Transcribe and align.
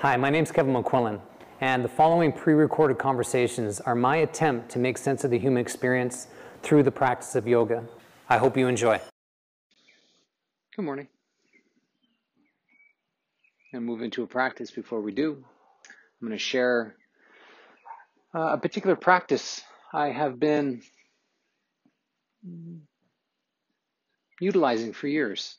Hi, 0.00 0.16
my 0.16 0.30
name 0.30 0.44
is 0.44 0.50
Kevin 0.50 0.72
McQuillan, 0.72 1.20
and 1.60 1.84
the 1.84 1.88
following 1.90 2.32
pre 2.32 2.54
recorded 2.54 2.96
conversations 2.96 3.80
are 3.80 3.94
my 3.94 4.16
attempt 4.16 4.70
to 4.70 4.78
make 4.78 4.96
sense 4.96 5.24
of 5.24 5.30
the 5.30 5.38
human 5.38 5.60
experience 5.60 6.28
through 6.62 6.84
the 6.84 6.90
practice 6.90 7.34
of 7.34 7.46
yoga. 7.46 7.84
I 8.26 8.38
hope 8.38 8.56
you 8.56 8.66
enjoy. 8.66 8.98
Good 10.74 10.86
morning. 10.86 11.06
And 13.74 13.84
move 13.84 14.00
into 14.00 14.22
a 14.22 14.26
practice 14.26 14.70
before 14.70 15.02
we 15.02 15.12
do. 15.12 15.44
I'm 16.22 16.28
going 16.28 16.32
to 16.32 16.38
share 16.38 16.96
uh, 18.34 18.54
a 18.54 18.56
particular 18.56 18.96
practice 18.96 19.60
I 19.92 20.12
have 20.12 20.40
been 20.40 20.80
utilizing 24.40 24.94
for 24.94 25.08
years. 25.08 25.58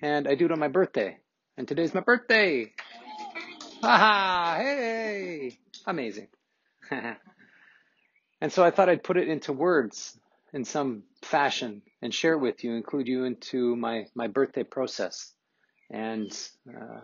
And 0.00 0.26
I 0.26 0.34
do 0.34 0.46
it 0.46 0.50
on 0.50 0.58
my 0.58 0.66
birthday. 0.66 1.18
And 1.56 1.68
today's 1.68 1.94
my 1.94 2.00
birthday. 2.00 2.72
Ha 3.82 4.54
Hey! 4.62 5.58
Amazing. 5.86 6.28
and 6.90 8.52
so 8.52 8.64
I 8.64 8.70
thought 8.70 8.88
I'd 8.88 9.02
put 9.02 9.16
it 9.16 9.28
into 9.28 9.52
words 9.52 10.16
in 10.52 10.64
some 10.64 11.02
fashion 11.22 11.82
and 12.00 12.14
share 12.14 12.34
it 12.34 12.38
with 12.38 12.62
you, 12.62 12.74
include 12.74 13.08
you 13.08 13.24
into 13.24 13.74
my, 13.74 14.06
my 14.14 14.28
birthday 14.28 14.62
process. 14.62 15.32
And 15.90 16.30
uh, 16.68 17.00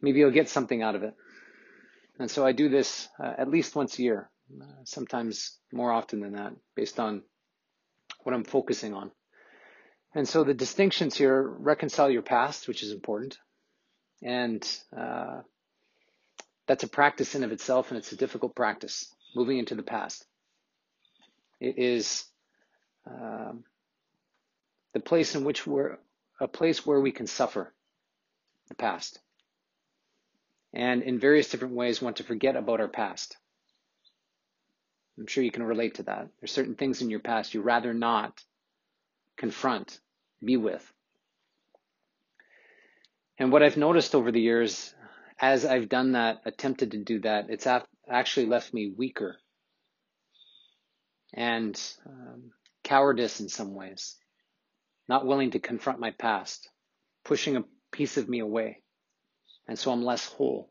maybe 0.00 0.18
you'll 0.18 0.30
get 0.32 0.48
something 0.48 0.82
out 0.82 0.96
of 0.96 1.04
it. 1.04 1.14
And 2.18 2.30
so 2.30 2.44
I 2.44 2.52
do 2.52 2.68
this 2.68 3.08
uh, 3.22 3.34
at 3.38 3.48
least 3.48 3.76
once 3.76 3.98
a 3.98 4.02
year, 4.02 4.30
uh, 4.60 4.64
sometimes 4.84 5.58
more 5.72 5.92
often 5.92 6.20
than 6.20 6.32
that, 6.32 6.52
based 6.74 6.98
on 6.98 7.22
what 8.24 8.34
I'm 8.34 8.44
focusing 8.44 8.94
on. 8.94 9.12
And 10.14 10.28
so 10.28 10.42
the 10.42 10.54
distinctions 10.54 11.16
here 11.16 11.40
reconcile 11.42 12.10
your 12.10 12.22
past, 12.22 12.66
which 12.66 12.82
is 12.82 12.90
important. 12.90 13.38
And 14.22 14.66
uh, 14.96 15.40
that's 16.66 16.84
a 16.84 16.88
practice 16.88 17.34
in 17.34 17.44
of 17.44 17.52
itself, 17.52 17.90
and 17.90 17.98
it's 17.98 18.12
a 18.12 18.16
difficult 18.16 18.54
practice 18.54 19.12
moving 19.34 19.58
into 19.58 19.74
the 19.74 19.82
past. 19.82 20.24
It 21.60 21.78
is 21.78 22.24
um, 23.06 23.64
the 24.92 25.00
place 25.00 25.34
in 25.34 25.44
which 25.44 25.66
we're 25.66 25.98
a 26.40 26.48
place 26.48 26.86
where 26.86 27.00
we 27.00 27.10
can 27.10 27.26
suffer 27.26 27.72
the 28.68 28.74
past, 28.74 29.18
and 30.72 31.02
in 31.02 31.18
various 31.18 31.48
different 31.48 31.74
ways 31.74 32.02
want 32.02 32.16
to 32.16 32.24
forget 32.24 32.54
about 32.54 32.80
our 32.80 32.88
past. 32.88 33.36
I'm 35.18 35.26
sure 35.26 35.42
you 35.42 35.50
can 35.50 35.64
relate 35.64 35.94
to 35.96 36.04
that. 36.04 36.28
There's 36.38 36.52
certain 36.52 36.76
things 36.76 37.02
in 37.02 37.10
your 37.10 37.18
past 37.20 37.54
you 37.54 37.60
rather 37.60 37.92
not 37.92 38.40
confront, 39.36 39.98
be 40.44 40.56
with. 40.56 40.92
And 43.38 43.52
what 43.52 43.62
I've 43.62 43.76
noticed 43.76 44.14
over 44.14 44.32
the 44.32 44.40
years, 44.40 44.94
as 45.40 45.64
I've 45.64 45.88
done 45.88 46.12
that, 46.12 46.42
attempted 46.44 46.90
to 46.90 46.98
do 46.98 47.20
that, 47.20 47.50
it's 47.50 47.68
actually 48.08 48.46
left 48.46 48.74
me 48.74 48.92
weaker 48.96 49.36
and 51.32 51.80
um, 52.06 52.50
cowardice 52.82 53.40
in 53.40 53.48
some 53.48 53.74
ways, 53.74 54.16
not 55.08 55.26
willing 55.26 55.52
to 55.52 55.60
confront 55.60 56.00
my 56.00 56.10
past, 56.10 56.68
pushing 57.24 57.56
a 57.56 57.64
piece 57.92 58.16
of 58.16 58.28
me 58.28 58.40
away. 58.40 58.82
And 59.68 59.78
so 59.78 59.92
I'm 59.92 60.02
less 60.02 60.26
whole. 60.26 60.70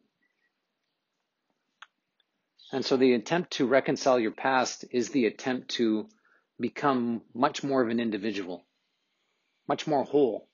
And 2.74 2.84
so 2.84 2.98
the 2.98 3.14
attempt 3.14 3.52
to 3.52 3.68
reconcile 3.68 4.20
your 4.20 4.31
past 4.31 4.84
is 4.92 5.09
the 5.09 5.26
attempt 5.26 5.70
to 5.76 6.09
become 6.59 7.22
much 7.34 7.64
more 7.64 7.81
of 7.81 7.90
an 7.90 8.00
individual, 8.02 8.66
much 9.70 9.88
more 9.88 10.04
whole, 10.04 10.47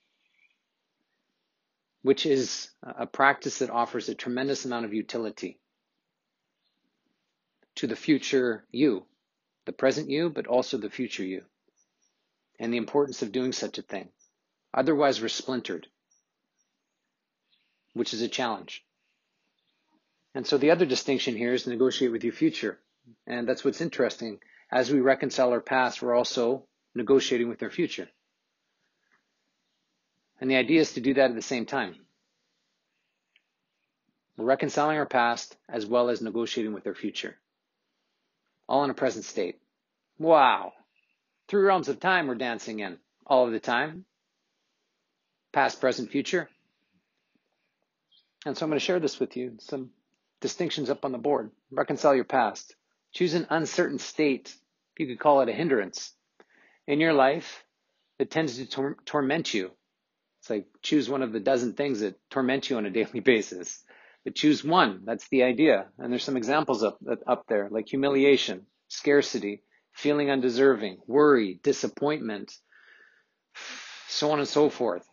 which 2.03 2.25
is 2.25 2.69
a 2.83 3.07
practice 3.07 3.59
that 3.59 3.69
offers 3.69 4.09
a 4.09 4.15
tremendous 4.15 4.65
amount 4.65 4.85
of 4.85 4.93
utility 4.93 5.57
to 7.75 7.87
the 7.87 7.95
future 7.95 8.65
you, 8.71 9.05
the 9.65 9.71
present 9.71 10.09
you, 10.09 10.29
but 10.29 10.45
also 10.45 10.77
the 10.77 10.89
future 10.89 11.23
you, 11.23 11.43
and 12.59 12.71
the 12.71 12.77
importance 12.77 13.21
of 13.21 13.31
doing 13.31 13.51
such 13.51 13.77
a 13.77 13.81
thing. 13.81 14.09
Otherwise, 14.73 15.21
we're 15.21 15.29
splintered, 15.29 15.87
which 17.93 18.13
is 18.13 18.21
a 18.21 18.27
challenge. 18.27 18.83
And 20.35 20.45
so 20.45 20.57
the 20.57 20.71
other 20.71 20.85
distinction 20.85 21.35
here 21.35 21.53
is 21.53 21.67
negotiate 21.67 22.11
with 22.11 22.23
your 22.23 22.33
future. 22.33 22.79
And 23.25 23.47
that's 23.47 23.63
what's 23.63 23.81
interesting. 23.81 24.39
As 24.71 24.91
we 24.91 24.99
reconcile 24.99 25.51
our 25.51 25.61
past, 25.61 26.01
we're 26.01 26.15
also 26.15 26.65
negotiating 26.95 27.49
with 27.49 27.61
our 27.63 27.69
future. 27.69 28.09
And 30.39 30.49
the 30.49 30.55
idea 30.55 30.81
is 30.81 30.93
to 30.93 31.01
do 31.01 31.13
that 31.13 31.29
at 31.29 31.35
the 31.35 31.41
same 31.41 31.65
time. 31.65 31.95
We're 34.37 34.45
reconciling 34.45 34.97
our 34.97 35.05
past 35.05 35.55
as 35.69 35.85
well 35.85 36.09
as 36.09 36.21
negotiating 36.21 36.73
with 36.73 36.87
our 36.87 36.95
future. 36.95 37.37
All 38.67 38.83
in 38.83 38.89
a 38.89 38.95
present 38.95 39.25
state. 39.25 39.59
Wow. 40.17 40.73
Three 41.47 41.61
realms 41.61 41.87
of 41.87 41.99
time 41.99 42.27
we're 42.27 42.35
dancing 42.35 42.79
in 42.79 42.97
all 43.25 43.45
of 43.45 43.51
the 43.51 43.59
time. 43.59 44.05
Past, 45.51 45.79
present, 45.79 46.09
future. 46.09 46.49
And 48.45 48.57
so 48.57 48.65
I'm 48.65 48.69
going 48.69 48.79
to 48.79 48.85
share 48.85 48.99
this 48.99 49.19
with 49.19 49.37
you. 49.37 49.53
Some 49.59 49.91
distinctions 50.41 50.89
up 50.89 51.05
on 51.05 51.11
the 51.11 51.17
board. 51.17 51.51
Reconcile 51.71 52.15
your 52.15 52.23
past. 52.23 52.75
Choose 53.13 53.35
an 53.35 53.47
uncertain 53.49 53.99
state. 53.99 54.53
You 54.97 55.07
could 55.07 55.19
call 55.19 55.41
it 55.41 55.49
a 55.49 55.53
hindrance 55.53 56.11
in 56.87 56.99
your 56.99 57.13
life 57.13 57.63
that 58.17 58.31
tends 58.31 58.57
to 58.57 58.65
tor- 58.65 58.97
torment 59.05 59.53
you. 59.53 59.71
It's 60.43 60.49
like 60.49 60.67
choose 60.81 61.09
one 61.09 61.21
of 61.21 61.31
the 61.31 61.39
dozen 61.39 61.71
things 61.71 62.01
that 62.01 62.19
torment 62.29 62.69
you 62.69 62.75
on 62.75 62.85
a 62.85 62.89
daily 62.99 63.21
basis. 63.21 63.81
But 64.25 64.35
choose 64.35 64.61
one. 64.61 65.03
That's 65.05 65.29
the 65.29 65.43
idea. 65.43 65.85
And 65.97 66.11
there's 66.11 66.25
some 66.25 66.35
examples 66.35 66.83
up, 66.83 66.99
up 67.25 67.45
there, 67.47 67.69
like 67.71 67.87
humiliation, 67.87 68.65
scarcity, 68.89 69.63
feeling 69.93 70.29
undeserving, 70.29 70.97
worry, 71.07 71.61
disappointment, 71.63 72.53
so 74.09 74.31
on 74.31 74.39
and 74.39 74.47
so 74.47 74.69
forth. 74.69 75.07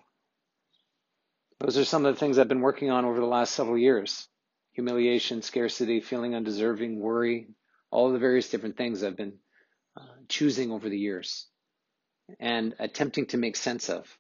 Those 1.60 1.78
are 1.78 1.84
some 1.84 2.06
of 2.06 2.12
the 2.12 2.18
things 2.18 2.36
I've 2.36 2.48
been 2.48 2.60
working 2.60 2.90
on 2.90 3.04
over 3.04 3.20
the 3.20 3.26
last 3.26 3.54
several 3.54 3.78
years 3.78 4.26
humiliation, 4.72 5.42
scarcity, 5.42 6.00
feeling 6.00 6.34
undeserving, 6.34 6.98
worry, 6.98 7.46
all 7.92 8.10
the 8.12 8.18
various 8.18 8.50
different 8.50 8.76
things 8.76 9.04
I've 9.04 9.16
been 9.16 9.34
uh, 9.96 10.02
choosing 10.28 10.72
over 10.72 10.88
the 10.88 10.98
years 10.98 11.46
and 12.40 12.74
attempting 12.80 13.26
to 13.26 13.36
make 13.36 13.54
sense 13.54 13.88
of. 13.88 14.16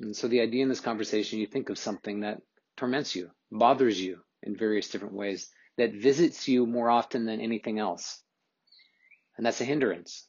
And 0.00 0.16
so 0.16 0.28
the 0.28 0.40
idea 0.40 0.62
in 0.62 0.68
this 0.68 0.80
conversation, 0.80 1.38
you 1.38 1.46
think 1.46 1.68
of 1.68 1.78
something 1.78 2.20
that 2.20 2.42
torments 2.76 3.14
you, 3.14 3.30
bothers 3.50 4.00
you 4.00 4.20
in 4.42 4.56
various 4.56 4.88
different 4.88 5.14
ways, 5.14 5.50
that 5.78 5.92
visits 5.92 6.48
you 6.48 6.66
more 6.66 6.90
often 6.90 7.24
than 7.24 7.40
anything 7.40 7.78
else. 7.78 8.20
And 9.36 9.46
that's 9.46 9.60
a 9.60 9.64
hindrance. 9.64 10.26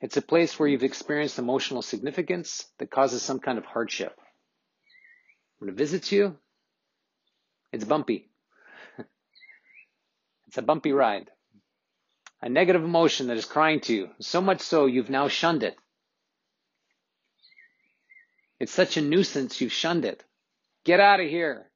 It's 0.00 0.16
a 0.16 0.22
place 0.22 0.58
where 0.58 0.68
you've 0.68 0.82
experienced 0.82 1.38
emotional 1.38 1.82
significance 1.82 2.66
that 2.78 2.90
causes 2.90 3.22
some 3.22 3.38
kind 3.38 3.58
of 3.58 3.64
hardship. 3.64 4.14
When 5.58 5.70
it 5.70 5.76
visits 5.76 6.12
you, 6.12 6.36
it's 7.72 7.84
bumpy. 7.84 8.28
it's 10.46 10.58
a 10.58 10.62
bumpy 10.62 10.92
ride. 10.92 11.30
A 12.42 12.48
negative 12.48 12.84
emotion 12.84 13.28
that 13.28 13.38
is 13.38 13.46
crying 13.46 13.80
to 13.80 13.94
you, 13.94 14.10
so 14.20 14.42
much 14.42 14.60
so 14.60 14.86
you've 14.86 15.08
now 15.10 15.28
shunned 15.28 15.62
it. 15.62 15.76
It's 18.64 18.72
such 18.72 18.96
a 18.96 19.02
nuisance 19.02 19.60
you've 19.60 19.74
shunned 19.74 20.06
it. 20.06 20.24
Get 20.86 20.98
out 20.98 21.20
of 21.20 21.28
here, 21.28 21.70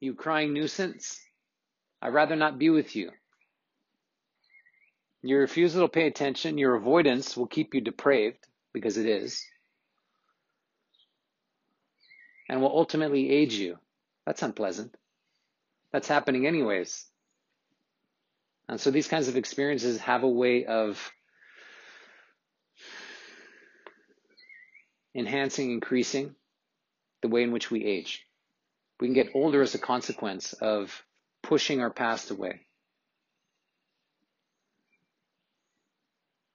you 0.00 0.14
crying 0.14 0.54
nuisance. 0.54 1.20
I'd 2.00 2.14
rather 2.14 2.36
not 2.36 2.58
be 2.58 2.70
with 2.70 2.96
you. 2.96 3.10
Your 5.20 5.40
refusal 5.40 5.86
to 5.86 5.92
pay 5.92 6.06
attention, 6.06 6.56
your 6.56 6.74
avoidance 6.74 7.36
will 7.36 7.46
keep 7.46 7.74
you 7.74 7.82
depraved, 7.82 8.38
because 8.72 8.96
it 8.96 9.04
is 9.04 9.44
and 12.48 12.62
will 12.62 12.74
ultimately 12.74 13.28
age 13.28 13.52
you. 13.52 13.76
That's 14.24 14.42
unpleasant. 14.42 14.96
That's 15.92 16.08
happening 16.08 16.46
anyways. 16.46 17.04
And 18.70 18.80
so 18.80 18.90
these 18.90 19.06
kinds 19.06 19.28
of 19.28 19.36
experiences 19.36 19.98
have 19.98 20.22
a 20.22 20.28
way 20.28 20.64
of 20.64 21.12
enhancing, 25.14 25.70
increasing 25.72 26.34
the 27.22 27.28
way 27.28 27.42
in 27.42 27.52
which 27.52 27.70
we 27.70 27.84
age. 27.84 28.24
We 29.00 29.08
can 29.08 29.14
get 29.14 29.30
older 29.34 29.62
as 29.62 29.74
a 29.74 29.78
consequence 29.78 30.52
of 30.54 31.02
pushing 31.42 31.80
our 31.80 31.90
past 31.90 32.30
away. 32.30 32.60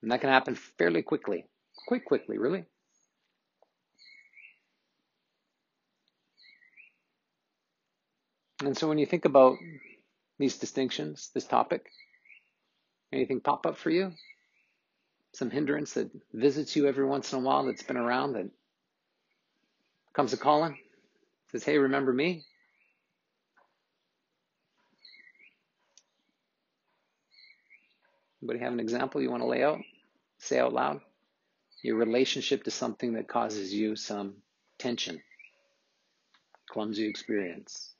And 0.02 0.12
that 0.12 0.20
can 0.20 0.30
happen 0.30 0.54
fairly 0.54 1.02
quickly. 1.02 1.46
Quite 1.88 2.04
quickly, 2.04 2.38
really. 2.38 2.64
And 8.64 8.76
so 8.76 8.88
when 8.88 8.98
you 8.98 9.06
think 9.06 9.24
about 9.24 9.58
these 10.38 10.58
distinctions, 10.58 11.30
this 11.34 11.44
topic, 11.44 11.86
anything 13.12 13.40
pop 13.40 13.66
up 13.66 13.76
for 13.76 13.90
you? 13.90 14.12
Some 15.36 15.50
hindrance 15.50 15.94
that 15.94 16.10
visits 16.32 16.76
you 16.76 16.86
every 16.86 17.04
once 17.04 17.32
in 17.32 17.38
a 17.38 17.42
while 17.42 17.66
that's 17.66 17.82
been 17.82 17.98
around 17.98 18.32
that 18.34 18.48
Comes 20.16 20.32
a 20.32 20.38
calling, 20.38 20.78
says, 21.52 21.62
Hey, 21.62 21.76
remember 21.76 22.10
me? 22.10 22.42
Anybody 28.42 28.60
have 28.60 28.72
an 28.72 28.80
example 28.80 29.20
you 29.20 29.30
want 29.30 29.42
to 29.42 29.46
lay 29.46 29.62
out? 29.62 29.78
Say 30.38 30.58
out 30.58 30.72
loud? 30.72 31.02
Your 31.82 31.96
relationship 31.96 32.64
to 32.64 32.70
something 32.70 33.12
that 33.12 33.28
causes 33.28 33.74
you 33.74 33.94
some 33.94 34.36
tension, 34.78 35.20
clumsy 36.70 37.06
experience. 37.06 37.90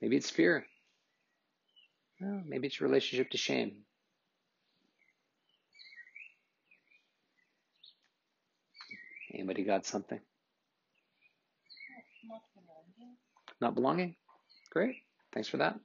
Maybe 0.00 0.16
it's 0.16 0.30
fear. 0.30 0.66
Maybe 2.20 2.66
it's 2.66 2.80
relationship 2.80 3.30
to 3.30 3.38
shame. 3.38 3.84
Anybody 9.32 9.62
got 9.64 9.86
something? 9.86 10.18
Not 12.28 12.42
belonging. 12.54 13.16
Not 13.60 13.74
belonging? 13.74 14.16
Great. 14.70 14.96
Thanks 15.32 15.48
for 15.48 15.58
that. 15.58 15.78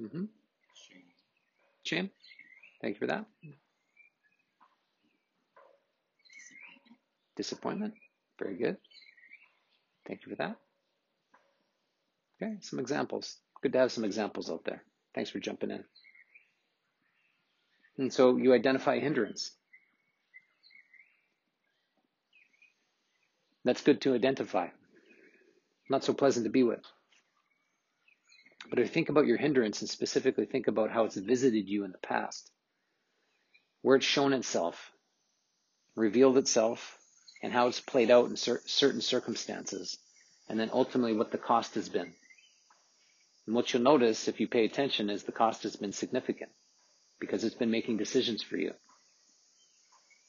Mm-hmm. 0.00 0.24
Shame. 0.74 1.02
Shame? 1.82 2.10
Thank 2.80 2.94
you 2.94 3.00
for 3.00 3.06
that. 3.08 3.26
Disappointment. 6.36 7.00
Disappointment? 7.36 7.94
Very 8.38 8.56
good. 8.56 8.76
Thank 10.06 10.20
you 10.24 10.30
for 10.30 10.36
that. 10.36 10.56
Okay, 12.42 12.56
some 12.60 12.78
examples. 12.78 13.36
Good 13.62 13.72
to 13.72 13.78
have 13.78 13.92
some 13.92 14.04
examples 14.04 14.50
out 14.50 14.64
there. 14.64 14.82
Thanks 15.14 15.30
for 15.30 15.38
jumping 15.38 15.70
in. 15.70 15.84
And 17.98 18.12
so 18.12 18.36
you 18.36 18.52
identify 18.52 18.98
hindrance. 18.98 19.52
That's 23.64 23.82
good 23.82 24.00
to 24.02 24.14
identify. 24.14 24.68
Not 25.88 26.04
so 26.04 26.12
pleasant 26.12 26.44
to 26.44 26.50
be 26.50 26.62
with. 26.62 26.82
But 28.68 28.78
if 28.78 28.86
you 28.88 28.92
think 28.92 29.08
about 29.08 29.26
your 29.26 29.36
hindrance 29.36 29.80
and 29.80 29.88
specifically 29.90 30.46
think 30.46 30.66
about 30.66 30.90
how 30.90 31.04
it's 31.04 31.16
visited 31.16 31.68
you 31.68 31.84
in 31.84 31.92
the 31.92 31.98
past, 31.98 32.50
where 33.82 33.96
it's 33.96 34.06
shown 34.06 34.32
itself, 34.32 34.90
revealed 35.94 36.38
itself, 36.38 36.98
and 37.42 37.52
how 37.52 37.68
it's 37.68 37.80
played 37.80 38.10
out 38.10 38.28
in 38.30 38.36
cer- 38.36 38.62
certain 38.66 39.02
circumstances, 39.02 39.98
and 40.48 40.58
then 40.58 40.70
ultimately 40.72 41.14
what 41.14 41.30
the 41.30 41.38
cost 41.38 41.74
has 41.74 41.88
been. 41.88 42.14
And 43.46 43.54
what 43.54 43.72
you'll 43.72 43.82
notice 43.82 44.28
if 44.28 44.40
you 44.40 44.48
pay 44.48 44.64
attention 44.64 45.10
is 45.10 45.22
the 45.22 45.32
cost 45.32 45.64
has 45.64 45.76
been 45.76 45.92
significant 45.92 46.50
because 47.20 47.44
it's 47.44 47.54
been 47.54 47.70
making 47.70 47.98
decisions 47.98 48.42
for 48.42 48.56
you. 48.56 48.72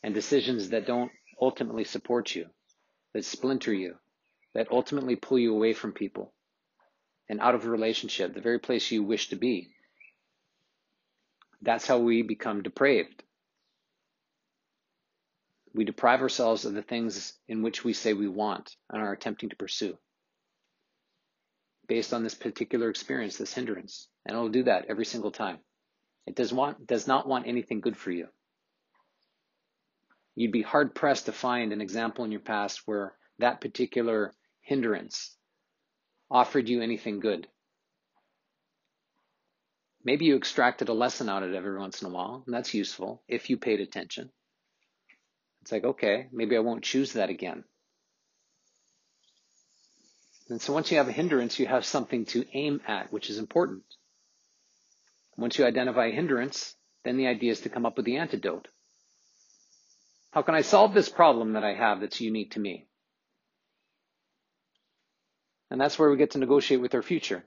And 0.03 0.13
decisions 0.13 0.69
that 0.69 0.85
don't 0.85 1.12
ultimately 1.41 1.83
support 1.83 2.35
you, 2.35 2.47
that 3.13 3.25
splinter 3.25 3.73
you, 3.73 3.95
that 4.53 4.71
ultimately 4.71 5.15
pull 5.15 5.39
you 5.39 5.53
away 5.53 5.73
from 5.73 5.94
people 5.94 6.33
and 7.27 7.39
out 7.39 7.56
of 7.56 7.65
a 7.65 7.69
relationship, 7.69 8.33
the 8.33 8.41
very 8.41 8.59
place 8.59 8.91
you 8.91 9.03
wish 9.03 9.29
to 9.29 9.35
be. 9.35 9.69
That's 11.61 11.88
how 11.88 11.97
we 11.97 12.21
become 12.21 12.61
depraved. 12.61 13.23
We 15.73 15.83
deprive 15.83 16.21
ourselves 16.21 16.65
of 16.65 16.73
the 16.73 16.83
things 16.83 17.33
in 17.47 17.63
which 17.63 17.83
we 17.83 17.94
say 17.94 18.13
we 18.13 18.27
want 18.27 18.75
and 18.89 19.01
are 19.01 19.11
attempting 19.11 19.50
to 19.50 19.56
pursue 19.56 19.97
based 21.87 22.13
on 22.13 22.23
this 22.23 22.35
particular 22.35 22.89
experience, 22.89 23.37
this 23.37 23.53
hindrance. 23.53 24.07
And 24.25 24.35
it'll 24.35 24.49
do 24.49 24.63
that 24.63 24.85
every 24.89 25.05
single 25.05 25.31
time. 25.31 25.59
It 26.25 26.35
does 26.35 26.51
want 26.51 26.87
does 26.87 27.07
not 27.07 27.27
want 27.27 27.47
anything 27.47 27.81
good 27.81 27.97
for 27.97 28.11
you. 28.11 28.27
You'd 30.35 30.51
be 30.51 30.63
hard 30.63 30.95
pressed 30.95 31.27
to 31.27 31.31
find 31.31 31.71
an 31.71 31.81
example 31.81 32.25
in 32.25 32.31
your 32.31 32.41
past 32.41 32.81
where 32.85 33.13
that 33.39 33.61
particular 33.61 34.33
hindrance 34.61 35.35
offered 36.29 36.67
you 36.67 36.81
anything 36.81 37.19
good. 37.19 37.47
Maybe 40.03 40.25
you 40.25 40.35
extracted 40.35 40.89
a 40.89 40.93
lesson 40.93 41.29
out 41.29 41.43
of 41.43 41.51
it 41.51 41.55
every 41.55 41.77
once 41.77 42.01
in 42.01 42.07
a 42.07 42.11
while, 42.11 42.43
and 42.45 42.53
that's 42.53 42.73
useful 42.73 43.23
if 43.27 43.49
you 43.49 43.57
paid 43.57 43.79
attention. 43.79 44.29
It's 45.61 45.71
like, 45.71 45.83
okay, 45.83 46.27
maybe 46.31 46.55
I 46.55 46.59
won't 46.59 46.83
choose 46.83 47.13
that 47.13 47.29
again. 47.29 47.63
And 50.50 50.62
so 50.62 50.74
once 50.74 50.92
you 50.92 50.97
have 50.97 51.07
a 51.07 51.12
hindrance, 51.12 51.57
you 51.57 51.65
have 51.65 51.86
something 51.86 52.25
to 52.25 52.45
aim 52.53 52.81
at, 52.88 53.12
which 53.12 53.30
is 53.30 53.39
important. 53.39 53.83
Once 55.38 55.57
you 55.57 55.65
identify 55.65 56.07
a 56.07 56.12
hindrance, 56.12 56.75
then 57.03 57.18
the 57.18 57.27
idea 57.27 57.51
is 57.51 57.62
to 57.62 57.69
come 57.69 57.86
up 57.86 57.97
with 57.97 58.06
the 58.06 58.18
antidote. 58.18 58.68
How 60.31 60.42
can 60.44 60.56
I 60.56 60.62
solve 60.62 60.94
this 60.94 61.09
problem 61.09 61.53
that 61.53 61.63
I 61.63 61.74
have 61.74 62.01
that's 62.01 62.21
unique 62.21 62.51
to 62.51 62.59
me? 62.59 62.88
And 65.71 65.81
that's 65.81 65.97
where 65.97 66.09
we 66.09 66.18
get 66.18 66.31
to 66.31 66.38
negotiate 66.38 66.81
with 66.81 66.94
our 66.94 67.01
future. 67.01 67.44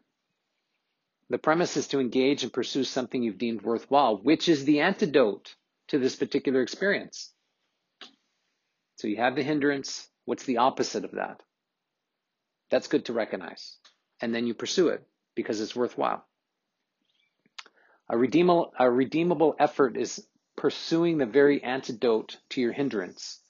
The 1.30 1.38
premise 1.38 1.76
is 1.76 1.88
to 1.88 2.00
engage 2.00 2.42
and 2.42 2.52
pursue 2.52 2.84
something 2.84 3.22
you've 3.22 3.38
deemed 3.38 3.62
worthwhile, 3.62 4.16
which 4.16 4.48
is 4.48 4.64
the 4.64 4.80
antidote 4.80 5.54
to 5.88 5.98
this 5.98 6.16
particular 6.16 6.62
experience. 6.62 7.32
So 8.96 9.06
you 9.06 9.18
have 9.18 9.36
the 9.36 9.42
hindrance. 9.42 10.08
What's 10.24 10.44
the 10.44 10.56
opposite 10.58 11.04
of 11.04 11.12
that? 11.12 11.42
That's 12.70 12.88
good 12.88 13.06
to 13.06 13.12
recognize. 13.12 13.76
And 14.20 14.34
then 14.34 14.46
you 14.46 14.54
pursue 14.54 14.88
it 14.88 15.06
because 15.34 15.60
it's 15.60 15.76
worthwhile. 15.76 16.24
A 18.08 18.16
redeemable, 18.16 18.72
a 18.78 18.90
redeemable 18.90 19.54
effort 19.58 19.96
is 19.96 20.26
pursuing 20.56 21.18
the 21.18 21.26
very 21.26 21.62
antidote 21.62 22.36
to 22.50 22.60
your 22.60 22.72
hindrance. 22.72 23.40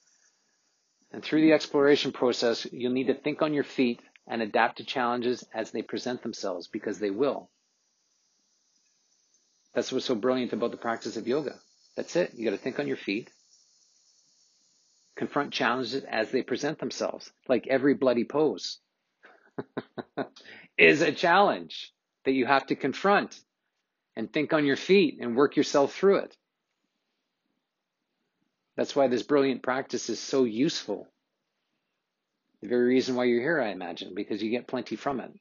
And 1.13 1.23
through 1.23 1.41
the 1.41 1.53
exploration 1.53 2.13
process, 2.13 2.67
you'll 2.71 2.93
need 2.93 3.07
to 3.07 3.15
think 3.15 3.41
on 3.41 3.55
your 3.55 3.65
feet 3.65 4.01
and 4.27 4.43
adapt 4.43 4.77
to 4.79 4.85
challenges 4.85 5.45
as 5.55 5.71
they 5.71 5.83
present 5.83 6.23
themselves 6.23 6.67
because 6.67 6.99
they 6.99 7.11
will. 7.11 7.49
That's 9.75 9.91
what's 9.91 10.05
so 10.05 10.15
brilliant 10.15 10.53
about 10.53 10.71
the 10.71 10.77
practice 10.77 11.17
of 11.17 11.27
yoga. 11.27 11.55
That's 11.97 12.15
it. 12.17 12.35
You 12.35 12.45
got 12.45 12.51
to 12.51 12.63
think 12.63 12.79
on 12.79 12.89
your 12.89 12.97
feet, 12.97 13.31
confront 15.17 15.53
challenges 15.53 16.05
as 16.05 16.31
they 16.31 16.43
present 16.43 16.79
themselves, 16.79 17.31
like 17.49 17.67
every 17.69 17.95
bloody 17.95 18.25
pose. 18.25 18.79
is 20.79 21.01
a 21.01 21.13
challenge 21.13 21.93
that 22.25 22.33
you 22.33 22.47
have 22.47 22.67
to 22.67 22.77
confront 22.77 23.39
and 24.17 24.33
think 24.33 24.53
on 24.53 24.67
your 24.67 24.77
feet 24.77 25.19
and 25.21 25.37
work 25.37 25.57
yourself 25.57 25.95
through 25.95 26.17
it. 26.17 26.37
That's 28.77 28.95
why 28.95 29.09
this 29.09 29.23
brilliant 29.23 29.63
practice 29.63 30.09
is 30.09 30.21
so 30.21 30.45
useful. 30.45 31.09
The 32.63 32.69
very 32.69 32.87
reason 32.89 33.15
why 33.15 33.25
you're 33.25 33.41
here, 33.41 33.61
I 33.61 33.71
imagine, 33.71 34.15
because 34.15 34.43
you 34.43 34.51
get 34.51 34.67
plenty 34.67 34.97
from 34.97 35.21
it. 35.21 35.33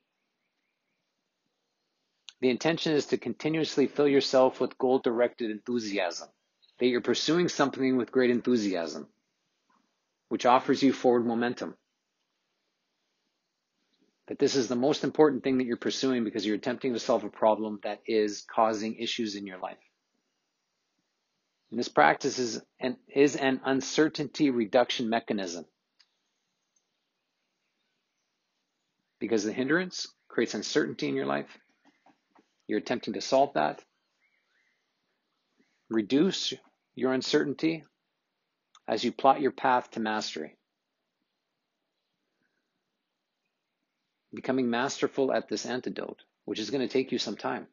The 2.39 2.49
intention 2.49 2.93
is 2.93 3.07
to 3.07 3.17
continuously 3.17 3.87
fill 3.87 4.07
yourself 4.07 4.59
with 4.61 4.77
goal 4.77 4.99
directed 4.99 5.49
enthusiasm, 5.49 6.29
that 6.79 6.85
you're 6.85 7.01
pursuing 7.01 7.49
something 7.49 7.97
with 7.97 8.11
great 8.11 8.29
enthusiasm, 8.29 9.07
which 10.29 10.45
offers 10.45 10.83
you 10.83 10.93
forward 10.93 11.25
momentum 11.25 11.75
that 14.27 14.39
this 14.39 14.55
is 14.55 14.67
the 14.67 14.75
most 14.75 15.03
important 15.03 15.43
thing 15.43 15.57
that 15.57 15.65
you're 15.65 15.77
pursuing 15.77 16.23
because 16.23 16.45
you're 16.45 16.55
attempting 16.55 16.93
to 16.93 16.99
solve 16.99 17.23
a 17.23 17.29
problem 17.29 17.79
that 17.83 18.01
is 18.05 18.45
causing 18.53 18.95
issues 18.95 19.35
in 19.35 19.47
your 19.47 19.57
life. 19.57 19.77
And 21.71 21.79
this 21.79 21.89
practice 21.89 22.39
is 22.39 22.61
an, 22.79 22.97
is 23.13 23.35
an 23.35 23.61
uncertainty 23.65 24.49
reduction 24.49 25.09
mechanism 25.09 25.65
because 29.19 29.43
the 29.43 29.53
hindrance 29.53 30.07
creates 30.27 30.53
uncertainty 30.53 31.07
in 31.07 31.15
your 31.15 31.25
life. 31.25 31.57
You're 32.67 32.79
attempting 32.79 33.13
to 33.13 33.21
solve 33.21 33.53
that. 33.53 33.81
Reduce 35.89 36.53
your 36.95 37.13
uncertainty 37.13 37.85
as 38.87 39.03
you 39.03 39.11
plot 39.11 39.41
your 39.41 39.51
path 39.51 39.91
to 39.91 39.99
mastery. 39.99 40.56
Becoming 44.33 44.69
masterful 44.69 45.31
at 45.31 45.47
this 45.47 45.65
antidote, 45.65 46.21
which 46.45 46.59
is 46.59 46.69
going 46.69 46.87
to 46.87 46.91
take 46.91 47.11
you 47.11 47.17
some 47.17 47.35
time 47.35 47.67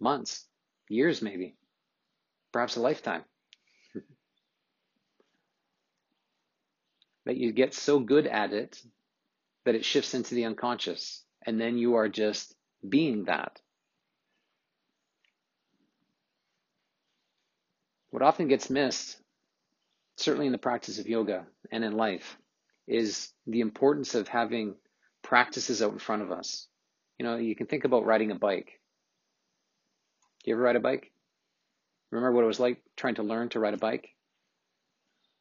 months, 0.00 0.46
years, 0.88 1.20
maybe, 1.20 1.54
perhaps 2.52 2.76
a 2.76 2.80
lifetime. 2.80 3.22
that 7.26 7.36
you 7.36 7.52
get 7.52 7.74
so 7.74 8.00
good 8.00 8.26
at 8.26 8.52
it 8.52 8.80
that 9.64 9.74
it 9.74 9.84
shifts 9.84 10.14
into 10.14 10.34
the 10.34 10.46
unconscious, 10.46 11.22
and 11.44 11.60
then 11.60 11.76
you 11.76 11.96
are 11.96 12.08
just 12.08 12.54
being 12.88 13.24
that. 13.24 13.60
What 18.10 18.22
often 18.22 18.48
gets 18.48 18.70
missed, 18.70 19.20
certainly 20.16 20.46
in 20.46 20.52
the 20.52 20.58
practice 20.58 20.98
of 20.98 21.06
yoga 21.06 21.46
and 21.70 21.84
in 21.84 21.96
life, 21.96 22.38
is 22.88 23.32
the 23.46 23.60
importance 23.60 24.14
of 24.14 24.26
having 24.26 24.74
practices 25.22 25.82
out 25.82 25.92
in 25.92 25.98
front 25.98 26.22
of 26.22 26.32
us. 26.32 26.66
You 27.18 27.26
know, 27.26 27.36
you 27.36 27.54
can 27.54 27.66
think 27.66 27.84
about 27.84 28.06
riding 28.06 28.30
a 28.30 28.34
bike. 28.34 28.80
Do 30.42 30.50
you 30.50 30.54
ever 30.54 30.62
ride 30.62 30.76
a 30.76 30.80
bike? 30.80 31.12
Remember 32.10 32.32
what 32.32 32.44
it 32.44 32.48
was 32.48 32.60
like 32.60 32.82
trying 32.96 33.16
to 33.16 33.22
learn 33.22 33.50
to 33.50 33.60
ride 33.60 33.74
a 33.74 33.78
bike? 33.78 34.08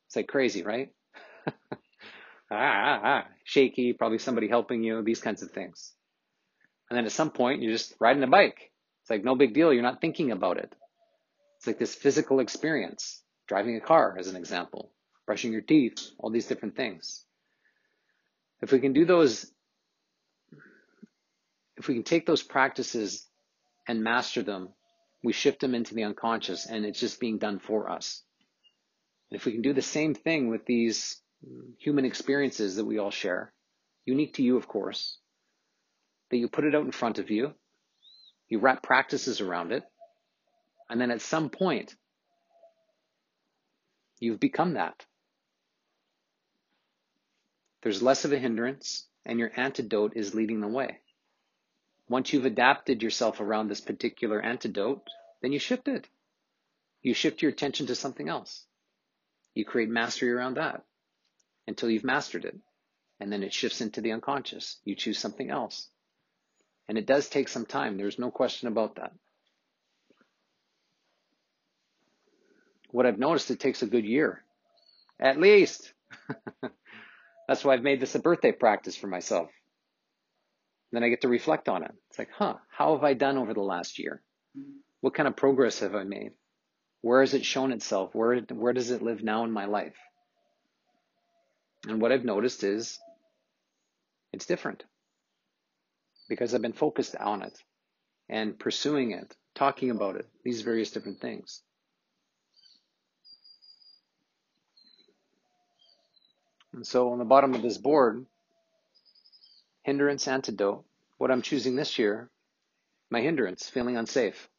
It's 0.07 0.15
like 0.15 0.27
crazy, 0.27 0.63
right? 0.63 0.89
ah, 1.48 1.53
ah, 2.51 3.00
ah, 3.03 3.25
shaky, 3.43 3.93
probably 3.93 4.17
somebody 4.17 4.48
helping 4.48 4.83
you, 4.83 5.01
these 5.03 5.21
kinds 5.21 5.41
of 5.41 5.51
things. 5.51 5.93
And 6.89 6.98
then 6.98 7.05
at 7.05 7.12
some 7.12 7.31
point, 7.31 7.62
you're 7.62 7.74
just 7.74 7.93
riding 8.00 8.24
a 8.24 8.27
bike. 8.27 8.71
It's 9.03 9.09
like 9.09 9.24
no 9.24 9.36
big 9.36 9.53
deal. 9.53 9.71
You're 9.71 9.83
not 9.83 10.01
thinking 10.01 10.31
about 10.31 10.57
it. 10.57 10.74
It's 11.57 11.67
like 11.67 11.79
this 11.79 11.93
physical 11.93 12.39
experience, 12.39 13.21
driving 13.48 13.75
a 13.75 13.81
car, 13.81 14.15
as 14.17 14.27
an 14.27 14.36
example, 14.36 14.91
brushing 15.25 15.51
your 15.51 15.62
teeth, 15.62 16.00
all 16.17 16.29
these 16.29 16.48
different 16.48 16.75
things. 16.75 17.25
If 18.62 18.71
we 18.71 18.79
can 18.79 18.93
do 18.93 19.05
those, 19.05 19.51
if 21.79 21.88
we 21.88 21.93
can 21.95 22.03
take 22.03 22.25
those 22.25 22.43
practices 22.43 23.25
and 23.88 24.03
master 24.03 24.43
them, 24.43 24.69
we 25.24 25.31
shift 25.31 25.62
them 25.62 25.74
into 25.74 25.95
the 25.95 26.03
unconscious 26.03 26.65
and 26.65 26.86
it's 26.86 27.00
just 27.00 27.21
being 27.21 27.38
done 27.38 27.57
for 27.57 27.89
us. 27.89 28.21
And 29.31 29.39
if 29.39 29.45
we 29.45 29.53
can 29.53 29.62
do 29.62 29.74
the 29.74 29.81
same 29.81 30.13
thing 30.13 30.50
with 30.50 30.65
these 30.65 31.21
human 31.79 32.03
experiences 32.03 32.75
that 32.75 32.86
we 32.86 33.00
all 33.00 33.12
share, 33.12 33.53
unique 34.05 34.33
to 34.36 34.43
you, 34.43 34.57
of 34.57 34.67
course, 34.67 35.17
that 36.29 36.38
you 36.38 36.50
put 36.50 36.65
it 36.65 36.75
out 36.75 36.86
in 36.86 36.91
front 36.91 37.17
of 37.17 37.31
you, 37.31 37.53
you 38.50 38.59
wrap 38.59 38.83
practices 38.83 39.39
around 39.39 39.71
it, 39.71 39.83
and 40.89 41.00
then 41.00 41.12
at 41.12 41.21
some 41.21 41.50
point, 41.50 41.95
you've 44.19 44.39
become 44.39 44.74
that. 44.74 45.05
There's 47.83 48.01
less 48.01 48.25
of 48.25 48.33
a 48.33 48.38
hindrance, 48.38 49.07
and 49.25 49.39
your 49.39 49.51
antidote 49.55 50.13
is 50.15 50.36
leading 50.36 50.59
the 50.59 50.67
way. 50.67 51.00
Once 52.10 52.34
you've 52.34 52.46
adapted 52.46 53.04
yourself 53.04 53.39
around 53.39 53.68
this 53.68 53.82
particular 53.82 54.42
antidote, 54.42 55.08
then 55.42 55.51
you 55.51 55.60
shift 55.60 55.88
it. 55.88 56.10
You 57.04 57.13
shift 57.13 57.42
your 57.42 57.51
attention 57.51 57.88
to 57.88 57.96
something 57.96 58.28
else. 58.28 58.66
You 59.54 59.63
create 59.63 59.89
mastery 59.89 60.32
around 60.32 60.58
that 60.58 60.84
until 61.68 61.89
you've 61.89 62.04
mastered 62.04 62.46
it. 62.46 62.58
And 63.20 63.32
then 63.32 63.44
it 63.44 63.54
shifts 63.54 63.82
into 63.82 64.01
the 64.01 64.12
unconscious. 64.12 64.80
You 64.84 64.96
choose 64.96 65.20
something 65.20 65.50
else. 65.50 65.89
And 66.88 66.98
it 66.98 67.06
does 67.06 67.30
take 67.30 67.48
some 67.48 67.66
time. 67.66 67.98
There's 67.98 68.18
no 68.18 68.32
question 68.32 68.68
about 68.68 68.96
that. 68.96 69.12
What 72.89 73.06
I've 73.06 73.20
noticed, 73.20 73.51
it 73.51 73.60
takes 73.60 73.84
a 73.84 73.88
good 73.88 74.06
year. 74.06 74.44
At 75.20 75.39
least. 75.39 75.94
That's 77.48 77.63
why 77.63 77.74
I've 77.74 77.84
made 77.84 78.00
this 78.00 78.16
a 78.16 78.20
birthday 78.20 78.51
practice 78.51 78.96
for 78.96 79.08
myself. 79.08 79.50
Then 80.91 81.03
I 81.03 81.10
get 81.10 81.22
to 81.22 81.27
reflect 81.27 81.69
on 81.69 81.84
it. 81.84 81.91
It's 82.10 82.19
like, 82.19 82.29
huh, 82.31 82.55
how 82.69 82.96
have 82.96 83.03
I 83.03 83.13
done 83.13 83.38
over 83.38 83.53
the 83.53 83.62
last 83.62 84.00
year? 84.00 84.22
What 85.01 85.13
kind 85.13 85.27
of 85.27 85.36
progress 85.36 85.79
have 85.79 85.96
I 85.96 86.03
made? 86.03 86.31
Where 87.01 87.22
has 87.22 87.34
it 87.34 87.46
shown 87.46 87.72
itself? 87.72 88.13
Where, 88.13 88.39
where 88.39 88.74
does 88.74 88.91
it 88.91 89.01
live 89.01 89.24
now 89.24 89.43
in 89.43 89.51
my 89.51 89.65
life? 89.65 89.96
And 91.88 92.01
what 92.01 92.12
I've 92.12 92.25
noticed 92.25 92.63
is 92.63 93.00
it's 94.34 94.46
different 94.46 94.84
because 96.27 96.53
I've 96.53 96.62
been 96.62 96.74
focused 96.74 97.15
on 97.15 97.43
it 97.43 97.58
and 98.27 98.60
pursuing 98.60 99.12
it, 99.12 99.36
talking 99.55 99.91
about 99.91 100.15
it, 100.17 100.27
these 100.43 100.62
various 100.62 100.91
different 100.91 101.22
things. 101.22 101.62
And 106.74 106.86
so 106.86 107.12
on 107.12 107.17
the 107.19 107.25
bottom 107.25 107.53
of 107.55 107.62
this 107.62 107.77
board, 107.77 108.25
hindrance 109.83 110.27
antidote, 110.27 110.86
what 111.17 111.31
I'm 111.31 111.41
choosing 111.41 111.75
this 111.75 111.98
year, 111.98 112.29
my 113.09 113.21
hindrance, 113.21 113.69
feeling 113.69 113.98
unsafe. 113.98 114.50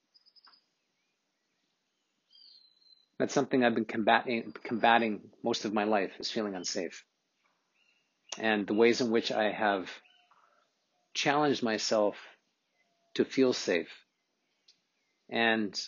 That's 3.18 3.34
something 3.34 3.64
I've 3.64 3.74
been 3.74 3.84
combating, 3.84 4.54
combating 4.64 5.20
most 5.42 5.64
of 5.64 5.74
my 5.74 5.84
life 5.84 6.12
is 6.18 6.30
feeling 6.30 6.54
unsafe. 6.54 7.04
And 8.38 8.66
the 8.66 8.74
ways 8.74 9.00
in 9.00 9.10
which 9.10 9.30
I 9.30 9.50
have 9.50 9.90
challenged 11.12 11.62
myself 11.62 12.16
to 13.14 13.24
feel 13.24 13.52
safe 13.52 13.90
and 15.28 15.78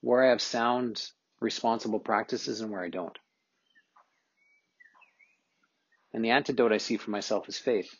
where 0.00 0.24
I 0.24 0.30
have 0.30 0.42
sound, 0.42 1.10
responsible 1.40 2.00
practices 2.00 2.60
and 2.60 2.70
where 2.70 2.82
I 2.82 2.88
don't. 2.88 3.16
And 6.12 6.24
the 6.24 6.30
antidote 6.30 6.72
I 6.72 6.78
see 6.78 6.96
for 6.96 7.10
myself 7.10 7.48
is 7.48 7.58
faith. 7.58 7.94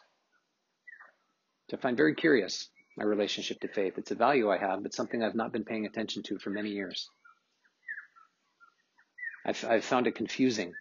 I 1.73 1.77
find 1.77 1.97
very 1.97 2.15
curious 2.15 2.69
my 2.97 3.05
relationship 3.05 3.61
to 3.61 3.69
faith. 3.69 3.95
It's 3.97 4.11
a 4.11 4.17
value 4.17 4.51
I 4.51 4.59
have, 4.59 4.83
but 4.83 4.95
something 4.95 5.23
I've 5.23 5.35
not 5.35 5.53
been 5.53 5.65
paying 5.65 5.87
attention 5.87 6.23
to 6.25 6.39
for 6.39 6.51
many 6.51 6.71
years. 6.71 7.09
I've, 9.45 9.65
I've 9.65 9.85
found 9.85 10.07
it 10.07 10.15
confusing. 10.15 10.75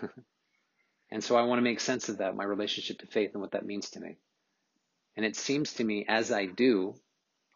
and 1.10 1.24
so 1.24 1.36
I 1.36 1.42
want 1.42 1.58
to 1.58 1.62
make 1.62 1.80
sense 1.80 2.08
of 2.08 2.18
that, 2.18 2.36
my 2.36 2.44
relationship 2.44 2.98
to 2.98 3.06
faith 3.06 3.30
and 3.32 3.42
what 3.42 3.52
that 3.52 3.66
means 3.66 3.90
to 3.90 4.00
me. 4.00 4.16
And 5.16 5.26
it 5.26 5.36
seems 5.36 5.74
to 5.74 5.84
me 5.84 6.06
as 6.08 6.30
I 6.30 6.46
do, 6.46 6.94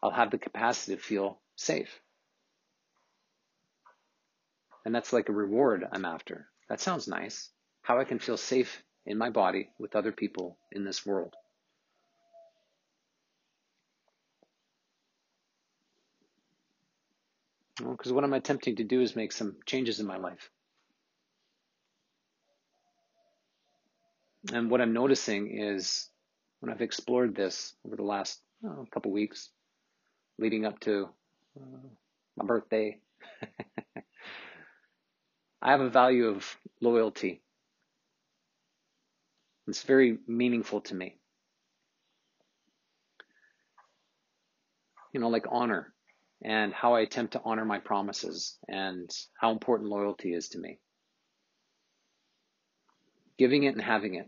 I'll 0.03 0.11
have 0.11 0.31
the 0.31 0.37
capacity 0.37 0.95
to 0.95 1.01
feel 1.01 1.39
safe. 1.55 2.01
And 4.83 4.93
that's 4.93 5.13
like 5.13 5.29
a 5.29 5.33
reward 5.33 5.85
I'm 5.91 6.05
after. 6.05 6.47
That 6.69 6.81
sounds 6.81 7.07
nice. 7.07 7.49
How 7.81 7.99
I 7.99 8.03
can 8.03 8.19
feel 8.19 8.37
safe 8.37 8.83
in 9.05 9.17
my 9.17 9.29
body 9.29 9.69
with 9.79 9.95
other 9.95 10.11
people 10.11 10.57
in 10.71 10.83
this 10.83 11.05
world. 11.05 11.33
Because 17.77 18.05
well, 18.05 18.15
what 18.15 18.23
I'm 18.23 18.33
attempting 18.33 18.77
to 18.77 18.83
do 18.83 19.01
is 19.01 19.15
make 19.15 19.31
some 19.31 19.57
changes 19.65 19.99
in 19.99 20.05
my 20.05 20.17
life. 20.17 20.49
And 24.53 24.69
what 24.69 24.79
I'm 24.79 24.93
noticing 24.93 25.59
is 25.59 26.09
when 26.59 26.71
I've 26.71 26.81
explored 26.81 27.35
this 27.35 27.73
over 27.85 27.95
the 27.95 28.03
last 28.03 28.39
oh, 28.63 28.85
couple 28.91 29.11
weeks, 29.11 29.49
leading 30.37 30.65
up 30.65 30.79
to 30.81 31.09
uh, 31.59 31.87
my 32.37 32.45
birthday, 32.45 32.99
I 35.61 35.71
have 35.71 35.81
a 35.81 35.89
value 35.89 36.27
of 36.27 36.57
loyalty. 36.79 37.41
It's 39.67 39.81
very 39.81 40.19
meaningful 40.27 40.81
to 40.81 40.95
me. 40.95 41.17
You 45.11 45.19
know, 45.19 45.29
like 45.29 45.45
honor 45.49 45.94
and 46.45 46.71
how 46.75 46.93
I 46.93 46.99
attempt 46.99 47.33
to 47.33 47.41
honor 47.43 47.65
my 47.65 47.79
promises 47.79 48.59
and 48.67 49.09
how 49.41 49.49
important 49.49 49.89
loyalty 49.89 50.31
is 50.31 50.49
to 50.49 50.59
me. 50.59 50.77
Giving 53.39 53.63
it 53.63 53.73
and 53.73 53.81
having 53.81 54.13
it. 54.13 54.27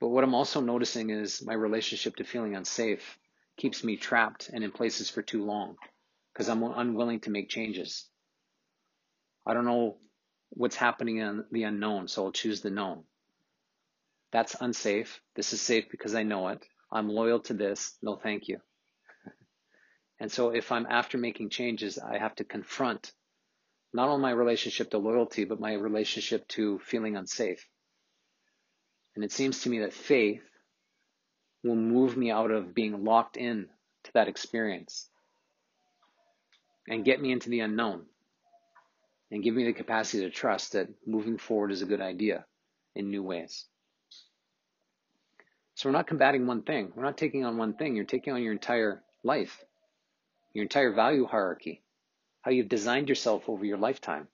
But 0.00 0.08
what 0.08 0.24
I'm 0.24 0.34
also 0.34 0.62
noticing 0.62 1.10
is 1.10 1.44
my 1.44 1.52
relationship 1.52 2.16
to 2.16 2.24
feeling 2.24 2.56
unsafe 2.56 3.18
keeps 3.58 3.84
me 3.84 3.98
trapped 3.98 4.48
and 4.48 4.64
in 4.64 4.72
places 4.72 5.10
for 5.10 5.20
too 5.20 5.44
long 5.44 5.76
because 6.32 6.48
I'm 6.48 6.62
unwilling 6.62 7.20
to 7.20 7.30
make 7.30 7.50
changes. 7.50 8.08
I 9.46 9.52
don't 9.52 9.66
know 9.66 9.98
what's 10.48 10.76
happening 10.76 11.18
in 11.18 11.44
the 11.52 11.64
unknown, 11.64 12.08
so 12.08 12.24
I'll 12.24 12.32
choose 12.32 12.62
the 12.62 12.70
known. 12.70 13.04
That's 14.32 14.56
unsafe. 14.58 15.20
This 15.36 15.52
is 15.52 15.60
safe 15.60 15.90
because 15.90 16.14
I 16.14 16.22
know 16.22 16.48
it. 16.48 16.64
I'm 16.90 17.10
loyal 17.10 17.40
to 17.40 17.54
this. 17.54 17.98
No, 18.00 18.16
thank 18.16 18.48
you. 18.48 18.60
And 20.20 20.30
so 20.30 20.50
if 20.50 20.72
I'm 20.72 20.86
after 20.88 21.16
making 21.16 21.50
changes, 21.50 21.98
I 21.98 22.18
have 22.18 22.34
to 22.36 22.44
confront 22.44 23.12
not 23.92 24.08
only 24.08 24.22
my 24.22 24.30
relationship 24.32 24.90
to 24.90 24.98
loyalty, 24.98 25.44
but 25.44 25.60
my 25.60 25.72
relationship 25.74 26.46
to 26.48 26.78
feeling 26.80 27.16
unsafe. 27.16 27.66
And 29.14 29.24
it 29.24 29.32
seems 29.32 29.62
to 29.62 29.70
me 29.70 29.80
that 29.80 29.92
faith 29.92 30.42
will 31.64 31.76
move 31.76 32.16
me 32.16 32.30
out 32.30 32.50
of 32.50 32.74
being 32.74 33.04
locked 33.04 33.36
in 33.36 33.68
to 34.04 34.12
that 34.12 34.28
experience 34.28 35.08
and 36.88 37.04
get 37.04 37.20
me 37.20 37.32
into 37.32 37.50
the 37.50 37.60
unknown 37.60 38.06
and 39.30 39.42
give 39.42 39.54
me 39.54 39.64
the 39.64 39.72
capacity 39.72 40.22
to 40.22 40.30
trust 40.30 40.72
that 40.72 40.88
moving 41.06 41.38
forward 41.38 41.72
is 41.72 41.82
a 41.82 41.86
good 41.86 42.00
idea 42.00 42.44
in 42.94 43.10
new 43.10 43.22
ways. 43.22 43.66
So 45.74 45.88
we're 45.88 45.94
not 45.94 46.06
combating 46.06 46.46
one 46.46 46.62
thing. 46.62 46.92
We're 46.94 47.04
not 47.04 47.18
taking 47.18 47.44
on 47.44 47.56
one 47.56 47.74
thing. 47.74 47.94
You're 47.94 48.04
taking 48.04 48.32
on 48.32 48.42
your 48.42 48.52
entire 48.52 49.02
life 49.22 49.64
your 50.58 50.64
entire 50.64 50.90
value 50.90 51.24
hierarchy, 51.24 51.80
how 52.42 52.50
you've 52.50 52.68
designed 52.68 53.08
yourself 53.08 53.48
over 53.48 53.64
your 53.64 53.78
lifetime. 53.78 54.26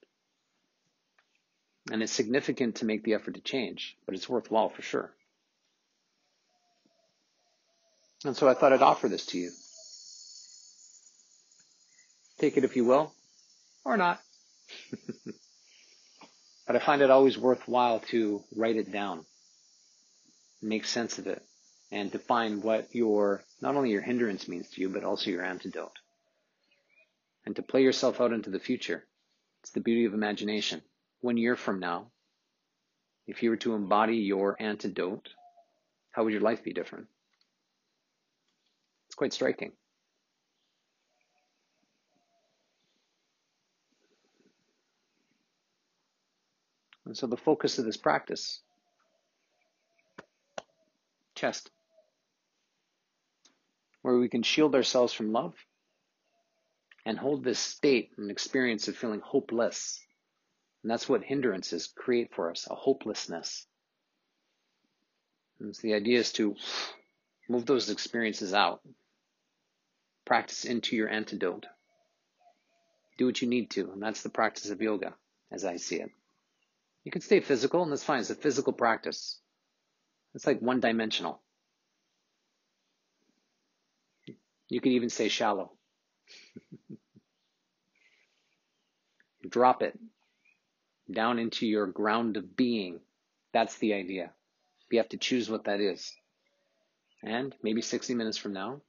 And 1.92 2.02
it's 2.02 2.12
significant 2.12 2.76
to 2.76 2.86
make 2.86 3.04
the 3.04 3.12
effort 3.12 3.34
to 3.34 3.42
change, 3.42 3.94
but 4.06 4.14
it's 4.14 4.26
worthwhile 4.26 4.70
for 4.70 4.80
sure. 4.80 5.12
And 8.24 8.34
so 8.34 8.48
I 8.48 8.54
thought 8.54 8.72
I'd 8.72 8.80
offer 8.80 9.06
this 9.06 9.26
to 9.26 9.38
you. 9.38 9.50
Take 12.38 12.56
it 12.56 12.64
if 12.64 12.74
you 12.74 12.86
will, 12.86 13.12
or 13.84 13.98
not. 13.98 14.18
but 16.66 16.74
I 16.74 16.78
find 16.78 17.02
it 17.02 17.10
always 17.10 17.36
worthwhile 17.36 18.00
to 18.08 18.42
write 18.56 18.76
it 18.76 18.90
down, 18.90 19.26
make 20.62 20.86
sense 20.86 21.18
of 21.18 21.26
it, 21.26 21.42
and 21.92 22.10
define 22.10 22.62
what 22.62 22.94
your, 22.94 23.44
not 23.60 23.76
only 23.76 23.90
your 23.90 24.00
hindrance 24.00 24.48
means 24.48 24.70
to 24.70 24.80
you, 24.80 24.88
but 24.88 25.04
also 25.04 25.28
your 25.28 25.44
antidote 25.44 25.92
and 27.46 27.56
to 27.56 27.62
play 27.62 27.82
yourself 27.82 28.20
out 28.20 28.32
into 28.32 28.50
the 28.50 28.58
future. 28.58 29.06
It's 29.62 29.70
the 29.70 29.80
beauty 29.80 30.04
of 30.04 30.14
imagination. 30.14 30.82
One 31.20 31.36
year 31.36 31.56
from 31.56 31.80
now, 31.80 32.10
if 33.26 33.42
you 33.42 33.50
were 33.50 33.56
to 33.58 33.74
embody 33.74 34.16
your 34.16 34.56
antidote, 34.60 35.28
how 36.10 36.24
would 36.24 36.32
your 36.32 36.42
life 36.42 36.62
be 36.62 36.72
different? 36.72 37.06
It's 39.08 39.14
quite 39.14 39.32
striking. 39.32 39.72
And 47.06 47.16
so 47.16 47.26
the 47.26 47.36
focus 47.36 47.78
of 47.78 47.84
this 47.84 47.96
practice 47.96 48.60
chest, 51.34 51.70
where 54.02 54.16
we 54.16 54.28
can 54.28 54.42
shield 54.42 54.74
ourselves 54.74 55.12
from 55.12 55.32
love 55.32 55.54
and 57.06 57.18
hold 57.18 57.44
this 57.44 57.58
state 57.58 58.10
and 58.16 58.30
experience 58.30 58.88
of 58.88 58.96
feeling 58.96 59.20
hopeless. 59.20 60.00
And 60.82 60.90
that's 60.90 61.08
what 61.08 61.22
hindrances 61.22 61.86
create 61.86 62.34
for 62.34 62.50
us 62.50 62.66
a 62.70 62.74
hopelessness. 62.74 63.66
And 65.60 65.74
so 65.74 65.82
the 65.82 65.94
idea 65.94 66.18
is 66.18 66.32
to 66.32 66.56
move 67.48 67.66
those 67.66 67.90
experiences 67.90 68.52
out, 68.54 68.80
practice 70.24 70.64
into 70.64 70.96
your 70.96 71.08
antidote. 71.08 71.66
Do 73.16 73.26
what 73.26 73.40
you 73.40 73.48
need 73.48 73.70
to, 73.72 73.92
and 73.92 74.02
that's 74.02 74.22
the 74.22 74.28
practice 74.28 74.70
of 74.70 74.82
yoga, 74.82 75.14
as 75.52 75.64
I 75.64 75.76
see 75.76 75.96
it. 75.96 76.10
You 77.04 77.12
can 77.12 77.20
stay 77.20 77.40
physical, 77.40 77.82
and 77.82 77.92
that's 77.92 78.02
fine. 78.02 78.20
It's 78.20 78.30
a 78.30 78.34
physical 78.34 78.72
practice. 78.72 79.38
It's 80.34 80.46
like 80.46 80.60
one 80.60 80.80
dimensional. 80.80 81.40
You 84.68 84.80
could 84.80 84.92
even 84.92 85.10
say 85.10 85.28
shallow. 85.28 85.72
Drop 89.54 89.84
it 89.84 89.96
down 91.08 91.38
into 91.38 91.64
your 91.64 91.86
ground 91.86 92.36
of 92.36 92.56
being. 92.56 92.98
That's 93.52 93.78
the 93.78 93.94
idea. 93.94 94.32
You 94.90 94.98
have 94.98 95.10
to 95.10 95.16
choose 95.16 95.48
what 95.48 95.66
that 95.66 95.78
is. 95.78 96.12
And 97.22 97.54
maybe 97.62 97.80
60 97.80 98.16
minutes 98.16 98.36
from 98.36 98.52
now, 98.52 98.80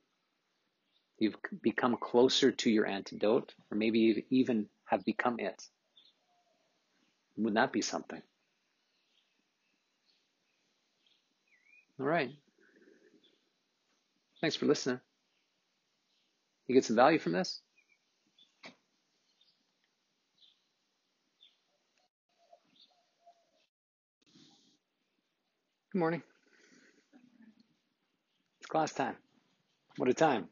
you've 1.20 1.36
become 1.62 1.98
closer 1.98 2.52
to 2.52 2.72
your 2.72 2.88
antidote, 2.88 3.54
or 3.70 3.78
maybe 3.78 4.00
you 4.00 4.24
even 4.32 4.66
have 4.86 5.06
become 5.06 5.36
it. 5.38 5.62
Wouldn't 7.38 7.54
that 7.58 7.72
be 7.72 7.84
something? 7.84 8.24
All 12.00 12.08
right. 12.08 12.32
Thanks 14.42 14.56
for 14.56 14.66
listening. 14.66 15.00
You 16.66 16.74
get 16.74 16.86
some 16.86 16.96
value 16.96 17.20
from 17.20 17.34
this? 17.34 17.62
Good 25.96 26.00
morning. 26.00 26.24
It's 28.60 28.68
class 28.68 28.92
time. 28.92 29.16
What 29.96 30.10
a 30.10 30.14
time. 30.14 30.50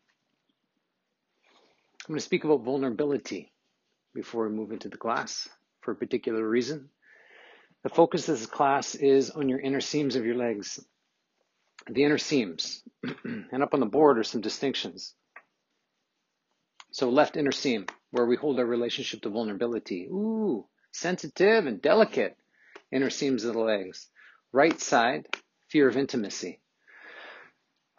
I'm 1.50 2.07
going 2.07 2.17
to 2.17 2.23
speak 2.23 2.45
about 2.45 2.63
vulnerability 2.63 3.51
before 4.15 4.47
we 4.47 4.55
move 4.55 4.71
into 4.71 4.88
the 4.88 4.95
class 4.95 5.50
for 5.81 5.91
a 5.91 5.95
particular 5.97 6.47
reason. 6.47 6.88
The 7.83 7.89
focus 7.89 8.29
of 8.29 8.39
this 8.39 8.47
class 8.47 8.95
is 8.95 9.31
on 9.31 9.50
your 9.50 9.59
inner 9.59 9.81
seams 9.81 10.15
of 10.15 10.25
your 10.25 10.35
legs. 10.35 10.79
The 11.89 12.05
inner 12.05 12.19
seams. 12.19 12.81
and 13.25 13.62
up 13.62 13.73
on 13.73 13.81
the 13.81 13.85
board 13.85 14.19
are 14.19 14.23
some 14.23 14.39
distinctions. 14.39 15.13
So 16.91 17.09
left 17.09 17.35
inner 17.35 17.51
seam, 17.51 17.88
where 18.12 18.25
we 18.25 18.38
hold 18.38 18.59
our 18.59 18.65
relationship 18.65 19.23
to 19.23 19.29
vulnerability. 19.29 20.07
Ooh, 20.09 20.67
sensitive 20.93 21.65
and 21.65 21.81
delicate 21.81 22.38
inner 22.93 23.09
seams 23.09 23.43
of 23.43 23.55
the 23.55 23.59
legs. 23.59 24.07
Right 24.53 24.79
side, 24.79 25.27
fear 25.67 25.88
of 25.89 25.98
intimacy. 25.98 26.60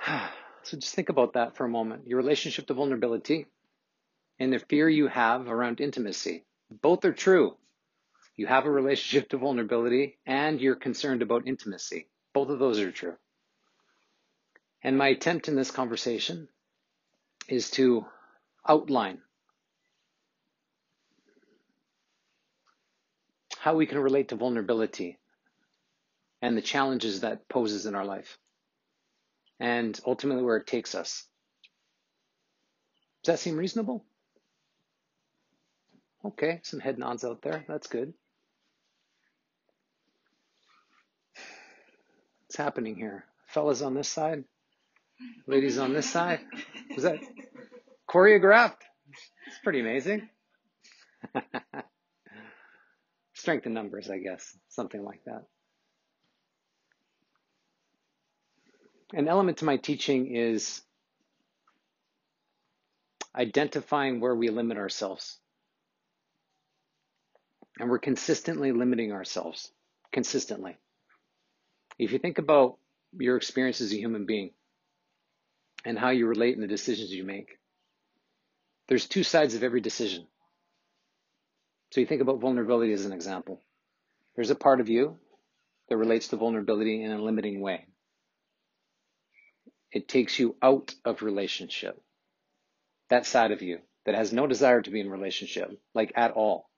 So 0.66 0.78
just 0.78 0.94
think 0.94 1.11
about 1.11 1.35
that 1.35 1.59
for 1.59 1.66
a 1.66 1.68
moment. 1.68 2.07
Your 2.07 2.16
relationship 2.16 2.66
to 2.68 2.72
vulnerability 2.72 3.44
and 4.38 4.50
the 4.50 4.59
fear 4.59 4.88
you 4.88 5.09
have 5.09 5.46
around 5.46 5.78
intimacy. 5.78 6.46
Both 6.70 7.05
are 7.05 7.12
true. 7.12 7.59
You 8.35 8.46
have 8.46 8.64
a 8.64 8.70
relationship 8.70 9.28
to 9.28 9.37
vulnerability 9.37 10.16
and 10.24 10.59
you're 10.59 10.74
concerned 10.74 11.20
about 11.20 11.46
intimacy. 11.46 12.09
Both 12.33 12.48
of 12.48 12.59
those 12.59 12.81
are 12.81 12.90
true. 12.90 13.16
And 14.83 14.96
my 14.96 15.09
attempt 15.09 15.48
in 15.48 15.55
this 15.55 15.70
conversation 15.70 16.48
is 17.46 17.70
to 17.72 18.07
outline 18.66 19.18
how 23.59 23.76
we 23.76 23.85
can 23.85 23.98
relate 23.98 24.28
to 24.28 24.37
vulnerability 24.37 25.18
and 26.44 26.59
the 26.59 26.62
challenges 26.62 27.20
that 27.20 27.48
poses 27.48 27.87
in 27.87 27.94
our 27.94 28.04
life 28.04 28.37
and 29.59 29.98
ultimately 30.07 30.42
where 30.42 30.59
it 30.59 30.66
takes 30.66 30.94
us. 30.94 31.24
Does 33.22 33.33
that 33.33 33.38
seem 33.38 33.57
reasonable? 33.57 34.04
Okay, 36.22 36.61
some 36.62 36.80
head 36.80 36.98
nods 36.98 37.24
out 37.24 37.40
there. 37.40 37.64
That's 37.66 37.87
good. 37.87 38.12
What's 42.42 42.57
happening 42.57 42.96
here? 42.96 43.24
Fellas 43.46 43.80
on 43.80 43.94
this 43.94 44.09
side, 44.09 44.44
ladies 45.46 45.78
on 45.78 45.94
this 45.94 46.11
side. 46.11 46.40
Was 46.94 47.04
that 47.04 47.20
choreographed? 48.07 48.83
It's 49.46 49.59
pretty 49.64 49.80
amazing. 49.80 50.28
Strength 53.33 53.64
in 53.64 53.72
numbers, 53.72 54.11
I 54.11 54.18
guess, 54.18 54.54
something 54.68 55.02
like 55.02 55.24
that. 55.24 55.46
An 59.14 59.29
element 59.29 59.59
to 59.59 59.64
my 59.64 59.77
teaching 59.77 60.35
is 60.35 60.83
identifying 63.35 64.20
where 64.20 64.35
we 64.35 64.50
limit 64.50 64.77
ourselves. 64.77 65.38
And 67.79 67.90
we're 67.90 67.98
consistently 67.98 68.72
limiting 68.72 69.12
ourselves, 69.12 69.70
consistently. 70.12 70.77
If 71.98 72.12
you 72.12 72.18
think 72.18 72.38
about 72.38 72.79
your 73.16 73.37
experience 73.37 73.81
as 73.81 73.92
a 73.92 73.96
human 73.96 74.27
being 74.27 74.50
and 75.85 75.98
how 75.98 76.11
you 76.11 76.27
relate 76.27 76.55
in 76.55 76.61
the 76.61 76.66
decisions 76.66 77.12
you 77.12 77.24
make, 77.24 77.59
there's 78.88 79.07
two 79.07 79.22
sides 79.22 79.55
of 79.55 79.62
every 79.62 79.81
decision. 79.81 80.27
So 81.90 82.00
you 82.00 82.07
think 82.07 82.22
about 82.22 82.40
vulnerability 82.40 82.92
as 82.92 83.07
an 83.07 83.12
example. 83.12 83.62
There's 84.35 84.50
a 84.50 84.57
part 84.57 84.81
of 84.81 84.88
you 84.88 85.18
that 85.88 85.96
relates 85.96 86.29
to 86.29 86.37
vulnerability 86.37 87.03
in 87.03 87.12
a 87.12 87.22
limiting 87.22 87.61
way. 87.61 87.87
It 89.94 90.09
takes 90.09 90.40
you 90.40 90.57
out 90.61 90.92
of 91.04 91.22
relationship. 91.22 92.02
That 93.11 93.26
side 93.26 93.52
of 93.52 93.62
you 93.62 93.78
that 94.04 94.16
has 94.16 94.33
no 94.33 94.48
desire 94.48 94.83
to 94.83 94.90
be 94.90 95.00
in 95.00 95.09
relationship, 95.09 95.70
like 95.94 96.12
at 96.16 96.33
all. 96.33 96.68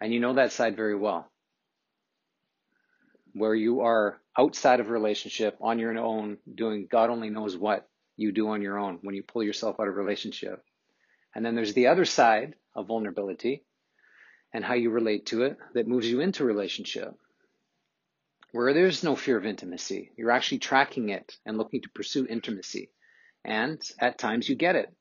And 0.00 0.12
you 0.12 0.18
know 0.18 0.34
that 0.34 0.50
side 0.50 0.74
very 0.74 0.96
well. 0.96 1.30
Where 3.32 3.54
you 3.54 3.82
are 3.82 4.20
outside 4.36 4.80
of 4.80 4.90
relationship 4.90 5.56
on 5.60 5.78
your 5.78 5.96
own, 5.96 6.38
doing 6.52 6.88
God 6.90 7.10
only 7.10 7.30
knows 7.30 7.56
what 7.56 7.88
you 8.16 8.32
do 8.32 8.48
on 8.48 8.60
your 8.60 8.76
own 8.76 8.98
when 9.02 9.14
you 9.14 9.22
pull 9.22 9.44
yourself 9.44 9.78
out 9.78 9.86
of 9.86 9.94
relationship. 9.94 10.64
And 11.36 11.46
then 11.46 11.54
there's 11.54 11.74
the 11.74 11.86
other 11.86 12.04
side 12.04 12.56
of 12.74 12.88
vulnerability 12.88 13.62
and 14.52 14.64
how 14.64 14.74
you 14.74 14.90
relate 14.90 15.26
to 15.26 15.44
it 15.44 15.58
that 15.74 15.86
moves 15.86 16.10
you 16.10 16.20
into 16.20 16.44
relationship 16.44 17.14
where 18.52 18.74
there's 18.74 19.02
no 19.02 19.16
fear 19.16 19.36
of 19.38 19.46
intimacy. 19.46 20.12
You're 20.16 20.30
actually 20.30 20.58
tracking 20.58 21.08
it 21.08 21.36
and 21.44 21.58
looking 21.58 21.82
to 21.82 21.88
pursue 21.88 22.26
intimacy. 22.26 22.90
And 23.44 23.82
at 23.98 24.18
times 24.18 24.48
you 24.48 24.54
get 24.54 24.76
it. 24.76 24.94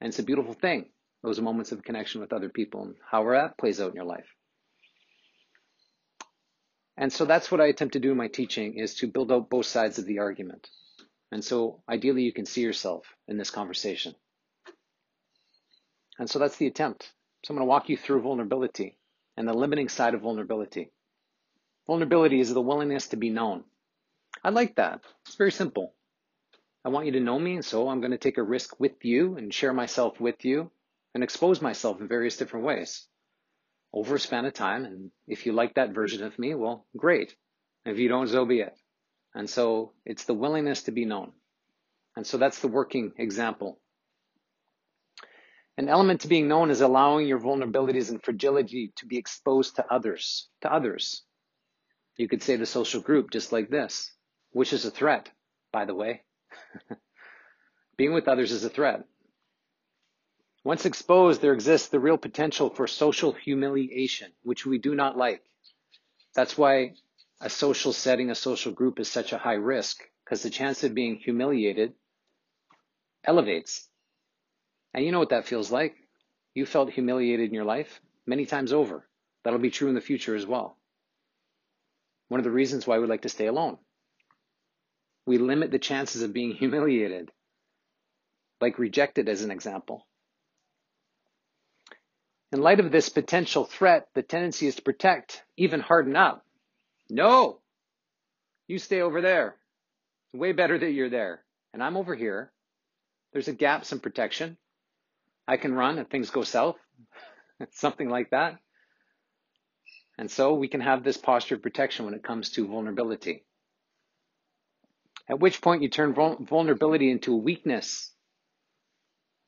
And 0.00 0.08
it's 0.08 0.18
a 0.18 0.24
beautiful 0.24 0.54
thing. 0.54 0.86
Those 1.22 1.40
moments 1.40 1.72
of 1.72 1.84
connection 1.84 2.20
with 2.20 2.32
other 2.32 2.48
people 2.48 2.82
and 2.82 2.94
however 3.08 3.36
that 3.36 3.58
plays 3.58 3.80
out 3.80 3.90
in 3.90 3.96
your 3.96 4.04
life. 4.04 4.26
And 6.96 7.12
so 7.12 7.24
that's 7.24 7.50
what 7.50 7.60
I 7.60 7.66
attempt 7.66 7.94
to 7.94 8.00
do 8.00 8.12
in 8.12 8.16
my 8.16 8.28
teaching 8.28 8.78
is 8.78 8.94
to 8.96 9.06
build 9.06 9.32
out 9.32 9.50
both 9.50 9.66
sides 9.66 9.98
of 9.98 10.06
the 10.06 10.20
argument. 10.20 10.68
And 11.30 11.44
so 11.44 11.82
ideally 11.88 12.22
you 12.22 12.32
can 12.32 12.46
see 12.46 12.60
yourself 12.60 13.06
in 13.26 13.38
this 13.38 13.50
conversation. 13.50 14.14
And 16.18 16.28
so 16.28 16.38
that's 16.38 16.56
the 16.56 16.66
attempt. 16.66 17.12
So 17.44 17.52
I'm 17.52 17.56
going 17.56 17.66
to 17.66 17.70
walk 17.70 17.88
you 17.88 17.96
through 17.96 18.22
vulnerability 18.22 18.98
and 19.36 19.48
the 19.48 19.54
limiting 19.54 19.88
side 19.88 20.14
of 20.14 20.20
vulnerability. 20.20 20.92
Vulnerability 21.86 22.40
is 22.40 22.54
the 22.54 22.60
willingness 22.60 23.08
to 23.08 23.16
be 23.16 23.30
known. 23.30 23.64
I 24.44 24.50
like 24.50 24.76
that. 24.76 25.00
It's 25.26 25.36
very 25.36 25.52
simple. 25.52 25.94
I 26.84 26.88
want 26.88 27.06
you 27.06 27.12
to 27.12 27.20
know 27.20 27.38
me, 27.38 27.54
and 27.54 27.64
so 27.64 27.88
I'm 27.88 28.00
going 28.00 28.12
to 28.12 28.18
take 28.18 28.38
a 28.38 28.42
risk 28.42 28.78
with 28.80 29.04
you 29.04 29.36
and 29.36 29.52
share 29.52 29.72
myself 29.72 30.20
with 30.20 30.44
you 30.44 30.70
and 31.14 31.22
expose 31.22 31.60
myself 31.60 32.00
in 32.00 32.08
various 32.08 32.36
different 32.36 32.66
ways 32.66 33.06
over 33.92 34.16
a 34.16 34.20
span 34.20 34.44
of 34.44 34.54
time. 34.54 34.84
And 34.84 35.10
if 35.26 35.46
you 35.46 35.52
like 35.52 35.74
that 35.74 35.94
version 35.94 36.24
of 36.24 36.38
me, 36.38 36.54
well, 36.54 36.86
great. 36.96 37.34
If 37.84 37.98
you 37.98 38.08
don't, 38.08 38.28
so 38.28 38.44
be 38.44 38.60
it. 38.60 38.74
And 39.34 39.48
so 39.48 39.92
it's 40.04 40.24
the 40.24 40.34
willingness 40.34 40.84
to 40.84 40.92
be 40.92 41.04
known. 41.04 41.32
And 42.16 42.26
so 42.26 42.36
that's 42.36 42.60
the 42.60 42.68
working 42.68 43.12
example. 43.16 43.80
An 45.78 45.88
element 45.88 46.20
to 46.22 46.28
being 46.28 46.48
known 46.48 46.70
is 46.70 46.80
allowing 46.80 47.26
your 47.26 47.40
vulnerabilities 47.40 48.10
and 48.10 48.22
fragility 48.22 48.92
to 48.96 49.06
be 49.06 49.16
exposed 49.16 49.76
to 49.76 49.86
others, 49.90 50.48
to 50.60 50.72
others. 50.72 51.22
You 52.16 52.28
could 52.28 52.42
say 52.42 52.56
the 52.56 52.66
social 52.66 53.00
group 53.00 53.30
just 53.30 53.52
like 53.52 53.70
this, 53.70 54.12
which 54.50 54.72
is 54.72 54.84
a 54.84 54.90
threat, 54.90 55.30
by 55.72 55.84
the 55.84 55.94
way. 55.94 56.22
Being 57.96 58.12
with 58.12 58.28
others 58.28 58.52
is 58.52 58.64
a 58.64 58.70
threat. 58.70 59.04
Once 60.64 60.86
exposed, 60.86 61.40
there 61.40 61.54
exists 61.54 61.88
the 61.88 61.98
real 61.98 62.18
potential 62.18 62.70
for 62.70 62.86
social 62.86 63.32
humiliation, 63.32 64.30
which 64.42 64.64
we 64.64 64.78
do 64.78 64.94
not 64.94 65.16
like. 65.16 65.42
That's 66.34 66.56
why 66.56 66.94
a 67.40 67.50
social 67.50 67.92
setting, 67.92 68.30
a 68.30 68.34
social 68.34 68.72
group 68.72 69.00
is 69.00 69.08
such 69.10 69.32
a 69.32 69.38
high 69.38 69.54
risk, 69.54 70.02
because 70.24 70.42
the 70.42 70.50
chance 70.50 70.84
of 70.84 70.94
being 70.94 71.16
humiliated 71.16 71.94
elevates. 73.24 73.88
And 74.94 75.04
you 75.04 75.10
know 75.10 75.18
what 75.18 75.30
that 75.30 75.46
feels 75.46 75.72
like. 75.72 75.96
You 76.54 76.66
felt 76.66 76.90
humiliated 76.90 77.48
in 77.48 77.54
your 77.54 77.64
life 77.64 78.00
many 78.26 78.46
times 78.46 78.72
over. 78.72 79.08
That'll 79.42 79.58
be 79.58 79.70
true 79.70 79.88
in 79.88 79.94
the 79.94 80.00
future 80.00 80.36
as 80.36 80.46
well. 80.46 80.76
One 82.32 82.40
of 82.40 82.44
the 82.44 82.50
reasons 82.50 82.86
why 82.86 82.98
we 82.98 83.06
like 83.06 83.20
to 83.22 83.28
stay 83.28 83.46
alone. 83.46 83.76
We 85.26 85.36
limit 85.36 85.70
the 85.70 85.78
chances 85.78 86.22
of 86.22 86.32
being 86.32 86.54
humiliated, 86.58 87.30
like 88.58 88.78
rejected 88.78 89.28
as 89.28 89.42
an 89.42 89.50
example. 89.50 90.06
In 92.50 92.62
light 92.62 92.80
of 92.80 92.90
this 92.90 93.10
potential 93.10 93.66
threat, 93.66 94.08
the 94.14 94.22
tendency 94.22 94.66
is 94.66 94.76
to 94.76 94.82
protect, 94.82 95.42
even 95.58 95.80
harden 95.80 96.16
up. 96.16 96.42
No, 97.10 97.60
you 98.66 98.78
stay 98.78 99.02
over 99.02 99.20
there. 99.20 99.56
It's 100.32 100.40
way 100.40 100.52
better 100.52 100.78
that 100.78 100.90
you're 100.90 101.10
there. 101.10 101.44
And 101.74 101.82
I'm 101.82 101.98
over 101.98 102.14
here. 102.14 102.50
There's 103.34 103.48
a 103.48 103.52
gap, 103.52 103.84
some 103.84 104.00
protection. 104.00 104.56
I 105.46 105.58
can 105.58 105.74
run 105.74 105.98
if 105.98 106.08
things 106.08 106.30
go 106.30 106.44
south, 106.44 106.76
something 107.72 108.08
like 108.08 108.30
that. 108.30 108.56
And 110.18 110.30
so 110.30 110.54
we 110.54 110.68
can 110.68 110.80
have 110.80 111.02
this 111.02 111.16
posture 111.16 111.54
of 111.56 111.62
protection 111.62 112.04
when 112.04 112.14
it 112.14 112.22
comes 112.22 112.50
to 112.50 112.66
vulnerability. 112.66 113.44
At 115.28 115.40
which 115.40 115.60
point 115.60 115.82
you 115.82 115.88
turn 115.88 116.14
vulnerability 116.14 117.10
into 117.10 117.32
a 117.32 117.38
weakness. 117.38 118.12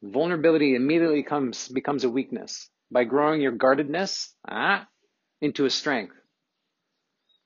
Vulnerability 0.02 0.74
immediately 0.74 1.22
comes, 1.22 1.68
becomes 1.68 2.04
a 2.04 2.10
weakness 2.10 2.68
by 2.90 3.04
growing 3.04 3.40
your 3.40 3.52
guardedness 3.52 4.34
ah, 4.48 4.86
into 5.40 5.64
a 5.64 5.70
strength. 5.70 6.14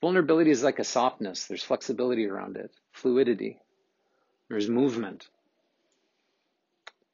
Vulnerability 0.00 0.50
is 0.50 0.62
like 0.62 0.78
a 0.78 0.85
softness. 0.85 1.46
There's 1.46 1.64
flexibility 1.64 2.26
around 2.26 2.57
it, 2.57 2.70
fluidity. 2.92 3.59
There's 4.48 4.68
movement. 4.68 5.28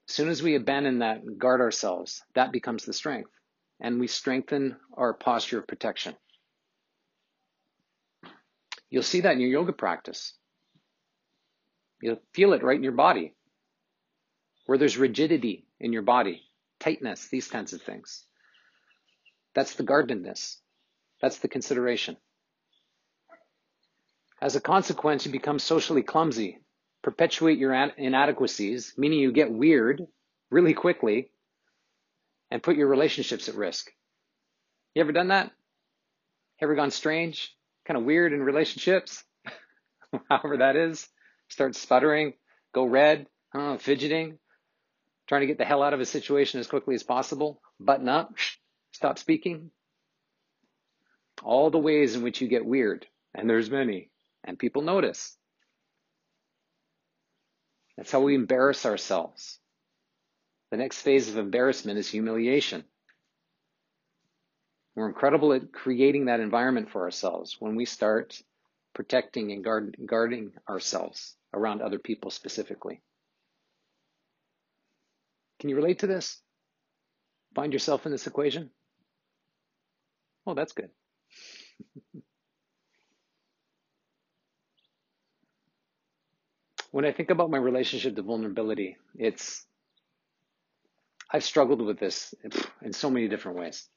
As 0.09 0.15
soon 0.15 0.29
as 0.29 0.43
we 0.43 0.55
abandon 0.55 0.99
that, 0.99 1.23
and 1.23 1.39
guard 1.39 1.61
ourselves, 1.61 2.23
that 2.35 2.53
becomes 2.53 2.85
the 2.85 2.93
strength. 2.93 3.31
And 3.81 4.01
we 4.01 4.07
strengthen 4.07 4.77
our 4.97 5.13
posture 5.13 5.59
of 5.59 5.67
protection. 5.67 6.15
You'll 8.91 9.03
see 9.03 9.23
that 9.23 9.33
in 9.33 9.41
your 9.41 9.51
yoga 9.51 9.73
practice. 9.73 10.35
You'll 12.01 12.23
feel 12.33 12.53
it 12.53 12.63
right 12.63 12.77
in 12.77 12.85
your 12.85 12.93
body. 12.93 13.35
Where 14.67 14.79
there's 14.79 14.97
rigidity 14.97 15.67
in 15.81 15.93
your 15.93 16.03
body, 16.03 16.43
tightness, 16.81 17.29
these 17.29 17.49
kinds 17.49 17.73
of 17.73 17.83
things. 17.83 18.25
That's 19.55 19.75
the 19.75 19.83
guardedness. 19.83 20.61
That's 21.21 21.39
the 21.39 21.49
consideration. 21.49 22.17
As 24.41 24.57
a 24.57 24.61
consequence, 24.61 25.27
you 25.27 25.33
become 25.33 25.59
socially 25.59 26.03
clumsy, 26.03 26.59
perpetuate 27.03 27.59
your 27.59 27.73
inadequacies, 27.73 28.95
meaning 28.97 29.19
you 29.19 29.33
get 29.33 29.51
weird 29.51 30.03
really 30.51 30.75
quickly 30.75 31.31
and 32.55 32.63
put 32.63 32.77
your 32.77 32.87
relationships 32.87 33.49
at 33.49 33.57
risk. 33.57 33.91
You 34.95 35.03
ever 35.03 35.11
done 35.11 35.29
that? 35.29 35.51
Ever 36.63 36.77
gone 36.77 36.93
strange, 36.93 37.53
kind 37.85 37.99
of 37.99 38.05
weird 38.05 38.33
in 38.33 38.41
relationships? 38.41 39.25
However 40.31 40.59
that 40.59 40.77
is. 40.77 41.09
Start 41.49 41.75
sputtering, 41.75 42.35
go 42.73 42.85
red, 42.85 43.27
fidgeting, 43.81 44.39
trying 45.27 45.41
to 45.41 45.49
get 45.49 45.59
the 45.59 45.65
hell 45.65 45.83
out 45.83 45.95
of 45.95 46.01
a 46.01 46.07
situation 46.07 46.61
as 46.61 46.69
quickly 46.69 46.95
as 46.95 47.03
possible, 47.03 47.61
button 47.81 48.09
up, 48.09 48.33
stop 48.93 49.19
speaking. 49.19 49.73
All 51.43 51.71
the 51.71 51.79
ways 51.79 52.15
in 52.15 52.23
which 52.23 52.41
you 52.41 52.47
get 52.47 52.65
weird, 52.65 53.05
and 53.35 53.51
there's 53.51 53.69
many, 53.69 54.13
and 54.45 54.61
people 54.61 54.83
notice. 54.83 55.37
That's 57.97 58.13
how 58.13 58.21
we 58.21 58.37
embarrass 58.37 58.87
ourselves. 58.87 59.59
The 60.75 60.79
next 60.79 61.03
phase 61.03 61.29
of 61.29 61.37
embarrassment 61.39 62.01
is 62.01 62.11
humiliation. 62.11 62.83
We're 64.97 65.07
incredible 65.07 65.53
at 65.53 65.73
creating 65.73 66.25
that 66.25 66.41
environment 66.41 66.91
for 66.91 67.03
ourselves 67.03 67.55
when 67.61 67.77
we 67.77 67.85
start 67.85 68.43
protecting 68.93 69.53
and 69.53 69.63
guard, 69.63 69.97
guarding 70.05 70.53
ourselves 70.69 71.37
around 71.53 71.81
other 71.81 72.01
people 72.01 72.33
specifically. 72.33 73.01
Can 75.61 75.71
you 75.71 75.77
relate 75.77 76.01
to 76.01 76.09
this? 76.09 76.43
Find 77.55 77.73
yourself 77.73 78.05
in 78.05 78.11
this 78.11 78.27
equation? 78.27 78.71
Oh, 80.45 80.55
that's 80.55 80.73
good. 80.73 80.91
when 86.91 87.05
I 87.05 87.13
think 87.13 87.31
about 87.31 87.51
my 87.51 87.59
relationship 87.59 88.17
to 88.17 88.23
vulnerability, 88.23 88.97
it's 89.15 89.65
I've 91.35 91.43
struggled 91.43 91.83
with 91.83 91.99
this 91.99 92.33
in 92.81 92.93
so 92.93 93.11
many 93.11 93.27
different 93.27 93.59
ways. 93.59 93.89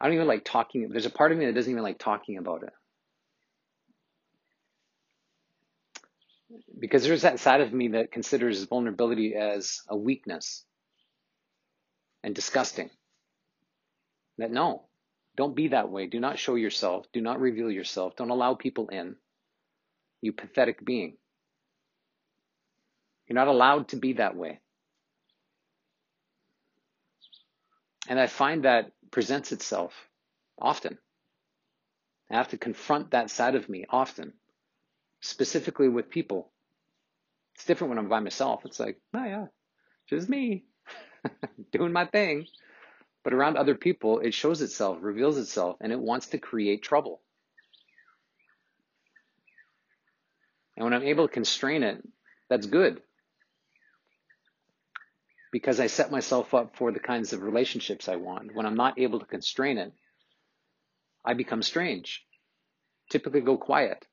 I 0.00 0.06
don't 0.06 0.16
even 0.16 0.26
like 0.26 0.44
talking. 0.44 0.88
There's 0.88 1.06
a 1.06 1.10
part 1.10 1.30
of 1.30 1.38
me 1.38 1.46
that 1.46 1.54
doesn't 1.54 1.70
even 1.70 1.84
like 1.84 2.00
talking 2.00 2.38
about 2.38 2.64
it. 2.64 2.72
Because 6.76 7.04
there's 7.04 7.22
that 7.22 7.38
side 7.38 7.60
of 7.60 7.72
me 7.72 7.86
that 7.90 8.10
considers 8.10 8.64
vulnerability 8.64 9.36
as 9.36 9.82
a 9.88 9.96
weakness 9.96 10.64
and 12.24 12.34
disgusting. 12.34 12.90
That 14.38 14.50
no, 14.50 14.86
don't 15.36 15.54
be 15.54 15.68
that 15.68 15.88
way. 15.88 16.08
Do 16.08 16.18
not 16.18 16.40
show 16.40 16.56
yourself. 16.56 17.06
Do 17.12 17.20
not 17.20 17.38
reveal 17.38 17.70
yourself. 17.70 18.16
Don't 18.16 18.30
allow 18.30 18.54
people 18.54 18.88
in. 18.88 19.14
You 20.20 20.32
pathetic 20.32 20.84
being. 20.84 21.16
You're 23.28 23.38
not 23.38 23.46
allowed 23.46 23.90
to 23.90 23.96
be 23.96 24.14
that 24.14 24.34
way. 24.34 24.58
And 28.10 28.18
I 28.18 28.26
find 28.26 28.64
that 28.64 28.90
presents 29.12 29.52
itself 29.52 29.94
often. 30.60 30.98
I 32.28 32.34
have 32.34 32.48
to 32.48 32.58
confront 32.58 33.12
that 33.12 33.30
side 33.30 33.54
of 33.54 33.68
me 33.68 33.84
often, 33.88 34.32
specifically 35.20 35.88
with 35.88 36.10
people. 36.10 36.50
It's 37.54 37.64
different 37.64 37.90
when 37.90 37.98
I'm 37.98 38.08
by 38.08 38.18
myself. 38.18 38.64
It's 38.64 38.80
like, 38.80 39.00
oh 39.14 39.24
yeah, 39.24 39.46
just 40.08 40.28
me 40.28 40.64
doing 41.72 41.92
my 41.92 42.04
thing. 42.04 42.48
But 43.22 43.32
around 43.32 43.56
other 43.56 43.76
people, 43.76 44.18
it 44.18 44.34
shows 44.34 44.60
itself, 44.60 44.98
reveals 45.00 45.38
itself, 45.38 45.76
and 45.80 45.92
it 45.92 46.00
wants 46.00 46.28
to 46.28 46.38
create 46.38 46.82
trouble. 46.82 47.20
And 50.76 50.82
when 50.82 50.94
I'm 50.94 51.04
able 51.04 51.28
to 51.28 51.32
constrain 51.32 51.84
it, 51.84 52.02
that's 52.48 52.66
good 52.66 53.02
because 55.52 55.80
I 55.80 55.88
set 55.88 56.10
myself 56.10 56.54
up 56.54 56.76
for 56.76 56.92
the 56.92 57.00
kinds 57.00 57.32
of 57.32 57.42
relationships 57.42 58.08
I 58.08 58.16
want. 58.16 58.54
When 58.54 58.66
I'm 58.66 58.76
not 58.76 58.98
able 58.98 59.18
to 59.18 59.26
constrain 59.26 59.78
it, 59.78 59.92
I 61.24 61.34
become 61.34 61.62
strange. 61.62 62.24
Typically 63.10 63.40
go 63.40 63.56
quiet, 63.56 64.06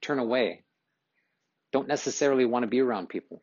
turn 0.00 0.18
away, 0.18 0.64
don't 1.72 1.88
necessarily 1.88 2.44
want 2.44 2.62
to 2.62 2.68
be 2.68 2.80
around 2.80 3.08
people. 3.08 3.42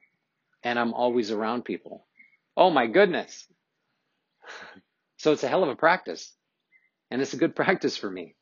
And 0.64 0.80
I'm 0.80 0.94
always 0.94 1.32
around 1.32 1.66
people. 1.66 2.08
Oh 2.56 2.70
my 2.70 2.88
goodness. 2.88 3.46
so 5.18 5.34
it's 5.34 5.44
a 5.44 5.48
hell 5.48 5.64
of 5.64 5.70
a 5.70 5.76
practice. 5.76 6.34
And 7.10 7.22
it's 7.22 7.34
a 7.34 7.38
good 7.38 7.56
practice 7.56 7.98
for 7.98 8.10
me. 8.10 8.36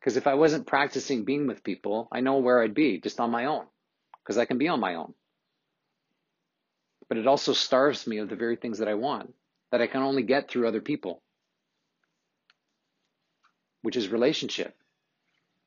Because 0.00 0.16
if 0.16 0.26
I 0.26 0.34
wasn't 0.34 0.66
practicing 0.66 1.24
being 1.24 1.46
with 1.46 1.62
people, 1.62 2.08
I 2.10 2.20
know 2.20 2.38
where 2.38 2.60
I'd 2.60 2.74
be 2.74 3.00
just 3.00 3.20
on 3.20 3.30
my 3.30 3.44
own. 3.44 3.66
Because 4.22 4.38
I 4.38 4.44
can 4.44 4.58
be 4.58 4.66
on 4.66 4.80
my 4.80 4.96
own 4.96 5.14
but 7.12 7.18
it 7.18 7.26
also 7.26 7.52
starves 7.52 8.06
me 8.06 8.16
of 8.16 8.30
the 8.30 8.36
very 8.36 8.56
things 8.56 8.78
that 8.78 8.88
I 8.88 8.94
want, 8.94 9.34
that 9.70 9.82
I 9.82 9.86
can 9.86 10.00
only 10.00 10.22
get 10.22 10.48
through 10.48 10.66
other 10.66 10.80
people, 10.80 11.20
which 13.82 13.96
is 13.96 14.08
relationship, 14.08 14.74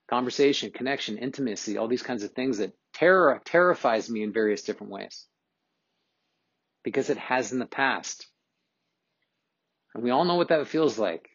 conversation, 0.10 0.72
connection, 0.72 1.20
intimacy, 1.20 1.78
all 1.78 1.88
these 1.88 2.02
kinds 2.02 2.24
of 2.24 2.32
things 2.32 2.58
that 2.58 2.74
terror 2.96 3.40
terrifies 3.46 4.10
me 4.10 4.24
in 4.24 4.34
various 4.34 4.64
different 4.64 4.92
ways 4.92 5.28
because 6.84 7.12
it 7.12 7.18
has 7.18 7.52
in 7.52 7.60
the 7.60 7.68
past. 7.68 8.26
And 9.94 10.04
we 10.04 10.10
all 10.10 10.26
know 10.26 10.38
what 10.38 10.48
that 10.48 10.66
feels 10.66 10.98
like. 10.98 11.30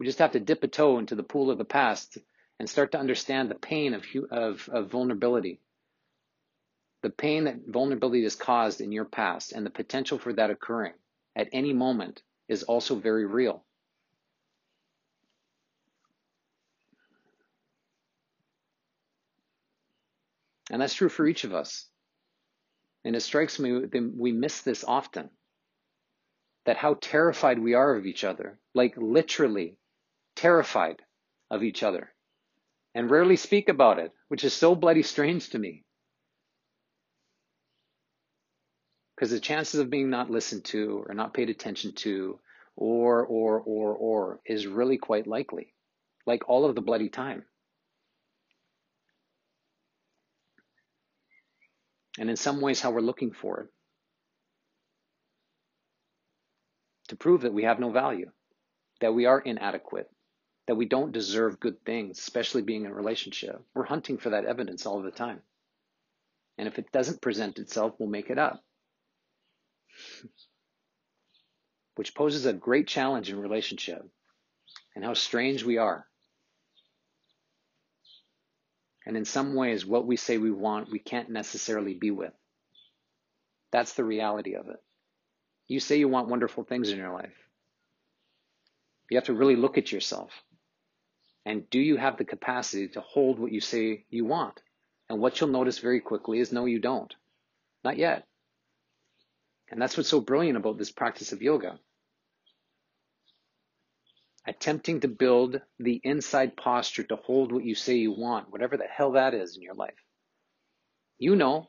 We 0.00 0.06
just 0.06 0.18
have 0.18 0.32
to 0.32 0.40
dip 0.40 0.64
a 0.64 0.66
toe 0.66 0.98
into 0.98 1.14
the 1.14 1.22
pool 1.22 1.52
of 1.52 1.58
the 1.58 1.64
past 1.64 2.18
and 2.58 2.68
start 2.68 2.90
to 2.90 2.98
understand 2.98 3.48
the 3.48 3.54
pain 3.54 3.94
of, 3.94 4.04
of, 4.32 4.68
of 4.72 4.90
vulnerability 4.90 5.60
the 7.02 7.10
pain 7.10 7.44
that 7.44 7.66
vulnerability 7.66 8.22
has 8.24 8.34
caused 8.34 8.80
in 8.80 8.92
your 8.92 9.06
past 9.06 9.52
and 9.52 9.64
the 9.64 9.70
potential 9.70 10.18
for 10.18 10.32
that 10.34 10.50
occurring 10.50 10.92
at 11.34 11.48
any 11.52 11.72
moment 11.72 12.22
is 12.48 12.62
also 12.62 12.94
very 12.94 13.24
real. 13.24 13.64
And 20.70 20.80
that's 20.80 20.94
true 20.94 21.08
for 21.08 21.26
each 21.26 21.44
of 21.44 21.54
us. 21.54 21.86
And 23.04 23.16
it 23.16 23.20
strikes 23.20 23.58
me 23.58 23.72
that 23.72 24.12
we 24.16 24.32
miss 24.32 24.60
this 24.60 24.84
often 24.84 25.30
that 26.66 26.76
how 26.76 26.94
terrified 27.00 27.58
we 27.58 27.74
are 27.74 27.96
of 27.96 28.06
each 28.06 28.22
other, 28.22 28.58
like 28.74 28.94
literally 28.96 29.78
terrified 30.36 31.02
of 31.50 31.62
each 31.62 31.82
other, 31.82 32.12
and 32.94 33.10
rarely 33.10 33.36
speak 33.36 33.68
about 33.68 33.98
it, 33.98 34.12
which 34.28 34.44
is 34.44 34.52
so 34.52 34.74
bloody 34.74 35.02
strange 35.02 35.50
to 35.50 35.58
me. 35.58 35.84
Because 39.20 39.32
the 39.32 39.38
chances 39.38 39.78
of 39.78 39.90
being 39.90 40.08
not 40.08 40.30
listened 40.30 40.64
to 40.64 41.04
or 41.06 41.14
not 41.14 41.34
paid 41.34 41.50
attention 41.50 41.92
to 41.92 42.40
or, 42.74 43.22
or, 43.26 43.60
or, 43.60 43.94
or 43.94 44.40
is 44.46 44.66
really 44.66 44.96
quite 44.96 45.26
likely, 45.26 45.74
like 46.26 46.48
all 46.48 46.64
of 46.64 46.74
the 46.74 46.80
bloody 46.80 47.10
time. 47.10 47.44
and 52.20 52.28
in 52.28 52.36
some 52.36 52.60
ways 52.60 52.80
how 52.80 52.90
we're 52.90 53.00
looking 53.00 53.32
for 53.32 53.62
it. 53.62 53.68
To 57.08 57.16
prove 57.16 57.40
that 57.42 57.54
we 57.54 57.64
have 57.64 57.80
no 57.80 57.90
value, 57.90 58.30
that 59.00 59.14
we 59.14 59.24
are 59.24 59.40
inadequate, 59.40 60.08
that 60.66 60.76
we 60.76 60.84
don't 60.84 61.12
deserve 61.12 61.58
good 61.58 61.82
things, 61.84 62.18
especially 62.18 62.62
being 62.62 62.84
in 62.84 62.90
a 62.90 62.94
relationship. 62.94 63.60
We're 63.74 63.84
hunting 63.84 64.18
for 64.18 64.30
that 64.30 64.44
evidence 64.44 64.86
all 64.86 65.02
the 65.02 65.10
time. 65.10 65.40
And 66.58 66.68
if 66.68 66.78
it 66.78 66.92
doesn't 66.92 67.22
present 67.22 67.58
itself, 67.58 67.94
we'll 67.98 68.10
make 68.10 68.28
it 68.28 68.38
up. 68.38 68.62
Which 71.96 72.14
poses 72.14 72.46
a 72.46 72.52
great 72.52 72.86
challenge 72.86 73.30
in 73.30 73.38
relationship 73.38 74.02
and 74.94 75.04
how 75.04 75.14
strange 75.14 75.64
we 75.64 75.78
are. 75.78 76.06
And 79.06 79.16
in 79.16 79.24
some 79.24 79.54
ways, 79.54 79.84
what 79.84 80.06
we 80.06 80.16
say 80.16 80.38
we 80.38 80.50
want, 80.50 80.90
we 80.90 80.98
can't 80.98 81.30
necessarily 81.30 81.94
be 81.94 82.10
with. 82.10 82.32
That's 83.72 83.94
the 83.94 84.04
reality 84.04 84.54
of 84.54 84.68
it. 84.68 84.82
You 85.68 85.80
say 85.80 85.98
you 85.98 86.08
want 86.08 86.28
wonderful 86.28 86.64
things 86.64 86.90
in 86.90 86.98
your 86.98 87.12
life. 87.12 87.34
You 89.08 89.16
have 89.16 89.26
to 89.26 89.34
really 89.34 89.56
look 89.56 89.78
at 89.78 89.92
yourself. 89.92 90.30
And 91.46 91.68
do 91.70 91.78
you 91.80 91.96
have 91.96 92.16
the 92.16 92.24
capacity 92.24 92.88
to 92.88 93.00
hold 93.00 93.38
what 93.38 93.52
you 93.52 93.60
say 93.60 94.04
you 94.10 94.24
want? 94.24 94.60
And 95.08 95.18
what 95.20 95.40
you'll 95.40 95.50
notice 95.50 95.78
very 95.78 96.00
quickly 96.00 96.38
is 96.38 96.52
no, 96.52 96.66
you 96.66 96.78
don't. 96.78 97.12
Not 97.82 97.96
yet. 97.96 98.26
And 99.70 99.80
that's 99.80 99.96
what's 99.96 100.08
so 100.08 100.20
brilliant 100.20 100.56
about 100.56 100.78
this 100.78 100.90
practice 100.90 101.32
of 101.32 101.42
yoga 101.42 101.78
attempting 104.46 105.00
to 105.00 105.08
build 105.08 105.60
the 105.78 106.00
inside 106.02 106.56
posture 106.56 107.04
to 107.04 107.16
hold 107.16 107.52
what 107.52 107.64
you 107.64 107.74
say 107.74 107.96
you 107.96 108.12
want, 108.12 108.50
whatever 108.50 108.76
the 108.76 108.84
hell 108.84 109.12
that 109.12 109.34
is 109.34 109.56
in 109.56 109.62
your 109.62 109.74
life. 109.74 109.94
You 111.18 111.36
know. 111.36 111.68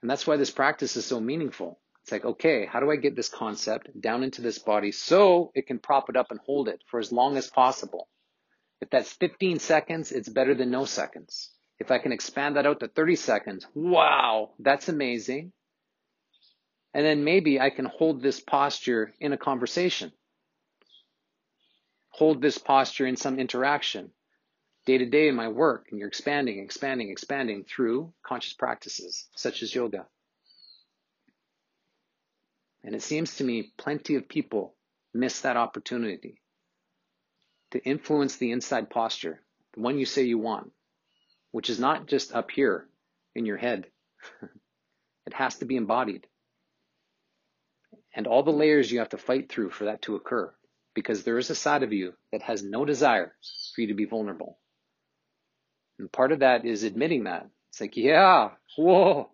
And 0.00 0.10
that's 0.10 0.26
why 0.26 0.36
this 0.36 0.50
practice 0.50 0.96
is 0.96 1.04
so 1.04 1.20
meaningful. 1.20 1.80
It's 2.02 2.12
like, 2.12 2.24
okay, 2.24 2.66
how 2.66 2.80
do 2.80 2.90
I 2.90 2.96
get 2.96 3.16
this 3.16 3.28
concept 3.28 3.88
down 4.00 4.22
into 4.22 4.40
this 4.40 4.58
body 4.58 4.92
so 4.92 5.50
it 5.54 5.66
can 5.66 5.80
prop 5.80 6.08
it 6.08 6.16
up 6.16 6.30
and 6.30 6.40
hold 6.46 6.68
it 6.68 6.80
for 6.86 7.00
as 7.00 7.12
long 7.12 7.36
as 7.36 7.48
possible? 7.48 8.08
If 8.80 8.90
that's 8.90 9.12
15 9.12 9.58
seconds, 9.58 10.12
it's 10.12 10.28
better 10.28 10.54
than 10.54 10.70
no 10.70 10.84
seconds. 10.84 11.50
If 11.80 11.90
I 11.90 11.98
can 11.98 12.12
expand 12.12 12.56
that 12.56 12.66
out 12.66 12.80
to 12.80 12.88
30 12.88 13.16
seconds, 13.16 13.66
wow, 13.74 14.50
that's 14.60 14.88
amazing. 14.88 15.52
And 16.94 17.04
then 17.04 17.24
maybe 17.24 17.60
I 17.60 17.70
can 17.70 17.84
hold 17.84 18.22
this 18.22 18.40
posture 18.40 19.14
in 19.20 19.32
a 19.32 19.36
conversation 19.36 20.12
hold 22.18 22.42
this 22.42 22.58
posture 22.58 23.06
in 23.06 23.16
some 23.16 23.38
interaction 23.38 24.10
day 24.86 24.98
to 24.98 25.06
day 25.06 25.28
in 25.28 25.36
my 25.36 25.48
work, 25.48 25.86
and 25.90 25.98
you're 25.98 26.08
expanding, 26.08 26.58
expanding, 26.58 27.10
expanding 27.10 27.64
through 27.64 28.12
conscious 28.26 28.54
practices 28.54 29.28
such 29.36 29.62
as 29.62 29.74
yoga. 29.74 30.06
And 32.82 32.94
it 32.94 33.02
seems 33.02 33.36
to 33.36 33.44
me 33.44 33.72
plenty 33.76 34.14
of 34.16 34.28
people 34.28 34.74
miss 35.14 35.42
that 35.42 35.56
opportunity 35.56 36.40
to 37.72 37.84
influence 37.84 38.36
the 38.36 38.50
inside 38.50 38.88
posture, 38.88 39.40
the 39.74 39.80
one 39.80 39.98
you 39.98 40.06
say 40.06 40.22
you 40.22 40.38
want, 40.38 40.72
which 41.52 41.70
is 41.70 41.78
not 41.78 42.08
just 42.08 42.34
up 42.34 42.50
here 42.50 42.88
in 43.34 43.46
your 43.46 43.58
head. 43.58 43.86
it 45.26 45.34
has 45.34 45.56
to 45.58 45.66
be 45.66 45.76
embodied. 45.76 46.26
And 48.14 48.26
all 48.26 48.42
the 48.42 48.50
layers 48.50 48.90
you 48.90 49.00
have 49.00 49.10
to 49.10 49.18
fight 49.18 49.50
through 49.50 49.70
for 49.70 49.84
that 49.84 50.02
to 50.02 50.16
occur 50.16 50.52
because 50.94 51.22
there 51.22 51.38
is 51.38 51.50
a 51.50 51.54
side 51.54 51.82
of 51.82 51.92
you 51.92 52.14
that 52.32 52.42
has 52.42 52.62
no 52.62 52.84
desire 52.84 53.34
for 53.74 53.82
you 53.82 53.88
to 53.88 53.94
be 53.94 54.04
vulnerable. 54.04 54.58
And 55.98 56.10
part 56.10 56.32
of 56.32 56.40
that 56.40 56.64
is 56.64 56.82
admitting 56.82 57.24
that. 57.24 57.48
It's 57.70 57.80
like, 57.80 57.96
yeah, 57.96 58.50
whoa, 58.76 59.30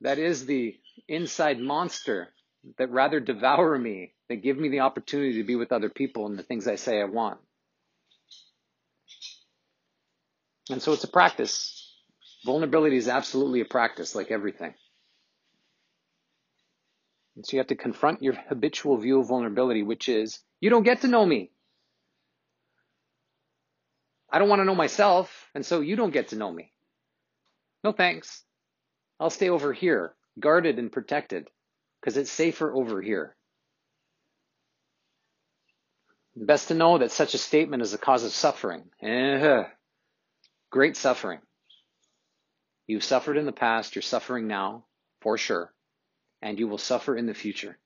that 0.00 0.18
is 0.18 0.46
the 0.46 0.76
inside 1.08 1.58
monster 1.58 2.28
that 2.76 2.90
rather 2.90 3.20
devour 3.20 3.78
me 3.78 4.14
than 4.28 4.40
give 4.40 4.58
me 4.58 4.68
the 4.68 4.80
opportunity 4.80 5.34
to 5.38 5.44
be 5.44 5.56
with 5.56 5.72
other 5.72 5.88
people 5.88 6.26
and 6.26 6.38
the 6.38 6.42
things 6.42 6.66
I 6.66 6.76
say 6.76 7.00
I 7.00 7.04
want. 7.04 7.38
And 10.70 10.82
so 10.82 10.92
it's 10.92 11.04
a 11.04 11.08
practice. 11.08 11.94
Vulnerability 12.44 12.96
is 12.96 13.08
absolutely 13.08 13.60
a 13.60 13.64
practice, 13.64 14.14
like 14.14 14.30
everything. 14.30 14.74
And 17.38 17.46
so 17.46 17.56
you 17.56 17.60
have 17.60 17.68
to 17.68 17.76
confront 17.76 18.20
your 18.20 18.34
habitual 18.48 18.96
view 18.96 19.20
of 19.20 19.28
vulnerability, 19.28 19.84
which 19.84 20.08
is 20.08 20.40
you 20.58 20.70
don't 20.70 20.82
get 20.82 21.02
to 21.02 21.06
know 21.06 21.24
me. 21.24 21.52
I 24.28 24.40
don't 24.40 24.48
want 24.48 24.58
to 24.58 24.64
know 24.64 24.74
myself, 24.74 25.48
and 25.54 25.64
so 25.64 25.78
you 25.78 25.94
don't 25.94 26.12
get 26.12 26.28
to 26.28 26.36
know 26.36 26.50
me. 26.50 26.72
No 27.84 27.92
thanks. 27.92 28.42
I'll 29.20 29.30
stay 29.30 29.50
over 29.50 29.72
here, 29.72 30.16
guarded 30.40 30.80
and 30.80 30.90
protected, 30.90 31.46
because 32.00 32.16
it's 32.16 32.32
safer 32.32 32.74
over 32.74 33.00
here. 33.00 33.36
Best 36.34 36.68
to 36.68 36.74
know 36.74 36.98
that 36.98 37.12
such 37.12 37.34
a 37.34 37.38
statement 37.38 37.84
is 37.84 37.94
a 37.94 37.98
cause 37.98 38.24
of 38.24 38.32
suffering. 38.32 38.90
Eh, 39.00 39.62
great 40.72 40.96
suffering. 40.96 41.38
You've 42.88 43.04
suffered 43.04 43.36
in 43.36 43.46
the 43.46 43.52
past, 43.52 43.94
you're 43.94 44.02
suffering 44.02 44.48
now, 44.48 44.86
for 45.20 45.38
sure, 45.38 45.72
and 46.42 46.58
you 46.58 46.68
will 46.68 46.78
suffer 46.78 47.16
in 47.16 47.26
the 47.26 47.34
future. 47.34 47.78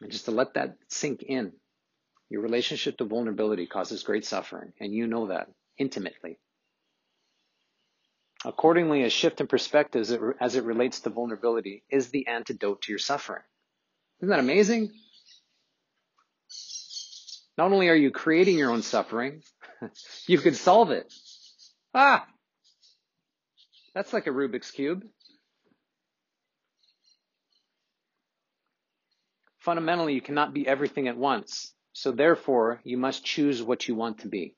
And 0.00 0.10
just 0.10 0.26
to 0.26 0.32
let 0.32 0.54
that 0.54 0.76
sink 0.88 1.22
in, 1.22 1.52
your 2.28 2.42
relationship 2.42 2.98
to 2.98 3.04
vulnerability 3.04 3.66
causes 3.66 4.02
great 4.02 4.24
suffering, 4.24 4.72
and 4.80 4.92
you 4.92 5.06
know 5.06 5.28
that 5.28 5.48
intimately. 5.78 6.38
Accordingly, 8.44 9.04
a 9.04 9.10
shift 9.10 9.40
in 9.40 9.46
perspective 9.46 10.02
as 10.02 10.10
it, 10.10 10.20
as 10.40 10.56
it 10.56 10.64
relates 10.64 11.00
to 11.00 11.10
vulnerability 11.10 11.84
is 11.90 12.10
the 12.10 12.26
antidote 12.26 12.82
to 12.82 12.92
your 12.92 12.98
suffering. 12.98 13.42
Isn't 14.20 14.28
that 14.28 14.40
amazing? 14.40 14.92
Not 17.56 17.72
only 17.72 17.88
are 17.88 17.94
you 17.94 18.10
creating 18.10 18.58
your 18.58 18.70
own 18.70 18.82
suffering, 18.82 19.42
you 20.26 20.38
could 20.38 20.56
solve 20.56 20.90
it. 20.90 21.12
Ah! 21.94 22.26
That's 23.94 24.12
like 24.12 24.26
a 24.26 24.30
Rubik's 24.30 24.70
Cube. 24.70 25.04
Fundamentally, 29.58 30.14
you 30.14 30.20
cannot 30.20 30.52
be 30.52 30.66
everything 30.66 31.08
at 31.08 31.16
once. 31.16 31.72
So 31.92 32.10
therefore, 32.10 32.80
you 32.84 32.98
must 32.98 33.24
choose 33.24 33.62
what 33.62 33.86
you 33.86 33.94
want 33.94 34.18
to 34.18 34.28
be. 34.28 34.56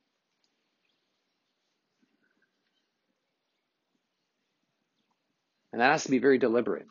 And 5.73 5.83
that 5.83 5.93
has 5.93 6.05
to 6.05 6.11
be 6.11 6.19
very 6.19 6.39
deliberate, 6.39 6.87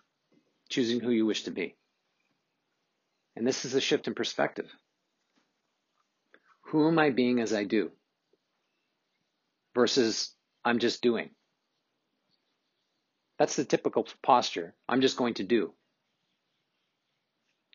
choosing 0.70 1.00
who 1.00 1.10
you 1.10 1.26
wish 1.26 1.44
to 1.46 1.52
be. 1.52 1.76
And 3.36 3.46
this 3.46 3.66
is 3.66 3.74
a 3.74 3.82
shift 3.82 4.08
in 4.08 4.14
perspective. 4.14 4.70
Who 6.68 6.88
am 6.88 7.00
I 7.00 7.10
being 7.10 7.40
as 7.40 7.52
I 7.52 7.64
do? 7.64 7.92
Versus 9.76 10.34
I'm 10.64 10.80
just 10.80 11.02
doing. 11.02 11.30
That's 13.38 13.58
the 13.58 13.66
typical 13.66 14.08
posture. 14.24 14.74
I'm 14.88 15.02
just 15.02 15.18
going 15.18 15.36
to 15.36 15.44
do 15.44 15.74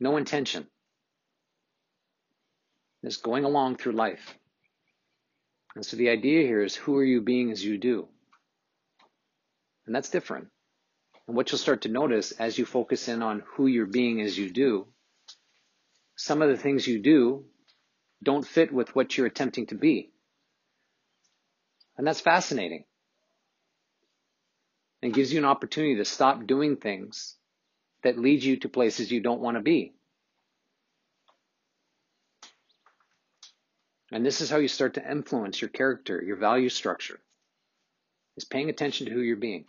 no 0.01 0.17
intention. 0.17 0.67
Just 3.05 3.23
going 3.23 3.45
along 3.45 3.77
through 3.77 3.93
life. 3.93 4.35
And 5.77 5.85
so 5.85 5.97
the 5.97 6.09
idea 6.09 6.43
here 6.47 6.63
is 6.63 6.75
who 6.75 6.97
are 6.97 7.05
you 7.05 7.21
being 7.21 7.53
as 7.53 7.65
you 7.65 7.79
do? 7.79 8.09
And 9.87 9.95
that's 9.95 10.11
different. 10.11 10.49
And 11.29 11.37
what 11.37 11.51
you'll 11.51 11.59
start 11.59 11.83
to 11.83 11.89
notice 11.89 12.33
as 12.33 12.59
you 12.59 12.65
focus 12.65 13.09
in 13.09 13.23
on 13.23 13.43
who 13.55 13.67
you're 13.67 13.87
being 13.87 14.21
as 14.21 14.37
you 14.37 14.51
do, 14.51 14.87
some 16.17 16.43
of 16.43 16.49
the 16.49 16.57
things 16.57 16.87
you 16.87 17.01
do 17.01 17.45
don't 18.23 18.47
fit 18.47 18.73
with 18.73 18.95
what 18.95 19.17
you're 19.17 19.27
attempting 19.27 19.67
to 19.69 19.75
be. 19.75 20.11
And 22.01 22.07
that's 22.07 22.23
fascinating. 22.23 22.85
And 25.03 25.13
gives 25.13 25.31
you 25.31 25.39
an 25.39 25.45
opportunity 25.45 25.97
to 25.97 26.07
stop 26.07 26.47
doing 26.47 26.79
things 26.79 27.37
that 28.03 28.19
lead 28.19 28.43
you 28.43 28.57
to 28.61 28.71
places 28.71 29.13
you 29.13 29.21
don't 29.21 29.43
want 29.43 29.59
to 29.59 29.63
be. 29.63 29.93
And 34.11 34.25
this 34.25 34.41
is 34.41 34.49
how 34.49 34.57
you 34.57 34.67
start 34.67 34.95
to 34.95 35.11
influence 35.11 35.61
your 35.61 35.69
character, 35.69 36.23
your 36.25 36.37
value 36.37 36.71
structure, 36.71 37.21
is 38.39 38.45
paying 38.47 38.71
attention 38.71 39.05
to 39.05 39.13
who 39.13 39.21
you're 39.21 39.37
being. 39.37 39.67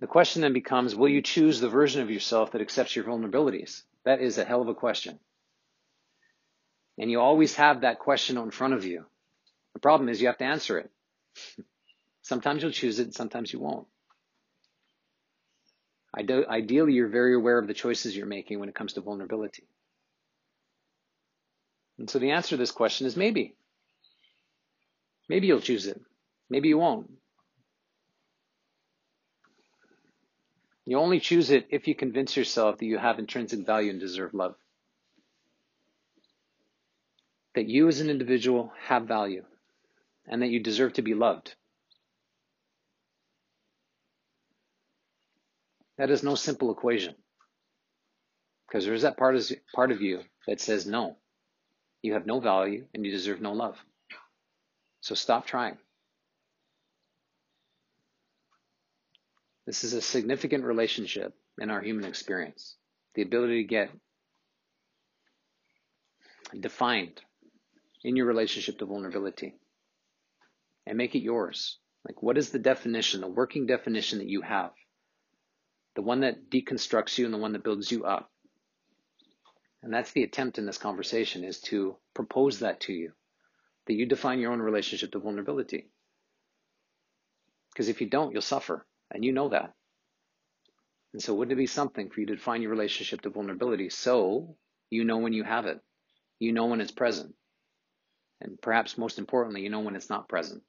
The 0.00 0.08
question 0.08 0.42
then 0.42 0.52
becomes 0.52 0.96
will 0.96 1.10
you 1.10 1.22
choose 1.22 1.60
the 1.60 1.68
version 1.68 2.02
of 2.02 2.10
yourself 2.10 2.50
that 2.50 2.60
accepts 2.60 2.96
your 2.96 3.04
vulnerabilities? 3.04 3.84
That 4.04 4.20
is 4.20 4.36
a 4.36 4.44
hell 4.44 4.62
of 4.62 4.68
a 4.68 4.74
question. 4.74 5.20
And 6.98 7.08
you 7.08 7.20
always 7.20 7.54
have 7.54 7.82
that 7.82 8.00
question 8.00 8.36
in 8.36 8.50
front 8.50 8.74
of 8.74 8.84
you. 8.84 9.04
The 9.78 9.82
problem 9.82 10.08
is 10.08 10.20
you 10.20 10.26
have 10.26 10.38
to 10.38 10.44
answer 10.44 10.76
it. 10.80 10.90
sometimes 12.22 12.64
you'll 12.64 12.72
choose 12.72 12.98
it, 12.98 13.04
and 13.04 13.14
sometimes 13.14 13.52
you 13.52 13.60
won't. 13.60 13.86
Ideally, 16.16 16.94
you're 16.94 17.06
very 17.06 17.36
aware 17.36 17.58
of 17.58 17.68
the 17.68 17.74
choices 17.74 18.16
you're 18.16 18.26
making 18.26 18.58
when 18.58 18.68
it 18.68 18.74
comes 18.74 18.94
to 18.94 19.02
vulnerability. 19.02 19.68
And 21.96 22.10
so 22.10 22.18
the 22.18 22.32
answer 22.32 22.50
to 22.50 22.56
this 22.56 22.72
question 22.72 23.06
is 23.06 23.16
maybe. 23.16 23.54
Maybe 25.28 25.46
you'll 25.46 25.60
choose 25.60 25.86
it. 25.86 26.00
Maybe 26.50 26.66
you 26.66 26.78
won't. 26.78 27.12
You 30.86 30.98
only 30.98 31.20
choose 31.20 31.50
it 31.50 31.68
if 31.70 31.86
you 31.86 31.94
convince 31.94 32.36
yourself 32.36 32.78
that 32.78 32.86
you 32.86 32.98
have 32.98 33.20
intrinsic 33.20 33.64
value 33.64 33.92
and 33.92 34.00
deserve 34.00 34.34
love. 34.34 34.56
That 37.54 37.68
you 37.68 37.86
as 37.86 38.00
an 38.00 38.10
individual 38.10 38.72
have 38.88 39.04
value 39.04 39.44
and 40.28 40.42
that 40.42 40.48
you 40.48 40.60
deserve 40.60 40.92
to 40.94 41.02
be 41.02 41.14
loved. 41.14 41.54
That 45.96 46.10
is 46.10 46.22
no 46.22 46.34
simple 46.34 46.70
equation. 46.70 47.14
Because 48.66 48.84
there 48.84 48.94
is 48.94 49.02
that 49.02 49.16
part 49.16 49.34
of, 49.34 49.50
part 49.74 49.90
of 49.90 50.00
you 50.00 50.20
that 50.46 50.60
says 50.60 50.86
no. 50.86 51.16
You 52.02 52.12
have 52.12 52.26
no 52.26 52.38
value 52.38 52.86
and 52.94 53.04
you 53.04 53.10
deserve 53.10 53.40
no 53.40 53.52
love. 53.52 53.76
So 55.00 55.14
stop 55.14 55.46
trying. 55.46 55.78
This 59.66 59.84
is 59.84 59.94
a 59.94 60.00
significant 60.00 60.64
relationship 60.64 61.34
in 61.58 61.70
our 61.70 61.80
human 61.80 62.04
experience. 62.04 62.76
The 63.14 63.22
ability 63.22 63.62
to 63.62 63.68
get 63.68 63.90
defined 66.58 67.20
in 68.04 68.16
your 68.16 68.26
relationship 68.26 68.78
to 68.78 68.86
vulnerability 68.86 69.54
and 70.88 70.96
make 70.96 71.14
it 71.14 71.22
yours. 71.22 71.78
Like, 72.06 72.22
what 72.22 72.38
is 72.38 72.50
the 72.50 72.58
definition, 72.58 73.20
the 73.20 73.28
working 73.28 73.66
definition 73.66 74.18
that 74.18 74.28
you 74.28 74.40
have? 74.40 74.70
The 75.94 76.02
one 76.02 76.20
that 76.20 76.50
deconstructs 76.50 77.18
you 77.18 77.26
and 77.26 77.34
the 77.34 77.38
one 77.38 77.52
that 77.52 77.62
builds 77.62 77.92
you 77.92 78.04
up. 78.04 78.30
And 79.82 79.92
that's 79.92 80.12
the 80.12 80.24
attempt 80.24 80.58
in 80.58 80.66
this 80.66 80.78
conversation 80.78 81.44
is 81.44 81.60
to 81.62 81.96
propose 82.14 82.60
that 82.60 82.80
to 82.80 82.92
you, 82.92 83.12
that 83.86 83.94
you 83.94 84.06
define 84.06 84.40
your 84.40 84.52
own 84.52 84.60
relationship 84.60 85.12
to 85.12 85.18
vulnerability. 85.18 85.90
Because 87.72 87.88
if 87.88 88.00
you 88.00 88.08
don't, 88.08 88.32
you'll 88.32 88.42
suffer, 88.42 88.86
and 89.12 89.24
you 89.24 89.32
know 89.32 89.50
that. 89.50 89.74
And 91.12 91.22
so 91.22 91.34
wouldn't 91.34 91.52
it 91.52 91.56
be 91.56 91.66
something 91.66 92.10
for 92.10 92.20
you 92.20 92.26
to 92.26 92.36
define 92.36 92.62
your 92.62 92.70
relationship 92.70 93.20
to 93.22 93.30
vulnerability 93.30 93.90
so 93.90 94.56
you 94.90 95.04
know 95.04 95.18
when 95.18 95.32
you 95.32 95.44
have 95.44 95.66
it, 95.66 95.80
you 96.38 96.52
know 96.52 96.66
when 96.66 96.80
it's 96.80 96.92
present, 96.92 97.34
and 98.40 98.60
perhaps 98.60 98.98
most 98.98 99.18
importantly, 99.18 99.62
you 99.62 99.70
know 99.70 99.80
when 99.80 99.96
it's 99.96 100.10
not 100.10 100.28
present. 100.28 100.62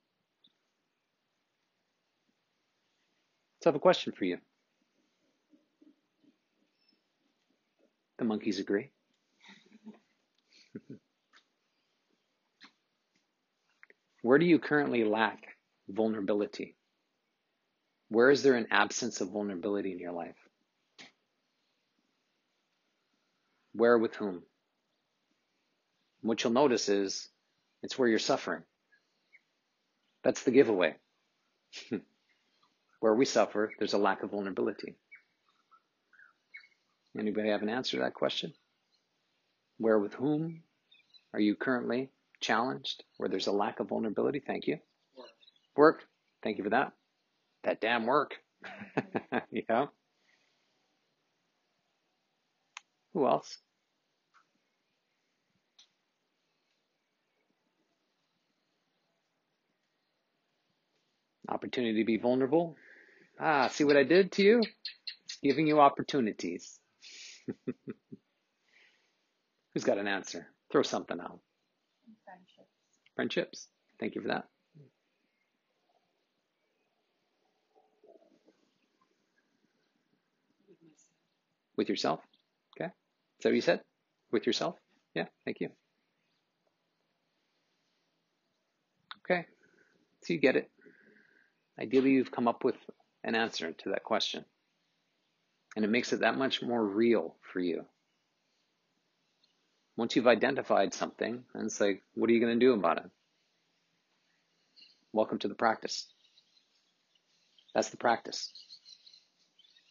So 3.62 3.70
I 3.70 3.72
have 3.72 3.76
a 3.76 3.80
question 3.80 4.14
for 4.14 4.26
you. 4.26 4.38
The 8.20 8.26
monkeys 8.26 8.60
agree. 8.60 8.92
Where 14.22 14.38
do 14.40 14.46
you 14.46 14.60
currently 14.60 15.04
lack 15.06 15.44
vulnerability? 15.90 16.76
Where 18.10 18.32
is 18.32 18.44
there 18.44 18.56
an 18.56 18.68
absence 18.72 19.22
of 19.22 19.32
vulnerability 19.32 19.92
in 19.92 20.00
your 20.00 20.12
life? 20.12 20.36
Where 23.74 23.98
with 23.98 24.16
whom? 24.16 24.44
What 26.22 26.44
you'll 26.44 26.54
notice 26.54 26.90
is 26.90 27.30
it's 27.84 27.98
where 27.98 28.08
you're 28.10 28.20
suffering. 28.20 28.64
That's 30.24 30.44
the 30.44 30.52
giveaway. 30.52 30.96
where 33.00 33.14
we 33.14 33.26
suffer, 33.26 33.72
there's 33.80 33.94
a 33.94 33.98
lack 33.98 34.24
of 34.24 34.32
vulnerability. 34.32 34.96
Anybody 37.18 37.50
have 37.50 37.62
an 37.62 37.70
answer 37.70 37.98
to 37.98 38.04
that 38.04 38.14
question? 38.14 38.54
Where 39.78 40.00
with 40.00 40.14
whom 40.14 40.64
are 41.34 41.40
you 41.40 41.56
currently 41.56 42.10
challenged? 42.42 43.04
Where 43.18 43.30
there's 43.30 43.48
a 43.48 43.52
lack 43.52 43.80
of 43.80 43.90
vulnerability? 43.90 44.42
Thank 44.46 44.68
you. 44.68 44.78
Work. 45.18 45.28
Work. 45.76 46.04
Thank 46.44 46.58
you 46.58 46.64
for 46.64 46.70
that. 46.72 46.92
That 47.64 47.82
damn 47.82 48.06
work. 48.06 48.36
yeah. 49.52 49.86
Who 53.14 53.28
else? 53.28 53.58
Opportunity 61.50 62.00
to 62.02 62.06
be 62.06 62.18
vulnerable. 62.18 62.76
Ah, 63.40 63.70
see 63.70 63.86
what 63.86 63.96
I 63.98 64.04
did 64.04 64.34
to 64.34 64.44
you? 64.44 64.60
It's 65.26 65.38
giving 65.42 65.66
you 65.68 65.80
opportunities. 65.80 66.78
Who's 69.74 69.84
got 69.86 69.98
an 69.98 70.08
answer? 70.08 70.48
Throw 70.72 70.84
something 70.84 71.20
out. 71.20 71.40
Friendships. 72.26 72.70
Friendships. 73.16 73.68
Thank 74.00 74.16
you 74.16 74.22
for 74.22 74.28
that. 74.30 74.46
With 81.78 81.88
yourself? 81.88 82.20
Okay. 82.78 82.88
Is 82.88 82.92
that 83.44 83.50
what 83.50 83.56
you 83.56 83.62
said? 83.62 83.82
With 84.32 84.46
yourself? 84.46 84.76
Yeah, 85.16 85.26
thank 85.46 85.62
you. 85.62 85.70
Okay. 89.24 89.46
So 90.24 90.34
you 90.34 90.40
get 90.40 90.58
it. 90.58 90.70
Ideally, 91.80 92.12
you've 92.12 92.32
come 92.32 92.50
up 92.50 92.66
with 92.66 92.76
an 93.24 93.36
answer 93.36 93.72
to 93.72 93.90
that 93.90 94.04
question. 94.04 94.46
And 95.76 95.86
it 95.86 95.90
makes 95.90 96.14
it 96.14 96.22
that 96.22 96.38
much 96.38 96.62
more 96.62 96.84
real 96.84 97.36
for 97.54 97.60
you. 97.60 97.86
Once 99.96 100.16
you've 100.16 100.28
identified 100.28 100.94
something, 100.94 101.44
and 101.54 101.66
it's 101.66 101.82
like, 101.82 102.02
what 102.14 102.30
are 102.30 102.34
you 102.34 102.40
going 102.40 102.58
to 102.58 102.66
do 102.66 102.74
about 102.74 102.98
it? 102.98 103.10
Welcome 105.12 105.40
to 105.40 105.48
the 105.48 105.56
practice. 105.56 106.08
That's 107.76 107.90
the 107.90 107.98
practice. 107.98 108.52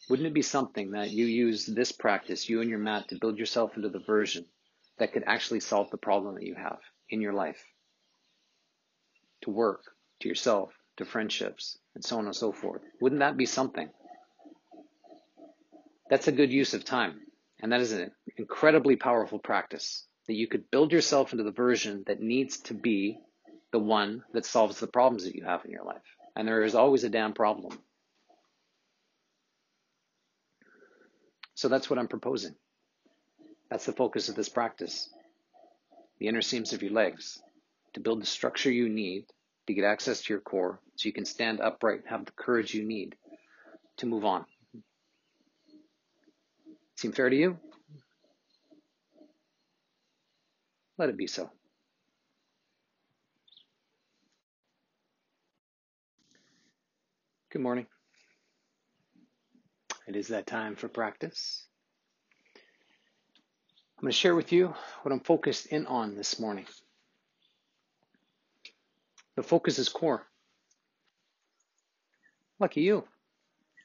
Wouldn't 0.09 0.27
it 0.27 0.33
be 0.33 0.41
something 0.41 0.91
that 0.91 1.11
you 1.11 1.25
use 1.25 1.65
this 1.65 1.91
practice, 1.91 2.49
you 2.49 2.61
and 2.61 2.69
your 2.69 2.79
mat, 2.79 3.09
to 3.09 3.19
build 3.19 3.37
yourself 3.37 3.75
into 3.75 3.89
the 3.89 3.99
version 3.99 4.45
that 4.97 5.13
could 5.13 5.23
actually 5.27 5.59
solve 5.59 5.91
the 5.91 5.97
problem 5.97 6.35
that 6.35 6.45
you 6.45 6.55
have 6.55 6.79
in 7.09 7.21
your 7.21 7.33
life? 7.33 7.63
To 9.43 9.51
work, 9.51 9.83
to 10.21 10.27
yourself, 10.27 10.71
to 10.99 11.05
friendships, 11.05 11.77
and 11.95 12.03
so 12.03 12.17
on 12.17 12.25
and 12.25 12.35
so 12.35 12.51
forth. 12.51 12.81
Wouldn't 13.01 13.19
that 13.19 13.37
be 13.37 13.45
something? 13.45 13.89
That's 16.09 16.27
a 16.27 16.33
good 16.33 16.51
use 16.51 16.73
of 16.73 16.83
time. 16.83 17.21
And 17.61 17.71
that 17.71 17.81
is 17.81 17.91
an 17.93 18.11
incredibly 18.37 18.95
powerful 18.95 19.39
practice 19.39 20.05
that 20.27 20.35
you 20.35 20.47
could 20.47 20.69
build 20.71 20.91
yourself 20.91 21.31
into 21.31 21.43
the 21.43 21.51
version 21.51 22.03
that 22.07 22.21
needs 22.21 22.57
to 22.57 22.73
be 22.73 23.17
the 23.71 23.79
one 23.79 24.23
that 24.33 24.45
solves 24.45 24.79
the 24.79 24.87
problems 24.87 25.23
that 25.23 25.35
you 25.35 25.45
have 25.45 25.63
in 25.65 25.71
your 25.71 25.83
life. 25.83 26.03
And 26.35 26.47
there 26.47 26.63
is 26.63 26.75
always 26.75 27.03
a 27.03 27.09
damn 27.09 27.33
problem. 27.33 27.79
So 31.55 31.67
that's 31.67 31.89
what 31.89 31.99
I'm 31.99 32.07
proposing. 32.07 32.55
That's 33.69 33.85
the 33.85 33.93
focus 33.93 34.29
of 34.29 34.35
this 34.35 34.49
practice. 34.49 35.09
The 36.19 36.27
inner 36.27 36.41
seams 36.41 36.73
of 36.73 36.81
your 36.81 36.91
legs 36.91 37.41
to 37.93 37.99
build 37.99 38.21
the 38.21 38.25
structure 38.25 38.71
you 38.71 38.89
need 38.89 39.25
to 39.69 39.75
get 39.75 39.83
access 39.83 40.23
to 40.23 40.33
your 40.33 40.41
core 40.41 40.79
so 40.95 41.05
you 41.05 41.13
can 41.13 41.25
stand 41.25 41.61
upright 41.61 41.99
and 41.99 42.09
have 42.09 42.25
the 42.25 42.31
courage 42.31 42.73
you 42.73 42.83
need 42.83 43.15
to 43.97 44.07
move 44.07 44.25
on. 44.25 44.43
Seem 46.95 47.11
fair 47.11 47.29
to 47.29 47.35
you? 47.35 47.55
Let 50.97 51.09
it 51.09 51.17
be 51.17 51.27
so. 51.27 51.51
Good 57.51 57.61
morning. 57.61 57.85
It 60.07 60.15
is 60.15 60.29
that 60.29 60.47
time 60.47 60.75
for 60.75 60.87
practice. 60.87 61.63
I'm 62.55 64.01
going 64.01 64.11
to 64.11 64.17
share 64.17 64.35
with 64.35 64.51
you 64.51 64.73
what 65.03 65.11
I'm 65.11 65.19
focused 65.19 65.67
in 65.67 65.85
on 65.85 66.15
this 66.15 66.39
morning. 66.39 66.65
The 69.39 69.43
focus 69.43 69.79
is 69.79 69.87
core. 69.87 70.27
Lucky 72.59 72.81
you. 72.81 73.05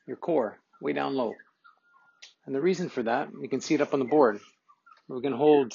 Your 0.05 0.17
core, 0.17 0.59
way 0.83 0.93
down 0.93 1.15
low. 1.15 1.33
And 2.45 2.53
the 2.53 2.61
reason 2.61 2.89
for 2.89 3.05
that, 3.05 3.29
you 3.41 3.49
can 3.49 3.61
see 3.61 3.75
it 3.75 3.81
up 3.81 3.95
on 3.95 4.01
the 4.01 4.05
board. 4.05 4.41
We 5.07 5.21
can 5.21 5.33
hold 5.33 5.73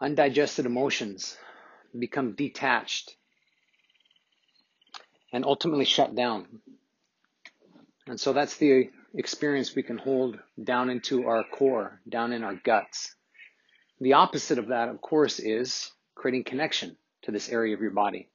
undigested 0.00 0.64
emotions 0.64 1.36
become 1.98 2.32
detached 2.32 3.14
and 5.30 5.44
ultimately 5.44 5.84
shut 5.84 6.14
down. 6.14 6.46
And 8.06 8.18
so 8.18 8.32
that's 8.32 8.56
the 8.56 8.88
experience 9.14 9.74
we 9.74 9.82
can 9.82 9.98
hold 9.98 10.38
down 10.64 10.88
into 10.88 11.26
our 11.26 11.44
core, 11.44 12.00
down 12.08 12.32
in 12.32 12.42
our 12.42 12.54
guts. 12.54 13.14
The 14.00 14.14
opposite 14.14 14.58
of 14.58 14.68
that, 14.68 14.88
of 14.88 15.02
course, 15.02 15.38
is 15.40 15.92
creating 16.14 16.44
connection 16.44 16.96
to 17.22 17.32
this 17.32 17.48
area 17.48 17.74
of 17.74 17.80
your 17.80 17.90
body 17.90 18.30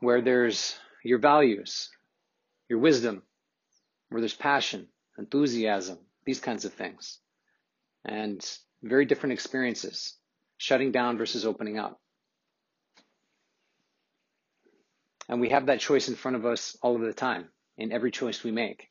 where 0.00 0.20
there's 0.20 0.76
your 1.04 1.18
values, 1.18 1.90
your 2.68 2.78
wisdom, 2.78 3.22
where 4.08 4.20
there's 4.20 4.34
passion, 4.34 4.88
enthusiasm, 5.18 5.98
these 6.24 6.40
kinds 6.40 6.64
of 6.64 6.72
things. 6.74 7.18
And 8.04 8.44
very 8.82 9.04
different 9.04 9.32
experiences, 9.32 10.16
shutting 10.58 10.92
down 10.92 11.18
versus 11.18 11.46
opening 11.46 11.78
up. 11.78 12.00
And 15.28 15.40
we 15.40 15.48
have 15.50 15.66
that 15.66 15.80
choice 15.80 16.08
in 16.08 16.14
front 16.14 16.36
of 16.36 16.46
us 16.46 16.76
all 16.82 16.94
of 16.94 17.02
the 17.02 17.12
time 17.12 17.48
in 17.76 17.92
every 17.92 18.10
choice 18.10 18.44
we 18.44 18.52
make. 18.52 18.88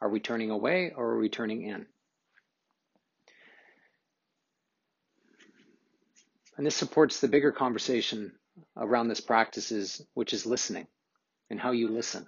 Are 0.00 0.08
we 0.08 0.20
turning 0.20 0.50
away 0.50 0.92
or 0.96 1.10
are 1.10 1.18
we 1.18 1.28
turning 1.28 1.62
in? 1.62 1.86
And 6.60 6.66
this 6.66 6.76
supports 6.76 7.20
the 7.20 7.28
bigger 7.28 7.52
conversation 7.52 8.32
around 8.76 9.08
this 9.08 9.22
practice, 9.22 9.72
is, 9.72 10.02
which 10.12 10.34
is 10.34 10.44
listening 10.44 10.86
and 11.48 11.58
how 11.58 11.70
you 11.70 11.88
listen. 11.88 12.26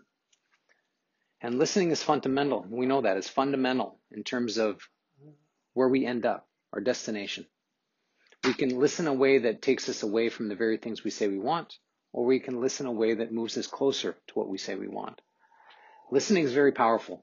And 1.42 1.58
listening 1.58 1.90
is 1.90 2.02
fundamental. 2.02 2.64
We 2.66 2.86
know 2.86 3.02
that 3.02 3.18
it's 3.18 3.28
fundamental 3.28 4.00
in 4.10 4.24
terms 4.24 4.56
of 4.56 4.80
where 5.74 5.90
we 5.90 6.06
end 6.06 6.24
up, 6.24 6.48
our 6.72 6.80
destination. 6.80 7.44
We 8.42 8.54
can 8.54 8.80
listen 8.80 9.06
a 9.06 9.12
way 9.12 9.36
that 9.36 9.60
takes 9.60 9.90
us 9.90 10.02
away 10.02 10.30
from 10.30 10.48
the 10.48 10.56
very 10.56 10.78
things 10.78 11.04
we 11.04 11.10
say 11.10 11.28
we 11.28 11.38
want, 11.38 11.76
or 12.14 12.24
we 12.24 12.40
can 12.40 12.58
listen 12.58 12.86
a 12.86 12.90
way 12.90 13.12
that 13.12 13.34
moves 13.34 13.58
us 13.58 13.66
closer 13.66 14.16
to 14.28 14.32
what 14.32 14.48
we 14.48 14.56
say 14.56 14.76
we 14.76 14.88
want. 14.88 15.20
Listening 16.10 16.44
is 16.44 16.54
very 16.54 16.72
powerful. 16.72 17.22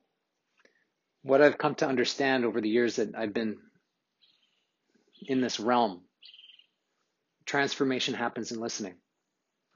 What 1.23 1.41
I've 1.41 1.57
come 1.57 1.73
to 1.73 1.87
understand 1.87 2.45
over 2.45 2.61
the 2.61 2.69
years 2.69 2.97
that 2.97 3.15
I've 3.17 3.33
been 3.33 3.57
in 5.27 5.41
this 5.41 5.59
realm, 5.59 6.03
transformation 7.49 8.13
happens 8.13 8.51
in 8.51 8.59
listening. 8.59 8.93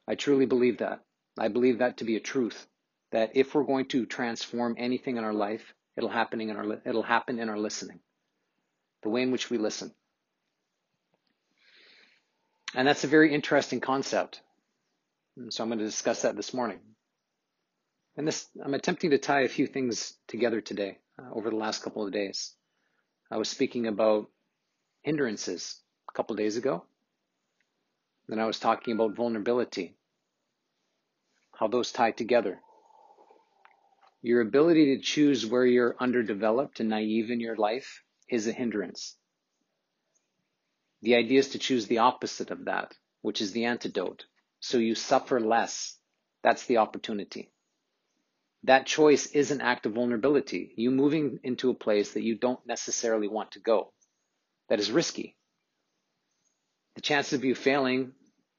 I 0.07 0.13
truly 0.13 0.45
believe 0.45 0.77
that. 0.77 0.99
I 1.39 1.47
believe 1.47 1.79
that 1.79 1.97
to 1.97 2.03
be 2.03 2.15
a 2.15 2.19
truth. 2.19 2.67
That 3.11 3.31
if 3.33 3.55
we're 3.55 3.63
going 3.63 3.87
to 3.87 4.05
transform 4.05 4.75
anything 4.77 5.17
in 5.17 5.23
our 5.23 5.33
life, 5.33 5.73
it'll 5.97 6.09
happen 6.09 6.39
in 6.39 6.51
our 6.51 6.81
it'll 6.85 7.03
happen 7.03 7.39
in 7.39 7.49
our 7.49 7.57
listening, 7.57 7.99
the 9.01 9.09
way 9.09 9.23
in 9.23 9.31
which 9.31 9.49
we 9.49 9.57
listen. 9.57 9.91
And 12.75 12.87
that's 12.87 13.03
a 13.03 13.07
very 13.07 13.33
interesting 13.33 13.79
concept. 13.79 14.41
And 15.35 15.51
so 15.51 15.63
I'm 15.63 15.69
going 15.69 15.79
to 15.79 15.85
discuss 15.85 16.21
that 16.21 16.35
this 16.35 16.53
morning. 16.53 16.79
And 18.17 18.27
this, 18.27 18.47
I'm 18.63 18.75
attempting 18.75 19.11
to 19.11 19.17
tie 19.17 19.41
a 19.41 19.47
few 19.47 19.65
things 19.65 20.13
together 20.27 20.61
today 20.61 20.99
uh, 21.17 21.33
over 21.33 21.49
the 21.49 21.55
last 21.55 21.81
couple 21.81 22.05
of 22.05 22.13
days. 22.13 22.53
I 23.31 23.37
was 23.37 23.49
speaking 23.49 23.87
about 23.87 24.29
hindrances 25.01 25.79
a 26.07 26.13
couple 26.13 26.35
days 26.35 26.57
ago. 26.57 26.85
Then 28.27 28.39
I 28.39 28.45
was 28.45 28.59
talking 28.59 28.93
about 28.93 29.15
vulnerability, 29.15 29.95
how 31.53 31.67
those 31.67 31.91
tie 31.91 32.11
together. 32.11 32.59
Your 34.21 34.39
ability 34.41 34.95
to 34.95 35.01
choose 35.01 35.45
where 35.45 35.65
you're 35.65 35.97
underdeveloped 35.99 36.79
and 36.79 36.89
naive 36.89 37.29
in 37.29 37.41
your 37.41 37.57
life 37.57 38.01
is 38.29 38.47
a 38.47 38.53
hindrance. 38.53 39.17
The 41.01 41.15
idea 41.15 41.39
is 41.39 41.49
to 41.49 41.59
choose 41.59 41.87
the 41.87 41.97
opposite 41.97 42.49
of 42.49 42.65
that, 42.65 42.95
which 43.21 43.41
is 43.41 43.51
the 43.51 43.65
antidote. 43.65 44.25
So 44.61 44.77
you 44.77 44.95
suffer 44.95 45.41
less. 45.41 45.97
That's 46.43 46.65
the 46.65 46.77
opportunity. 46.77 47.51
That 48.63 48.85
choice 48.85 49.25
is 49.27 49.51
an 49.51 49.59
act 49.59 49.85
of 49.85 49.93
vulnerability. 49.93 50.73
You 50.77 50.91
moving 50.91 51.39
into 51.43 51.69
a 51.69 51.73
place 51.73 52.13
that 52.13 52.23
you 52.23 52.37
don't 52.37 52.65
necessarily 52.65 53.27
want 53.27 53.51
to 53.51 53.59
go. 53.59 53.91
That 54.69 54.79
is 54.79 54.89
risky. 54.89 55.35
The 56.95 57.01
chance 57.01 57.33
of 57.33 57.43
you 57.43 57.55
failing 57.55 58.13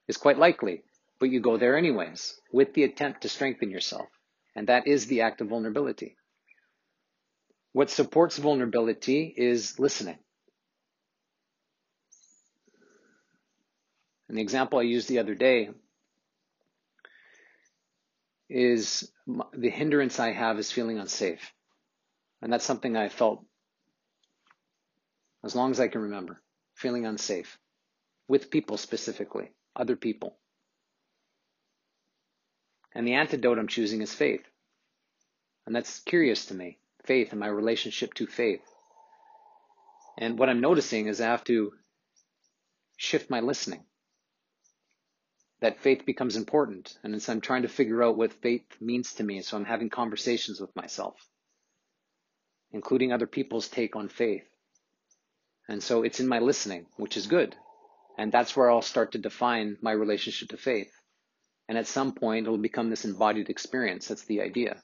is 0.09 0.17
quite 0.17 0.39
likely, 0.39 0.83
but 1.19 1.31
you 1.31 1.41
go 1.41 1.57
there 1.57 1.77
anyways 1.77 2.41
with 2.53 2.75
the 2.75 2.85
attempt 2.85 3.23
to 3.23 3.29
strengthen 3.29 3.71
yourself. 3.71 4.09
And 4.57 4.69
that 4.69 4.87
is 4.87 5.07
the 5.07 5.23
act 5.23 5.41
of 5.41 5.49
vulnerability. 5.49 6.17
What 7.73 7.91
supports 7.91 8.39
vulnerability 8.39 9.33
is 9.37 9.79
listening. 9.79 10.19
And 14.29 14.39
the 14.39 14.43
example 14.43 14.79
I 14.79 14.83
used 14.83 15.09
the 15.09 15.19
other 15.19 15.35
day 15.35 15.71
is 18.49 19.11
the 19.53 19.71
hindrance 19.71 20.19
I 20.19 20.33
have 20.33 20.59
is 20.59 20.71
feeling 20.71 20.99
unsafe. 20.99 21.53
And 22.43 22.53
that's 22.53 22.65
something 22.65 22.97
I 22.97 23.09
felt 23.09 23.45
as 25.43 25.55
long 25.55 25.71
as 25.71 25.81
I 25.81 25.89
can 25.89 26.03
remember, 26.03 26.41
feeling 26.75 27.07
unsafe 27.07 27.59
with 28.29 28.51
people 28.51 28.77
specifically, 28.77 29.53
other 29.77 29.97
people. 29.97 30.37
And 32.95 33.07
the 33.07 33.15
antidote 33.15 33.59
I'm 33.59 33.69
choosing 33.69 34.03
is 34.03 34.15
faith. 34.15 34.45
And 35.67 35.75
that's 35.75 36.01
curious 36.01 36.47
to 36.47 36.55
me 36.55 36.79
faith 37.05 37.33
and 37.33 37.41
my 37.41 37.49
relationship 37.49 38.15
to 38.15 38.27
faith. 38.27 38.63
And 40.17 40.39
what 40.39 40.49
I'm 40.49 40.61
noticing 40.61 41.07
is 41.07 41.21
I 41.21 41.27
have 41.27 41.45
to 41.45 41.73
shift 42.97 43.29
my 43.29 43.41
listening 43.41 43.85
that 45.61 45.81
faith 45.81 46.05
becomes 46.07 46.37
important. 46.37 46.97
And 47.03 47.21
so 47.23 47.33
I'm 47.33 47.41
trying 47.41 47.63
to 47.63 47.69
figure 47.69 48.03
out 48.03 48.17
what 48.17 48.33
faith 48.33 48.65
means 48.81 49.15
to 49.15 49.25
me. 49.25 49.41
So 49.43 49.57
I'm 49.57 49.65
having 49.65 49.91
conversations 49.91 50.61
with 50.61 50.75
myself, 50.77 51.17
including 52.71 53.13
other 53.13 53.27
people's 53.27 53.69
take 53.69 53.97
on 53.97 54.09
faith. 54.09 54.45
And 55.69 55.83
so 55.83 56.03
it's 56.03 56.21
in 56.21 56.29
my 56.29 56.39
listening, 56.39 56.87
which 56.97 57.17
is 57.17 57.27
good. 57.27 57.57
And 58.17 58.31
that's 58.31 58.57
where 58.57 58.71
I'll 58.71 58.83
start 58.83 59.13
to 59.13 59.19
define 59.19 59.77
my 59.83 59.93
relationship 59.93 60.49
to 60.51 60.57
faith. 60.57 60.93
And 61.69 61.79
at 61.79 61.87
some 61.87 62.13
point, 62.13 62.47
it'll 62.47 62.59
become 62.59 62.91
this 62.91 63.05
embodied 63.05 63.49
experience. 63.49 64.09
That's 64.09 64.25
the 64.25 64.43
idea. 64.43 64.83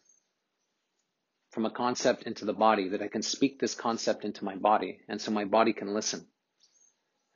From 1.52 1.66
a 1.66 1.70
concept 1.70 2.24
into 2.24 2.44
the 2.44 2.52
body, 2.52 2.88
that 2.90 3.02
I 3.02 3.08
can 3.08 3.22
speak 3.22 3.58
this 3.58 3.74
concept 3.74 4.24
into 4.24 4.44
my 4.44 4.56
body. 4.56 5.00
And 5.08 5.20
so 5.20 5.30
my 5.30 5.44
body 5.44 5.72
can 5.72 5.92
listen. 5.94 6.26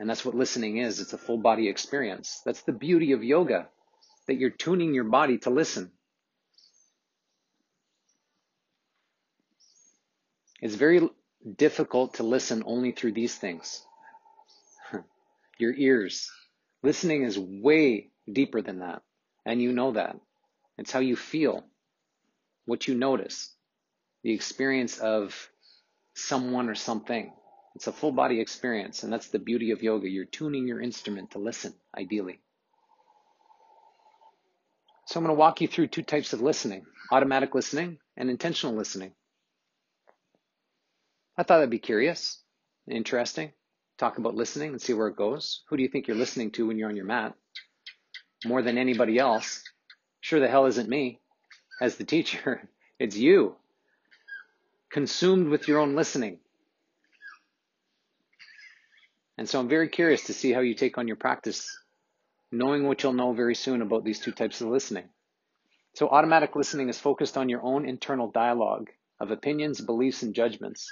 And 0.00 0.08
that's 0.10 0.24
what 0.24 0.34
listening 0.34 0.78
is. 0.78 1.00
It's 1.00 1.12
a 1.12 1.18
full 1.18 1.38
body 1.38 1.68
experience. 1.68 2.40
That's 2.44 2.62
the 2.62 2.72
beauty 2.72 3.12
of 3.12 3.22
yoga, 3.22 3.68
that 4.26 4.36
you're 4.36 4.50
tuning 4.50 4.94
your 4.94 5.04
body 5.04 5.38
to 5.38 5.50
listen. 5.50 5.92
It's 10.60 10.74
very 10.74 11.08
difficult 11.56 12.14
to 12.14 12.22
listen 12.22 12.62
only 12.66 12.92
through 12.92 13.12
these 13.12 13.34
things. 13.34 13.84
Your 15.58 15.74
ears. 15.74 16.30
Listening 16.82 17.22
is 17.22 17.38
way 17.38 18.10
deeper 18.30 18.62
than 18.62 18.80
that. 18.80 19.02
And 19.46 19.60
you 19.60 19.72
know 19.72 19.92
that. 19.92 20.16
It's 20.78 20.90
how 20.90 21.00
you 21.00 21.16
feel, 21.16 21.64
what 22.66 22.88
you 22.88 22.94
notice, 22.94 23.54
the 24.22 24.32
experience 24.32 24.98
of 24.98 25.48
someone 26.14 26.68
or 26.68 26.74
something. 26.74 27.32
It's 27.76 27.86
a 27.86 27.92
full 27.92 28.12
body 28.12 28.40
experience, 28.40 29.02
and 29.02 29.12
that's 29.12 29.28
the 29.28 29.38
beauty 29.38 29.72
of 29.72 29.82
yoga. 29.82 30.08
You're 30.08 30.24
tuning 30.24 30.66
your 30.66 30.80
instrument 30.80 31.32
to 31.32 31.38
listen, 31.38 31.74
ideally. 31.96 32.40
So 35.06 35.18
I'm 35.18 35.24
going 35.24 35.36
to 35.36 35.38
walk 35.38 35.60
you 35.60 35.68
through 35.68 35.88
two 35.88 36.02
types 36.02 36.32
of 36.32 36.40
listening 36.40 36.84
automatic 37.12 37.54
listening 37.54 37.98
and 38.16 38.30
intentional 38.30 38.74
listening. 38.74 39.12
I 41.36 41.42
thought 41.42 41.56
that'd 41.56 41.70
be 41.70 41.78
curious, 41.78 42.40
interesting. 42.88 43.52
Talk 43.98 44.18
about 44.18 44.34
listening 44.34 44.70
and 44.70 44.82
see 44.82 44.92
where 44.92 45.08
it 45.08 45.16
goes. 45.16 45.62
Who 45.68 45.76
do 45.76 45.82
you 45.82 45.88
think 45.88 46.08
you're 46.08 46.16
listening 46.16 46.50
to 46.52 46.66
when 46.66 46.78
you're 46.78 46.88
on 46.88 46.96
your 46.96 47.04
mat? 47.04 47.34
More 48.44 48.62
than 48.62 48.76
anybody 48.78 49.18
else. 49.18 49.62
Sure 50.20 50.40
the 50.40 50.48
hell 50.48 50.66
isn't 50.66 50.88
me 50.88 51.20
as 51.80 51.96
the 51.96 52.04
teacher. 52.04 52.68
It's 52.96 53.16
you. 53.16 53.56
Consumed 54.92 55.48
with 55.48 55.66
your 55.66 55.80
own 55.80 55.96
listening. 55.96 56.38
And 59.36 59.48
so 59.48 59.58
I'm 59.58 59.68
very 59.68 59.88
curious 59.88 60.22
to 60.26 60.32
see 60.32 60.52
how 60.52 60.60
you 60.60 60.74
take 60.74 60.96
on 60.96 61.08
your 61.08 61.16
practice, 61.16 61.76
knowing 62.52 62.86
what 62.86 63.02
you'll 63.02 63.14
know 63.14 63.32
very 63.32 63.56
soon 63.56 63.82
about 63.82 64.04
these 64.04 64.20
two 64.20 64.30
types 64.30 64.60
of 64.60 64.68
listening. 64.68 65.08
So 65.94 66.08
automatic 66.08 66.54
listening 66.54 66.88
is 66.88 67.00
focused 67.00 67.36
on 67.36 67.48
your 67.48 67.62
own 67.62 67.84
internal 67.84 68.30
dialogue 68.30 68.90
of 69.18 69.32
opinions, 69.32 69.80
beliefs, 69.80 70.22
and 70.22 70.34
judgments. 70.34 70.88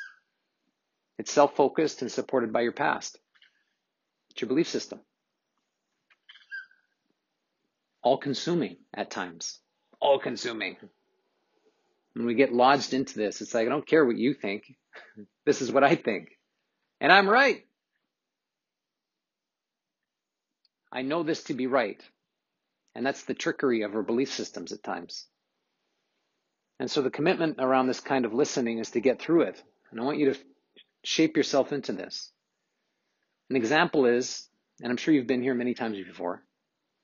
It's 1.22 1.30
self-focused 1.30 2.02
and 2.02 2.10
supported 2.10 2.52
by 2.52 2.62
your 2.62 2.72
past. 2.72 3.16
It's 4.32 4.40
your 4.40 4.48
belief 4.48 4.66
system. 4.66 4.98
All 8.02 8.18
consuming 8.18 8.78
at 8.92 9.12
times. 9.12 9.60
All 10.00 10.18
consuming. 10.18 10.78
When 12.14 12.26
we 12.26 12.34
get 12.34 12.52
lodged 12.52 12.92
into 12.92 13.20
this, 13.20 13.40
it's 13.40 13.54
like, 13.54 13.68
I 13.68 13.70
don't 13.70 13.86
care 13.86 14.04
what 14.04 14.16
you 14.16 14.34
think. 14.34 14.64
This 15.44 15.62
is 15.62 15.70
what 15.70 15.84
I 15.84 15.94
think. 15.94 16.38
And 17.00 17.12
I'm 17.12 17.28
right. 17.28 17.64
I 20.90 21.02
know 21.02 21.22
this 21.22 21.44
to 21.44 21.54
be 21.54 21.68
right. 21.68 22.02
And 22.96 23.06
that's 23.06 23.24
the 23.24 23.34
trickery 23.34 23.82
of 23.82 23.94
our 23.94 24.02
belief 24.02 24.32
systems 24.32 24.72
at 24.72 24.82
times. 24.82 25.26
And 26.80 26.90
so 26.90 27.00
the 27.00 27.10
commitment 27.10 27.56
around 27.60 27.86
this 27.86 28.00
kind 28.00 28.24
of 28.24 28.34
listening 28.34 28.78
is 28.78 28.90
to 28.90 29.00
get 29.00 29.20
through 29.20 29.42
it. 29.42 29.62
And 29.92 30.00
I 30.00 30.04
want 30.04 30.18
you 30.18 30.32
to 30.32 30.40
shape 31.02 31.36
yourself 31.36 31.72
into 31.72 31.92
this. 31.92 32.30
An 33.50 33.56
example 33.56 34.06
is, 34.06 34.48
and 34.80 34.90
I'm 34.90 34.96
sure 34.96 35.12
you've 35.12 35.26
been 35.26 35.42
here 35.42 35.54
many 35.54 35.74
times 35.74 35.98
before, 35.98 36.42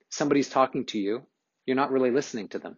somebody's 0.09 0.49
talking 0.49 0.87
to 0.87 0.99
you, 0.99 1.23
you're 1.67 1.77
not 1.77 1.91
really 1.91 2.11
listening 2.11 2.49
to 2.49 2.59
them. 2.59 2.77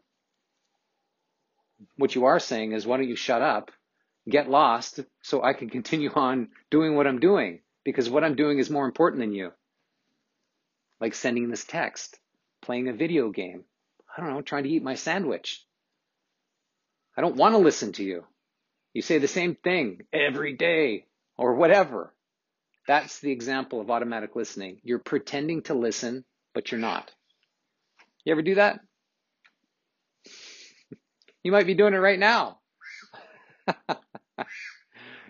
What 1.97 2.15
you 2.15 2.27
are 2.27 2.41
saying 2.41 2.73
is, 2.73 2.87
why 2.87 2.97
don't 2.97 3.09
you 3.09 3.17
shut 3.17 3.43
up, 3.43 3.71
get 4.29 4.51
lost, 4.51 5.01
so 5.23 5.43
I 5.43 5.53
can 5.53 5.71
continue 5.71 6.11
on 6.15 6.49
doing 6.71 6.97
what 6.97 7.07
I'm 7.07 7.21
doing, 7.21 7.61
because 7.85 8.11
what 8.11 8.25
I'm 8.25 8.35
doing 8.35 8.59
is 8.59 8.69
more 8.69 8.85
important 8.85 9.21
than 9.21 9.33
you. 9.33 9.53
Like 11.01 11.15
sending 11.15 11.49
this 11.49 11.65
text, 11.65 12.19
playing 12.61 12.89
a 12.89 12.93
video 12.93 13.31
game, 13.31 13.65
I 14.15 14.21
don't 14.21 14.35
know, 14.35 14.43
trying 14.43 14.65
to 14.65 14.71
eat 14.71 14.83
my 14.83 14.97
sandwich. 14.97 15.65
I 17.17 17.21
don't 17.21 17.37
want 17.37 17.55
to 17.55 17.59
listen 17.59 17.93
to 17.93 18.05
you. 18.05 18.25
You 18.93 19.03
say 19.03 19.19
the 19.19 19.29
same 19.29 19.55
thing 19.55 20.03
every 20.13 20.55
day 20.55 21.07
or 21.41 21.55
whatever. 21.55 22.15
That's 22.87 23.21
the 23.21 23.33
example 23.33 23.81
of 23.81 23.91
automatic 23.91 24.37
listening. 24.37 24.79
You're 24.85 24.99
pretending 24.99 25.63
to 25.63 25.75
listen, 25.75 26.25
but 26.55 26.71
you're 26.71 26.81
not. 26.81 27.11
You 28.25 28.33
ever 28.33 28.43
do 28.43 28.55
that? 28.57 28.81
You 31.43 31.53
might 31.53 31.67
be 31.67 31.73
doing 31.73 31.95
it 31.95 31.97
right 31.97 32.19
now. 32.19 32.59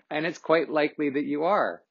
and 0.09 0.25
it's 0.25 0.39
quite 0.39 0.69
likely 0.69 1.09
that 1.09 1.23
you 1.23 1.45
are. 1.45 1.81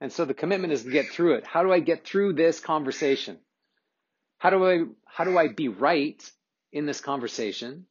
And 0.00 0.12
so 0.12 0.24
the 0.24 0.32
commitment 0.32 0.72
is 0.72 0.84
to 0.84 0.90
get 0.92 1.08
through 1.08 1.34
it. 1.38 1.44
How 1.44 1.64
do 1.64 1.72
I 1.72 1.80
get 1.80 2.04
through 2.06 2.34
this 2.34 2.60
conversation? 2.60 3.38
How 4.38 4.50
do 4.50 4.64
I 4.64 4.84
how 5.04 5.24
do 5.24 5.36
I 5.36 5.48
be 5.48 5.66
right 5.66 6.22
in 6.72 6.86
this 6.86 7.00
conversation? 7.00 7.86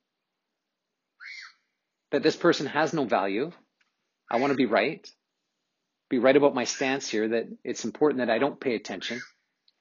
That 2.11 2.23
this 2.23 2.37
person 2.37 2.67
has 2.67 2.93
no 2.93 3.03
value. 3.03 3.51
I 4.31 4.37
want 4.37 4.51
to 4.51 4.57
be 4.57 4.65
right. 4.65 5.07
Be 6.09 6.17
right 6.17 6.35
about 6.35 6.55
my 6.55 6.63
stance 6.63 7.07
here 7.07 7.27
that 7.27 7.45
it's 7.63 7.85
important 7.85 8.19
that 8.19 8.31
I 8.31 8.39
don't 8.39 8.59
pay 8.59 8.73
attention. 8.73 9.21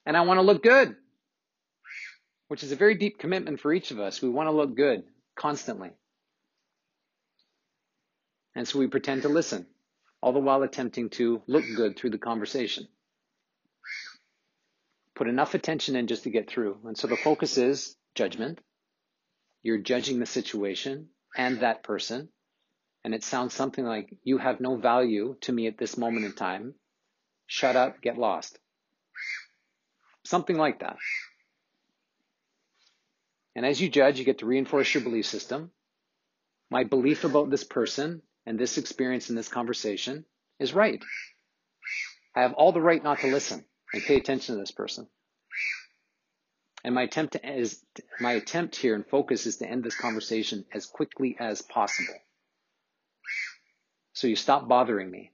And 0.04 0.16
I 0.16 0.22
want 0.22 0.38
to 0.38 0.42
look 0.42 0.62
good 0.62 0.96
which 2.50 2.64
is 2.64 2.72
a 2.72 2.76
very 2.76 2.96
deep 2.96 3.16
commitment 3.20 3.60
for 3.60 3.72
each 3.72 3.92
of 3.92 4.00
us. 4.00 4.20
We 4.20 4.28
want 4.28 4.48
to 4.48 4.50
look 4.50 4.76
good 4.76 5.04
constantly. 5.36 5.92
And 8.56 8.66
so 8.66 8.80
we 8.80 8.88
pretend 8.88 9.22
to 9.22 9.28
listen, 9.28 9.68
all 10.20 10.32
the 10.32 10.40
while 10.40 10.64
attempting 10.64 11.10
to 11.10 11.42
look 11.46 11.62
good 11.76 11.96
through 11.96 12.10
the 12.10 12.18
conversation. 12.18 12.88
Put 15.14 15.28
enough 15.28 15.54
attention 15.54 15.94
in 15.94 16.08
just 16.08 16.24
to 16.24 16.30
get 16.30 16.50
through. 16.50 16.78
And 16.86 16.98
so 16.98 17.06
the 17.06 17.16
focus 17.16 17.56
is 17.56 17.94
judgment. 18.16 18.58
You're 19.62 19.78
judging 19.78 20.18
the 20.18 20.26
situation 20.26 21.10
and 21.36 21.60
that 21.60 21.84
person. 21.84 22.30
And 23.04 23.14
it 23.14 23.24
sounds 23.24 23.54
something 23.54 23.84
like, 23.84 24.14
you 24.24 24.38
have 24.38 24.60
no 24.60 24.76
value 24.76 25.36
to 25.42 25.52
me 25.52 25.66
at 25.66 25.78
this 25.78 25.96
moment 25.96 26.26
in 26.26 26.34
time. 26.34 26.74
Shut 27.46 27.76
up, 27.76 28.00
get 28.02 28.18
lost. 28.18 28.58
Something 30.24 30.58
like 30.58 30.80
that. 30.80 30.96
And 33.56 33.66
as 33.66 33.80
you 33.80 33.88
judge, 33.88 34.18
you 34.18 34.24
get 34.24 34.38
to 34.38 34.46
reinforce 34.46 34.92
your 34.94 35.02
belief 35.02 35.26
system. 35.26 35.70
My 36.70 36.84
belief 36.84 37.24
about 37.24 37.50
this 37.50 37.64
person 37.64 38.22
and 38.46 38.58
this 38.58 38.78
experience 38.78 39.30
in 39.30 39.36
this 39.36 39.48
conversation 39.48 40.24
is 40.58 40.72
right. 40.72 41.02
I 42.36 42.42
have 42.42 42.52
all 42.52 42.72
the 42.72 42.80
right 42.80 43.02
not 43.02 43.18
to 43.20 43.26
listen 43.26 43.64
and 43.92 44.02
pay 44.02 44.16
attention 44.16 44.54
to 44.54 44.60
this 44.60 44.70
person. 44.70 45.08
And 46.84 46.94
my 46.94 47.02
attempt 47.02 47.36
is 47.42 47.84
my 48.20 48.32
attempt 48.32 48.76
here 48.76 48.94
and 48.94 49.06
focus 49.06 49.46
is 49.46 49.58
to 49.58 49.68
end 49.68 49.84
this 49.84 49.96
conversation 49.96 50.64
as 50.72 50.86
quickly 50.86 51.36
as 51.38 51.60
possible. 51.60 52.14
So 54.20 54.26
you 54.26 54.36
stop 54.36 54.68
bothering 54.68 55.10
me. 55.10 55.32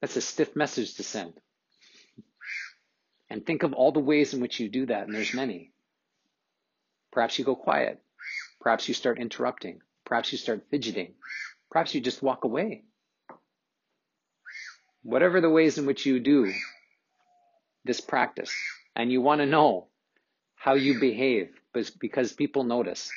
That's 0.00 0.16
a 0.16 0.22
stiff 0.22 0.56
message 0.56 0.94
to 0.94 1.02
send. 1.02 1.34
And 3.28 3.44
think 3.44 3.62
of 3.62 3.74
all 3.74 3.92
the 3.92 4.00
ways 4.00 4.32
in 4.32 4.40
which 4.40 4.58
you 4.58 4.70
do 4.70 4.86
that, 4.86 5.06
and 5.06 5.14
there's 5.14 5.34
many. 5.34 5.70
Perhaps 7.12 7.38
you 7.38 7.44
go 7.44 7.54
quiet. 7.54 8.00
Perhaps 8.62 8.88
you 8.88 8.94
start 8.94 9.18
interrupting. 9.18 9.80
Perhaps 10.06 10.32
you 10.32 10.38
start 10.38 10.64
fidgeting. 10.70 11.12
Perhaps 11.70 11.94
you 11.94 12.00
just 12.00 12.22
walk 12.22 12.44
away. 12.44 12.84
Whatever 15.02 15.42
the 15.42 15.50
ways 15.50 15.76
in 15.76 15.84
which 15.84 16.06
you 16.06 16.18
do 16.20 16.50
this 17.84 18.00
practice, 18.00 18.54
and 18.94 19.12
you 19.12 19.20
want 19.20 19.42
to 19.42 19.46
know 19.46 19.88
how 20.54 20.72
you 20.72 20.98
behave 20.98 21.50
because 22.00 22.32
people 22.32 22.64
notice. 22.64 23.10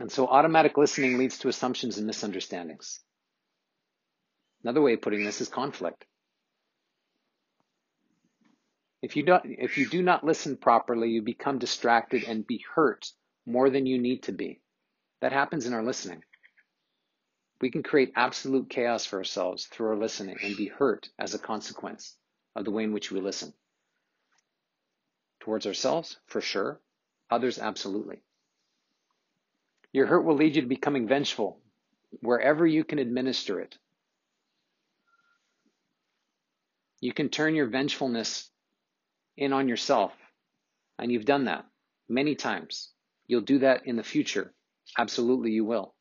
And 0.00 0.10
so 0.10 0.26
automatic 0.26 0.78
listening 0.78 1.18
leads 1.18 1.38
to 1.40 1.48
assumptions 1.48 1.98
and 1.98 2.06
misunderstandings. 2.06 3.00
Another 4.64 4.80
way 4.80 4.94
of 4.94 5.02
putting 5.02 5.24
this 5.24 5.42
is 5.42 5.48
conflict. 5.48 6.06
If 9.02 9.16
you, 9.16 9.22
don't, 9.22 9.42
if 9.44 9.76
you 9.76 9.86
do 9.86 10.02
not 10.02 10.24
listen 10.24 10.56
properly, 10.56 11.10
you 11.10 11.22
become 11.22 11.58
distracted 11.58 12.24
and 12.24 12.46
be 12.46 12.64
hurt 12.74 13.12
more 13.46 13.68
than 13.68 13.84
you 13.84 13.98
need 13.98 14.22
to 14.24 14.32
be. 14.32 14.62
That 15.20 15.32
happens 15.32 15.66
in 15.66 15.74
our 15.74 15.82
listening. 15.82 16.22
We 17.60 17.70
can 17.70 17.82
create 17.82 18.12
absolute 18.16 18.70
chaos 18.70 19.04
for 19.04 19.18
ourselves 19.18 19.66
through 19.66 19.88
our 19.88 19.96
listening 19.96 20.38
and 20.42 20.56
be 20.56 20.68
hurt 20.68 21.10
as 21.18 21.34
a 21.34 21.38
consequence 21.38 22.16
of 22.56 22.64
the 22.64 22.70
way 22.70 22.84
in 22.84 22.94
which 22.94 23.10
we 23.10 23.20
listen. 23.20 23.52
Towards 25.40 25.66
ourselves, 25.66 26.18
for 26.26 26.40
sure. 26.40 26.80
Others, 27.30 27.58
absolutely. 27.58 28.22
Your 29.92 30.06
hurt 30.06 30.24
will 30.24 30.36
lead 30.36 30.56
you 30.56 30.62
to 30.62 30.68
becoming 30.68 31.08
vengeful 31.08 31.60
wherever 32.20 32.66
you 32.66 32.84
can 32.84 32.98
administer 32.98 33.60
it. 33.60 33.76
You 37.00 37.12
can 37.12 37.28
turn 37.28 37.54
your 37.54 37.66
vengefulness 37.66 38.50
in 39.36 39.52
on 39.52 39.68
yourself. 39.68 40.12
And 40.98 41.10
you've 41.10 41.24
done 41.24 41.46
that 41.46 41.64
many 42.08 42.34
times. 42.34 42.90
You'll 43.26 43.40
do 43.40 43.60
that 43.60 43.86
in 43.86 43.96
the 43.96 44.02
future. 44.02 44.52
Absolutely, 44.98 45.52
you 45.52 45.64
will. 45.64 45.94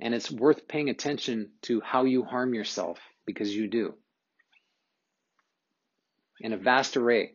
And 0.00 0.14
it's 0.14 0.30
worth 0.30 0.68
paying 0.68 0.90
attention 0.90 1.52
to 1.62 1.80
how 1.80 2.04
you 2.04 2.24
harm 2.24 2.52
yourself 2.52 2.98
because 3.26 3.54
you 3.54 3.68
do. 3.68 3.94
In 6.40 6.52
a 6.52 6.58
vast 6.58 6.96
array. 6.96 7.34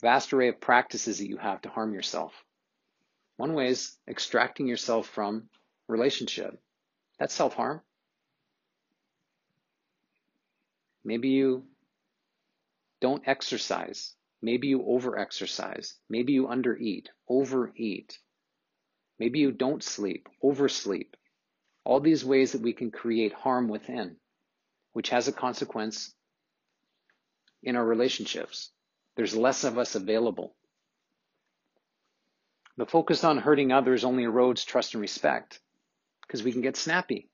Vast 0.00 0.32
array 0.32 0.48
of 0.48 0.60
practices 0.60 1.18
that 1.18 1.28
you 1.28 1.38
have 1.38 1.62
to 1.62 1.70
harm 1.70 1.94
yourself. 1.94 2.32
One 3.36 3.54
way 3.54 3.68
is 3.68 3.96
extracting 4.08 4.66
yourself 4.66 5.08
from 5.08 5.48
relationship. 5.88 6.60
That's 7.18 7.34
self 7.34 7.54
harm. 7.54 7.80
Maybe 11.04 11.28
you 11.28 11.64
don't 13.00 13.26
exercise. 13.26 14.14
Maybe 14.42 14.68
you 14.68 14.80
overexercise. 14.80 15.94
Maybe 16.08 16.32
you 16.32 16.48
under 16.48 16.74
undereat, 16.76 17.06
overeat. 17.28 18.18
Maybe 19.18 19.38
you 19.38 19.52
don't 19.52 19.82
sleep, 19.82 20.28
oversleep. 20.42 21.16
All 21.84 22.00
these 22.00 22.24
ways 22.24 22.52
that 22.52 22.62
we 22.62 22.72
can 22.72 22.90
create 22.90 23.32
harm 23.32 23.68
within, 23.68 24.16
which 24.92 25.10
has 25.10 25.28
a 25.28 25.32
consequence 25.32 26.14
in 27.62 27.76
our 27.76 27.84
relationships. 27.84 28.72
There's 29.16 29.34
less 29.34 29.64
of 29.64 29.78
us 29.78 29.94
available. 29.94 30.54
The 32.76 32.86
focus 32.86 33.24
on 33.24 33.38
hurting 33.38 33.72
others 33.72 34.04
only 34.04 34.24
erodes 34.24 34.64
trust 34.64 34.94
and 34.94 35.00
respect 35.00 35.60
because 36.22 36.42
we 36.42 36.52
can 36.52 36.60
get 36.60 36.76
snappy. 36.76 37.28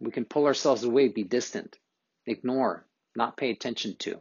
We 0.00 0.10
can 0.10 0.26
pull 0.26 0.46
ourselves 0.46 0.84
away, 0.84 1.08
be 1.08 1.24
distant, 1.24 1.76
ignore, 2.26 2.86
not 3.16 3.36
pay 3.36 3.50
attention 3.50 3.96
to, 4.00 4.20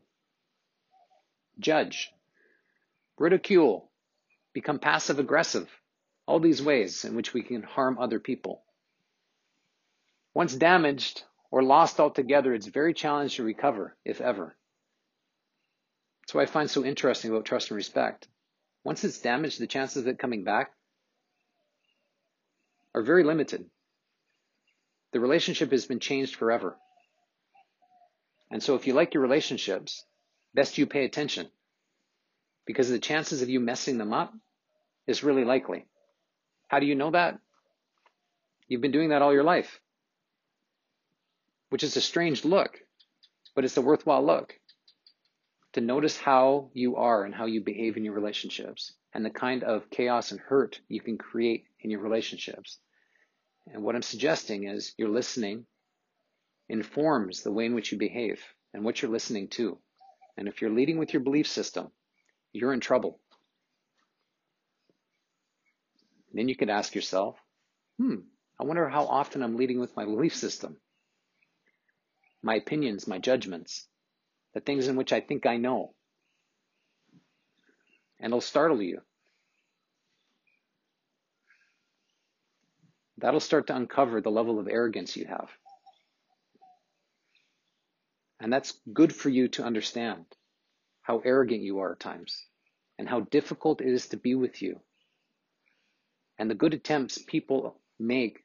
judge, 1.60 2.12
ridicule, 3.20 3.90
become 4.54 4.80
passive 4.80 5.20
aggressive. 5.20 5.70
All 6.26 6.40
these 6.40 6.62
ways 6.62 7.06
in 7.06 7.16
which 7.16 7.34
we 7.34 7.42
can 7.42 7.64
harm 7.64 7.98
other 8.00 8.20
people. 8.20 8.64
Once 10.34 10.56
damaged 10.56 11.24
or 11.52 11.64
lost 11.64 12.00
altogether, 12.00 12.54
it's 12.54 12.68
very 12.68 12.94
challenging 12.94 13.38
to 13.38 13.44
recover, 13.44 13.96
if 14.04 14.22
ever. 14.22 14.56
That's 16.22 16.34
what 16.34 16.44
I 16.44 16.52
find 16.52 16.70
so 16.70 16.84
interesting 16.84 17.32
about 17.32 17.46
trust 17.46 17.70
and 17.70 17.76
respect. 17.78 18.28
Once 18.84 19.04
it's 19.04 19.20
damaged, 19.20 19.60
the 19.60 19.68
chances 19.68 20.04
of 20.04 20.08
it 20.08 20.20
coming 20.20 20.44
back 20.44 20.72
are 22.94 23.02
very 23.02 23.24
limited. 23.24 23.66
The 25.14 25.20
relationship 25.20 25.72
has 25.72 25.86
been 25.86 26.00
changed 26.00 26.36
forever. 26.36 26.78
And 28.52 28.62
so 28.62 28.76
if 28.76 28.88
you 28.88 28.94
like 28.94 29.14
your 29.14 29.24
relationships, 29.24 30.06
best 30.54 30.78
you 30.78 30.86
pay 30.86 31.06
attention 31.06 31.48
because 32.66 32.90
the 32.90 33.00
chances 33.00 33.42
of 33.42 33.50
you 33.50 33.60
messing 33.60 33.98
them 33.98 34.14
up 34.14 34.34
is 35.06 35.24
really 35.24 35.46
likely. 35.46 35.86
How 36.68 36.80
do 36.80 36.86
you 36.86 36.96
know 36.96 37.12
that? 37.12 37.40
You've 38.68 38.82
been 38.82 38.92
doing 38.92 39.10
that 39.10 39.22
all 39.22 39.34
your 39.34 39.44
life, 39.44 39.80
which 41.70 41.84
is 41.84 41.98
a 41.98 42.02
strange 42.02 42.46
look, 42.46 42.80
but 43.56 43.66
it's 43.66 43.78
a 43.78 43.82
worthwhile 43.82 44.26
look 44.26 44.60
to 45.74 45.82
notice 45.82 46.18
how 46.18 46.72
you 46.74 46.96
are 46.96 47.24
and 47.24 47.36
how 47.36 47.46
you 47.46 47.62
behave 47.62 47.98
in 47.98 48.04
your 48.04 48.16
relationships 48.16 48.94
and 49.14 49.24
the 49.24 49.30
kind 49.30 49.64
of 49.64 49.90
chaos 49.90 50.32
and 50.32 50.40
hurt 50.40 50.80
you 50.88 51.00
can 51.00 51.18
create 51.18 51.66
in 51.82 51.92
your 51.92 52.00
relationships. 52.00 52.80
And 53.68 53.84
what 53.84 53.96
I'm 53.96 54.02
suggesting 54.02 54.68
is 54.68 54.94
your 54.98 55.10
listening 55.10 55.66
informs 56.70 57.44
the 57.44 57.52
way 57.52 57.66
in 57.66 57.76
which 57.76 57.92
you 57.92 57.98
behave 57.98 58.42
and 58.74 58.84
what 58.84 59.02
you're 59.02 59.12
listening 59.12 59.50
to. 59.50 59.78
And 60.38 60.48
if 60.48 60.62
you're 60.62 60.72
leading 60.72 60.98
with 60.98 61.14
your 61.14 61.22
belief 61.22 61.48
system, 61.48 61.92
you're 62.54 62.74
in 62.74 62.80
trouble. 62.80 63.20
Then 66.34 66.48
you 66.48 66.56
could 66.56 66.70
ask 66.70 66.96
yourself, 66.96 67.38
hmm, 67.98 68.22
I 68.60 68.64
wonder 68.64 68.88
how 68.90 69.06
often 69.06 69.44
I'm 69.44 69.58
leading 69.58 69.80
with 69.80 69.96
my 69.96 70.06
belief 70.06 70.36
system, 70.36 70.78
my 72.42 72.56
opinions, 72.56 73.08
my 73.08 73.20
judgments, 73.20 73.88
the 74.54 74.60
things 74.60 74.88
in 74.88 74.96
which 74.96 75.14
I 75.14 75.22
think 75.22 75.46
I 75.46 75.58
know. 75.58 75.94
And 78.20 78.32
it'll 78.32 78.42
startle 78.42 78.82
you. 78.82 79.02
That'll 83.18 83.40
start 83.40 83.68
to 83.68 83.76
uncover 83.76 84.22
the 84.22 84.30
level 84.32 84.60
of 84.60 84.68
arrogance 84.68 85.16
you 85.16 85.26
have. 85.26 85.50
And 88.40 88.54
that's 88.54 88.74
good 88.94 89.14
for 89.14 89.30
you 89.30 89.48
to 89.50 89.64
understand 89.64 90.26
how 91.02 91.20
arrogant 91.26 91.62
you 91.62 91.80
are 91.80 91.94
at 91.94 92.00
times 92.00 92.46
and 93.00 93.10
how 93.10 93.22
difficult 93.22 93.82
it 93.82 93.88
is 93.88 94.08
to 94.10 94.18
be 94.18 94.36
with 94.36 94.62
you. 94.62 94.80
And 96.38 96.50
the 96.50 96.56
good 96.56 96.74
attempts 96.74 97.18
people 97.18 97.80
make 98.00 98.44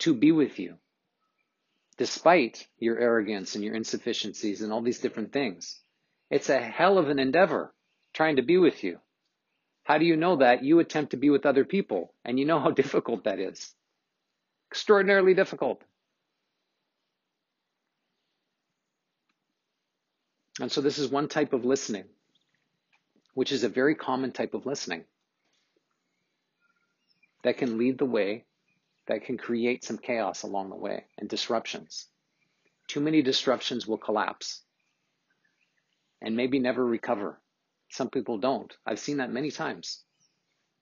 to 0.00 0.14
be 0.14 0.32
with 0.32 0.58
you, 0.58 0.76
despite 1.96 2.66
your 2.78 2.98
arrogance 2.98 3.54
and 3.54 3.64
your 3.64 3.74
insufficiencies 3.74 4.62
and 4.62 4.72
all 4.72 4.82
these 4.82 5.00
different 5.00 5.32
things. 5.32 5.80
It's 6.30 6.48
a 6.48 6.60
hell 6.60 6.98
of 6.98 7.08
an 7.08 7.18
endeavor 7.18 7.72
trying 8.12 8.36
to 8.36 8.42
be 8.42 8.58
with 8.58 8.82
you. 8.82 8.98
How 9.84 9.98
do 9.98 10.04
you 10.04 10.16
know 10.16 10.36
that? 10.36 10.64
You 10.64 10.80
attempt 10.80 11.10
to 11.10 11.16
be 11.16 11.30
with 11.30 11.46
other 11.46 11.64
people, 11.64 12.14
and 12.24 12.38
you 12.38 12.46
know 12.46 12.58
how 12.58 12.70
difficult 12.82 13.24
that 13.24 13.38
is. 13.38 13.74
Extraordinarily 14.70 15.34
difficult. 15.34 15.82
And 20.60 20.70
so 20.70 20.80
this 20.80 20.98
is 20.98 21.08
one 21.10 21.28
type 21.28 21.52
of 21.52 21.64
listening, 21.64 22.04
which 23.34 23.52
is 23.52 23.64
a 23.64 23.68
very 23.68 23.94
common 23.94 24.32
type 24.32 24.54
of 24.54 24.66
listening 24.66 25.04
that 27.42 27.58
can 27.58 27.76
lead 27.76 27.98
the 27.98 28.04
way, 28.04 28.46
that 29.06 29.24
can 29.24 29.36
create 29.36 29.84
some 29.84 29.98
chaos 29.98 30.42
along 30.42 30.70
the 30.70 30.76
way 30.76 31.04
and 31.18 31.28
disruptions. 31.28 32.06
Too 32.88 33.00
many 33.00 33.22
disruptions 33.22 33.86
will 33.86 33.98
collapse 33.98 34.62
and 36.20 36.36
maybe 36.36 36.58
never 36.58 36.84
recover. 36.84 37.38
Some 37.90 38.08
people 38.08 38.38
don't. 38.38 38.72
I've 38.86 38.98
seen 38.98 39.18
that 39.18 39.30
many 39.30 39.50
times. 39.50 40.02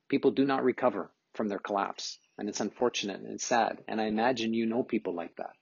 People 0.09 0.31
do 0.31 0.45
not 0.45 0.65
recover 0.65 1.11
from 1.35 1.49
their 1.49 1.59
collapse, 1.59 2.19
and 2.39 2.49
it's 2.49 2.61
unfortunate 2.61 3.21
and 3.21 3.41
sad. 3.41 3.79
And 3.89 4.01
I 4.01 4.05
imagine 4.05 4.55
you 4.55 4.67
know 4.67 4.83
people 4.83 5.15
like 5.15 5.35
that. 5.37 5.53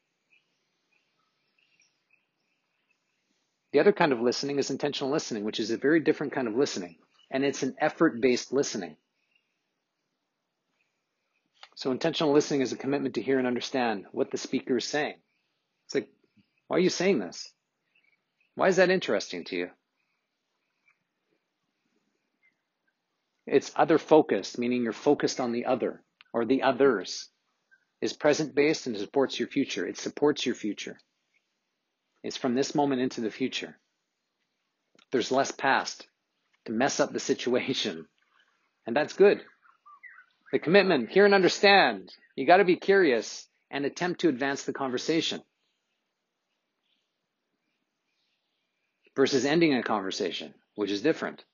The 3.73 3.81
other 3.81 3.93
kind 3.93 4.13
of 4.13 4.21
listening 4.21 4.59
is 4.59 4.71
intentional 4.71 5.13
listening, 5.13 5.45
which 5.45 5.61
is 5.61 5.71
a 5.71 5.77
very 5.77 6.01
different 6.01 6.33
kind 6.33 6.49
of 6.49 6.57
listening. 6.57 6.97
And 7.31 7.45
it's 7.45 7.63
an 7.63 7.77
effort 7.81 8.21
based 8.21 8.53
listening. 8.53 8.97
So, 11.81 11.93
intentional 11.93 12.35
listening 12.35 12.61
is 12.61 12.73
a 12.73 12.77
commitment 12.77 13.15
to 13.15 13.23
hear 13.23 13.39
and 13.39 13.47
understand 13.47 14.05
what 14.13 14.31
the 14.31 14.37
speaker 14.37 14.77
is 14.77 14.85
saying. 14.85 15.15
It's 15.87 15.95
like, 15.95 16.11
why 16.69 16.77
are 16.77 16.81
you 16.81 16.91
saying 16.91 17.21
this? 17.21 17.51
Why 18.55 18.69
is 18.69 18.77
that 18.77 18.91
interesting 18.91 19.45
to 19.45 19.57
you? 19.57 19.71
It's 23.47 23.73
other 23.75 23.97
focused, 23.97 24.59
meaning 24.59 24.83
you're 24.83 24.93
focused 24.93 25.41
on 25.41 25.53
the 25.53 25.65
other 25.65 26.05
or 26.35 26.45
the 26.45 26.65
others. 26.65 27.31
Is 28.03 28.13
present 28.13 28.55
based 28.55 28.87
and 28.87 28.99
supports 28.99 29.39
your 29.39 29.49
future. 29.49 29.87
It 29.87 29.97
supports 29.97 30.45
your 30.45 30.57
future. 30.57 31.01
It's 32.23 32.37
from 32.37 32.55
this 32.55 32.75
moment 32.75 33.01
into 33.01 33.23
the 33.23 33.31
future. 33.31 33.79
There's 35.13 35.33
less 35.33 35.51
past 35.51 36.07
to 36.67 36.73
mess 36.73 37.01
up 37.01 37.15
the 37.15 37.21
situation. 37.21 38.07
And 38.87 38.95
that's 38.95 39.15
good. 39.15 39.43
The 40.53 40.59
commitment, 40.59 41.11
hear 41.11 41.25
and 41.25 41.35
understand. 41.35 42.13
You 42.37 42.47
got 42.47 42.59
to 42.59 42.65
be 42.65 42.77
curious 42.77 43.47
and 43.71 43.85
attempt 43.85 44.21
to 44.21 44.29
advance 44.29 44.65
the 44.65 44.73
conversation. 44.73 45.43
Versus 49.15 49.45
ending 49.45 49.75
a 49.75 49.83
conversation, 49.83 50.55
which 50.75 50.91
is 50.91 51.03
different. 51.03 51.45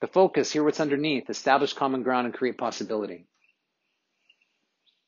The 0.00 0.08
focus, 0.08 0.52
hear 0.52 0.64
what's 0.64 0.80
underneath, 0.80 1.30
establish 1.30 1.72
common 1.72 2.02
ground 2.02 2.26
and 2.26 2.34
create 2.34 2.58
possibility. 2.58 3.26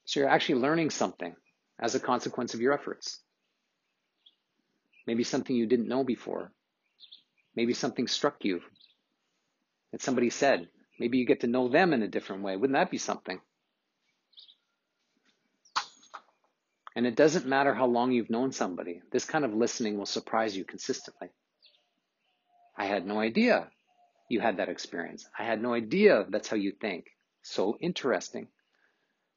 So 0.04 0.20
you're 0.20 0.28
actually 0.28 0.60
learning 0.60 0.90
something 0.90 1.34
as 1.80 1.94
a 1.94 2.00
consequence 2.00 2.54
of 2.54 2.60
your 2.60 2.72
efforts. 2.72 3.20
Maybe 5.06 5.24
something 5.24 5.54
you 5.54 5.66
didn't 5.66 5.88
know 5.88 6.04
before. 6.04 6.52
Maybe 7.54 7.74
something 7.74 8.06
struck 8.06 8.44
you 8.44 8.60
that 9.92 10.02
somebody 10.02 10.30
said. 10.30 10.68
Maybe 10.98 11.18
you 11.18 11.26
get 11.26 11.40
to 11.40 11.46
know 11.46 11.68
them 11.68 11.92
in 11.92 12.02
a 12.02 12.08
different 12.08 12.42
way. 12.42 12.56
Wouldn't 12.56 12.76
that 12.76 12.90
be 12.90 12.98
something? 12.98 13.40
And 16.94 17.06
it 17.06 17.14
doesn't 17.14 17.46
matter 17.46 17.74
how 17.74 17.86
long 17.86 18.12
you've 18.12 18.30
known 18.30 18.52
somebody, 18.52 19.02
this 19.12 19.26
kind 19.26 19.44
of 19.44 19.52
listening 19.52 19.98
will 19.98 20.06
surprise 20.06 20.56
you 20.56 20.64
consistently. 20.64 21.28
I 22.76 22.86
had 22.86 23.06
no 23.06 23.20
idea 23.20 23.68
you 24.28 24.40
had 24.40 24.56
that 24.56 24.68
experience. 24.70 25.28
I 25.38 25.44
had 25.44 25.62
no 25.62 25.74
idea 25.74 26.24
that's 26.28 26.48
how 26.48 26.56
you 26.56 26.72
think. 26.72 27.06
So 27.42 27.76
interesting. 27.80 28.48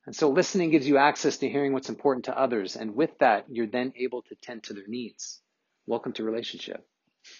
And 0.05 0.15
so 0.15 0.29
listening 0.29 0.71
gives 0.71 0.87
you 0.87 0.97
access 0.97 1.37
to 1.37 1.49
hearing 1.49 1.73
what's 1.73 1.89
important 1.89 2.25
to 2.25 2.37
others. 2.37 2.75
And 2.75 2.95
with 2.95 3.11
that, 3.19 3.45
you're 3.49 3.67
then 3.67 3.93
able 3.97 4.23
to 4.23 4.35
tend 4.41 4.63
to 4.63 4.73
their 4.73 4.87
needs. 4.87 5.41
Welcome 5.85 6.13
to 6.13 6.23
relationship. 6.23 6.87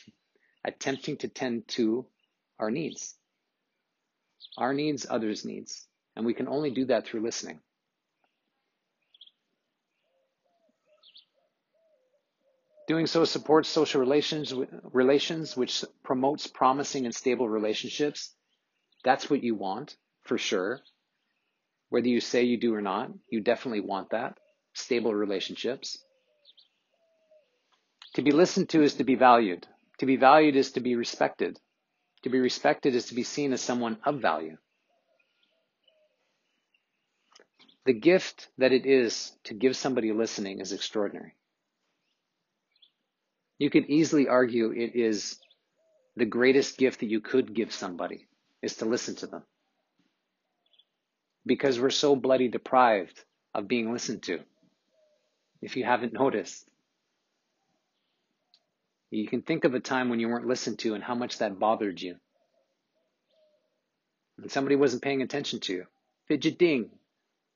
Attempting 0.65 1.17
to 1.17 1.27
tend 1.27 1.67
to 1.69 2.05
our 2.59 2.69
needs. 2.69 3.15
Our 4.59 4.73
needs, 4.73 5.07
others' 5.09 5.45
needs. 5.45 5.87
And 6.15 6.25
we 6.25 6.33
can 6.33 6.49
only 6.49 6.69
do 6.69 6.85
that 6.85 7.07
through 7.07 7.21
listening. 7.21 7.61
Doing 12.87 13.07
so 13.07 13.23
supports 13.23 13.69
social 13.69 14.01
relations, 14.01 14.53
relations, 14.91 15.55
which 15.55 15.85
promotes 16.03 16.47
promising 16.47 17.05
and 17.05 17.15
stable 17.15 17.47
relationships. 17.47 18.35
That's 19.03 19.29
what 19.29 19.43
you 19.43 19.55
want, 19.55 19.95
for 20.23 20.37
sure. 20.37 20.81
Whether 21.89 22.07
you 22.09 22.19
say 22.19 22.43
you 22.43 22.59
do 22.59 22.73
or 22.75 22.81
not, 22.81 23.11
you 23.29 23.41
definitely 23.41 23.81
want 23.81 24.09
that. 24.09 24.37
Stable 24.73 25.13
relationships. 25.13 26.03
To 28.15 28.21
be 28.23 28.31
listened 28.31 28.69
to 28.69 28.81
is 28.81 28.95
to 28.95 29.03
be 29.03 29.15
valued. 29.15 29.67
To 29.99 30.05
be 30.05 30.17
valued 30.17 30.55
is 30.55 30.71
to 30.73 30.79
be 30.81 30.95
respected. 30.95 31.59
To 32.23 32.29
be 32.29 32.39
respected 32.39 32.95
is 32.95 33.07
to 33.07 33.15
be 33.15 33.23
seen 33.23 33.53
as 33.53 33.61
someone 33.61 33.97
of 34.05 34.21
value. 34.21 34.57
The 37.85 37.93
gift 37.93 38.49
that 38.57 38.71
it 38.71 38.85
is 38.85 39.31
to 39.45 39.53
give 39.53 39.75
somebody 39.75 40.11
listening 40.11 40.59
is 40.59 40.73
extraordinary. 40.73 41.33
You 43.57 43.69
could 43.69 43.85
easily 43.89 44.27
argue 44.27 44.71
it 44.71 44.95
is 44.95 45.39
the 46.15 46.25
greatest 46.25 46.77
gift 46.77 46.99
that 46.99 47.09
you 47.09 47.21
could 47.21 47.53
give 47.53 47.73
somebody 47.73 48.27
is 48.61 48.75
to 48.77 48.85
listen 48.85 49.15
to 49.17 49.27
them 49.27 49.43
because 51.45 51.79
we're 51.79 51.89
so 51.89 52.15
bloody 52.15 52.47
deprived 52.47 53.23
of 53.55 53.67
being 53.67 53.91
listened 53.91 54.23
to. 54.23 54.39
If 55.61 55.75
you 55.75 55.83
haven't 55.83 56.13
noticed, 56.13 56.68
you 59.11 59.27
can 59.27 59.41
think 59.41 59.63
of 59.63 59.73
a 59.73 59.79
time 59.79 60.09
when 60.09 60.19
you 60.19 60.29
weren't 60.29 60.47
listened 60.47 60.79
to 60.79 60.93
and 60.93 61.03
how 61.03 61.15
much 61.15 61.39
that 61.39 61.59
bothered 61.59 62.01
you. 62.01 62.15
And 64.37 64.51
somebody 64.51 64.75
wasn't 64.75 65.01
paying 65.01 65.21
attention 65.21 65.59
to 65.61 65.73
you, 65.73 65.85
fidgeting, 66.27 66.91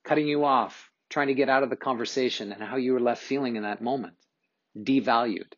cutting 0.03 0.27
you 0.27 0.43
off, 0.43 0.89
trying 1.09 1.27
to 1.27 1.33
get 1.33 1.49
out 1.49 1.63
of 1.63 1.69
the 1.69 1.75
conversation, 1.75 2.51
and 2.51 2.61
how 2.63 2.75
you 2.75 2.93
were 2.93 2.99
left 2.99 3.21
feeling 3.21 3.55
in 3.55 3.63
that 3.63 3.81
moment, 3.81 4.15
devalued. 4.77 5.53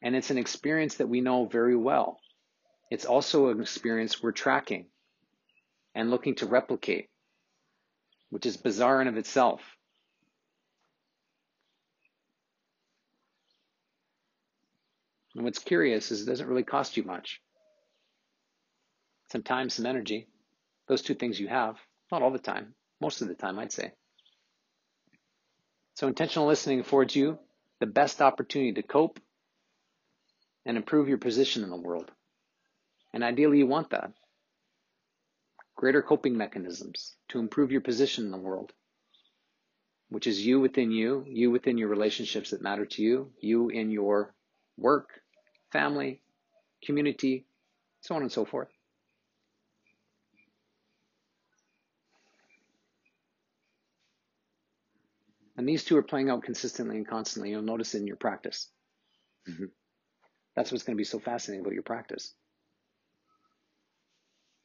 And 0.00 0.16
it's 0.16 0.30
an 0.30 0.38
experience 0.38 0.96
that 0.96 1.08
we 1.08 1.20
know 1.20 1.46
very 1.46 1.76
well. 1.76 2.18
It's 2.90 3.04
also 3.04 3.48
an 3.48 3.60
experience 3.60 4.22
we're 4.22 4.32
tracking 4.32 4.86
and 5.94 6.10
looking 6.10 6.34
to 6.36 6.46
replicate, 6.46 7.08
which 8.30 8.46
is 8.46 8.56
bizarre 8.56 9.02
in 9.02 9.08
of 9.08 9.16
itself. 9.16 9.60
And 15.34 15.44
what's 15.44 15.58
curious 15.58 16.10
is 16.10 16.22
it 16.22 16.26
doesn't 16.26 16.46
really 16.46 16.62
cost 16.62 16.96
you 16.96 17.04
much. 17.04 17.40
some 19.32 19.42
time, 19.42 19.70
some 19.70 19.86
energy. 19.86 20.28
Those 20.88 21.02
two 21.02 21.14
things 21.14 21.40
you 21.40 21.48
have, 21.48 21.76
not 22.10 22.22
all 22.22 22.30
the 22.30 22.38
time, 22.38 22.74
most 23.00 23.22
of 23.22 23.28
the 23.28 23.34
time, 23.34 23.58
I'd 23.58 23.72
say. 23.72 23.92
So 25.94 26.06
intentional 26.06 26.46
listening 26.46 26.80
affords 26.80 27.16
you 27.16 27.38
the 27.80 27.86
best 27.86 28.20
opportunity 28.20 28.74
to 28.74 28.82
cope 28.82 29.18
and 30.64 30.76
improve 30.76 31.08
your 31.08 31.18
position 31.18 31.64
in 31.64 31.70
the 31.70 31.76
world. 31.76 32.10
And 33.12 33.24
ideally, 33.24 33.58
you 33.58 33.66
want 33.66 33.90
that. 33.90 34.12
Greater 35.76 36.02
coping 36.02 36.36
mechanisms 36.36 37.16
to 37.30 37.40
improve 37.40 37.72
your 37.72 37.80
position 37.80 38.24
in 38.24 38.30
the 38.30 38.38
world, 38.38 38.72
which 40.10 40.26
is 40.26 40.44
you 40.44 40.60
within 40.60 40.90
you, 40.92 41.24
you 41.26 41.50
within 41.50 41.78
your 41.78 41.88
relationships 41.88 42.50
that 42.50 42.62
matter 42.62 42.86
to 42.86 43.02
you, 43.02 43.32
you 43.40 43.68
in 43.70 43.90
your 43.90 44.34
work, 44.76 45.08
family, 45.72 46.20
community, 46.84 47.46
so 48.00 48.14
on 48.14 48.22
and 48.22 48.32
so 48.32 48.44
forth. 48.44 48.68
And 55.56 55.68
these 55.68 55.84
two 55.84 55.96
are 55.96 56.02
playing 56.02 56.30
out 56.30 56.42
consistently 56.42 56.96
and 56.96 57.06
constantly. 57.06 57.50
You'll 57.50 57.62
notice 57.62 57.94
it 57.94 57.98
in 57.98 58.06
your 58.06 58.16
practice. 58.16 58.68
Mm-hmm. 59.48 59.66
That's 60.56 60.72
what's 60.72 60.84
going 60.84 60.96
to 60.96 61.00
be 61.00 61.04
so 61.04 61.18
fascinating 61.18 61.64
about 61.64 61.74
your 61.74 61.82
practice. 61.82 62.34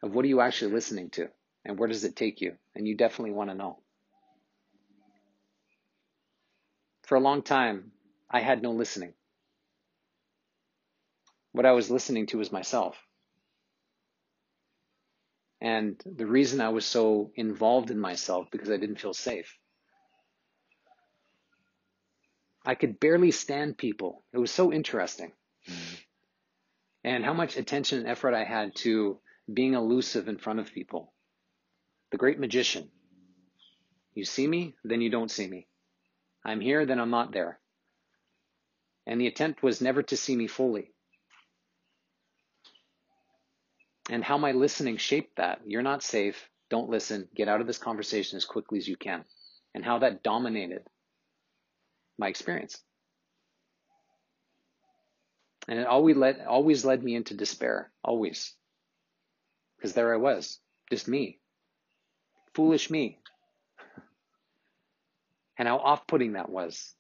Of 0.02 0.14
what 0.14 0.26
are 0.26 0.30
you 0.30 0.42
actually 0.42 0.74
listening 0.74 1.10
to? 1.12 1.28
And 1.66 1.78
where 1.78 1.90
does 1.90 2.04
it 2.04 2.16
take 2.16 2.42
you? 2.42 2.54
And 2.76 2.88
you 2.88 2.96
definitely 2.96 3.34
want 3.34 3.50
to 3.50 3.56
know. 3.56 3.80
For 7.04 7.16
a 7.16 7.22
long 7.22 7.42
time, 7.42 7.92
I 8.30 8.42
had 8.42 8.62
no 8.62 8.72
listening. 8.72 9.14
What 11.58 11.66
I 11.66 11.72
was 11.72 11.90
listening 11.90 12.28
to 12.28 12.38
was 12.38 12.52
myself. 12.52 12.96
And 15.60 16.00
the 16.06 16.28
reason 16.28 16.62
I 16.62 16.70
was 16.70 16.86
so 16.86 17.32
involved 17.36 17.90
in 17.90 17.98
myself 17.98 18.46
because 18.52 18.70
I 18.70 18.78
didn't 18.78 19.00
feel 19.00 19.16
safe. 19.16 19.58
I 22.64 22.76
could 22.76 23.00
barely 23.00 23.32
stand 23.32 23.76
people. 23.76 24.24
It 24.34 24.38
was 24.38 24.52
so 24.52 24.72
interesting. 24.72 25.32
Mm-hmm. 25.68 25.96
And 27.06 27.26
how 27.26 27.34
much 27.34 27.58
attention 27.58 28.02
and 28.02 28.08
effort 28.08 28.36
I 28.36 28.44
had 28.44 28.76
to 28.84 29.20
being 29.52 29.74
elusive 29.74 30.28
in 30.28 30.38
front 30.38 30.60
of 30.60 30.72
people. 30.72 31.12
The 32.12 32.18
great 32.18 32.40
magician. 32.40 32.92
You 34.14 34.26
see 34.26 34.46
me, 34.46 34.76
then 34.84 35.02
you 35.02 35.10
don't 35.10 35.32
see 35.32 35.48
me. 35.48 35.66
I'm 36.46 36.62
here, 36.62 36.86
then 36.86 37.00
I'm 37.00 37.10
not 37.10 37.32
there. 37.34 37.60
And 39.08 39.20
the 39.20 39.26
attempt 39.26 39.64
was 39.64 39.82
never 39.82 40.04
to 40.04 40.16
see 40.16 40.36
me 40.36 40.46
fully. 40.46 40.94
And 44.10 44.24
how 44.24 44.38
my 44.38 44.54
listening 44.54 44.98
shaped 44.98 45.38
that. 45.38 45.62
You're 45.66 45.82
not 45.82 46.04
safe. 46.04 46.50
Don't 46.70 46.90
listen. 46.90 47.28
Get 47.36 47.48
out 47.48 47.62
of 47.62 47.68
this 47.68 47.78
conversation 47.78 48.38
as 48.38 48.46
quickly 48.46 48.78
as 48.78 48.88
you 48.88 48.96
can. 48.96 49.26
And 49.74 49.84
how 49.84 50.00
that 50.00 50.24
dominated 50.24 50.84
my 52.18 52.28
experience. 52.28 52.82
And 55.68 55.80
it 55.80 55.88
always 55.88 56.16
led, 56.16 56.40
always 56.48 56.86
led 56.86 57.04
me 57.04 57.16
into 57.16 57.34
despair, 57.36 57.92
always. 58.04 58.54
Because 59.78 59.94
there 59.94 60.14
I 60.14 60.18
was, 60.18 60.60
just 60.90 61.08
me. 61.08 61.40
Foolish 62.56 62.90
me. 62.90 63.20
and 65.60 65.68
how 65.68 65.78
off 65.78 66.08
putting 66.08 66.34
that 66.34 66.50
was. 66.50 66.94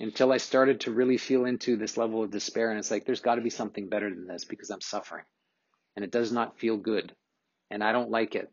Until 0.00 0.32
I 0.32 0.38
started 0.38 0.80
to 0.80 0.90
really 0.92 1.18
feel 1.18 1.44
into 1.44 1.76
this 1.76 1.96
level 1.96 2.22
of 2.22 2.30
despair, 2.30 2.70
and 2.70 2.78
it's 2.78 2.90
like, 2.90 3.04
there's 3.04 3.20
got 3.20 3.36
to 3.36 3.42
be 3.42 3.50
something 3.50 3.88
better 3.88 4.10
than 4.10 4.26
this 4.26 4.44
because 4.44 4.70
I'm 4.70 4.80
suffering. 4.80 5.24
And 5.96 6.04
it 6.04 6.10
does 6.10 6.32
not 6.32 6.58
feel 6.58 6.76
good. 6.76 7.14
And 7.70 7.82
I 7.82 7.92
don't 7.92 8.10
like 8.10 8.34
it 8.34 8.50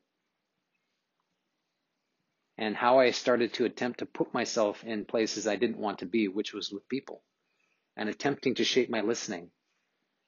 and 2.62 2.76
how 2.76 3.00
I 3.00 3.10
started 3.10 3.54
to 3.54 3.66
attempt 3.66 4.00
to 4.00 4.06
put 4.06 4.36
myself 4.36 4.84
in 4.84 5.06
places 5.06 5.48
I 5.48 5.56
didn't 5.56 5.80
want 5.80 6.00
to 6.00 6.06
be, 6.06 6.28
which 6.28 6.54
was 6.54 6.72
with 6.72 6.88
people, 6.88 7.24
and 7.98 8.08
attempting 8.08 8.56
to 8.56 8.64
shape 8.64 8.88
my 8.88 9.02
listening. 9.02 9.50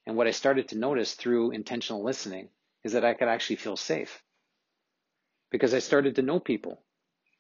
And 0.07 0.18
what 0.18 0.28
I 0.28 0.32
started 0.32 0.70
to 0.70 0.78
notice 0.78 1.14
through 1.14 1.51
intentional 1.51 2.03
listening 2.03 2.49
is 2.84 2.93
that 2.93 3.05
I 3.05 3.14
could 3.14 3.28
actually 3.28 3.57
feel 3.57 3.78
safe 3.78 4.24
because 5.51 5.76
I 5.76 5.80
started 5.80 6.16
to 6.16 6.24
know 6.24 6.39
people 6.39 6.82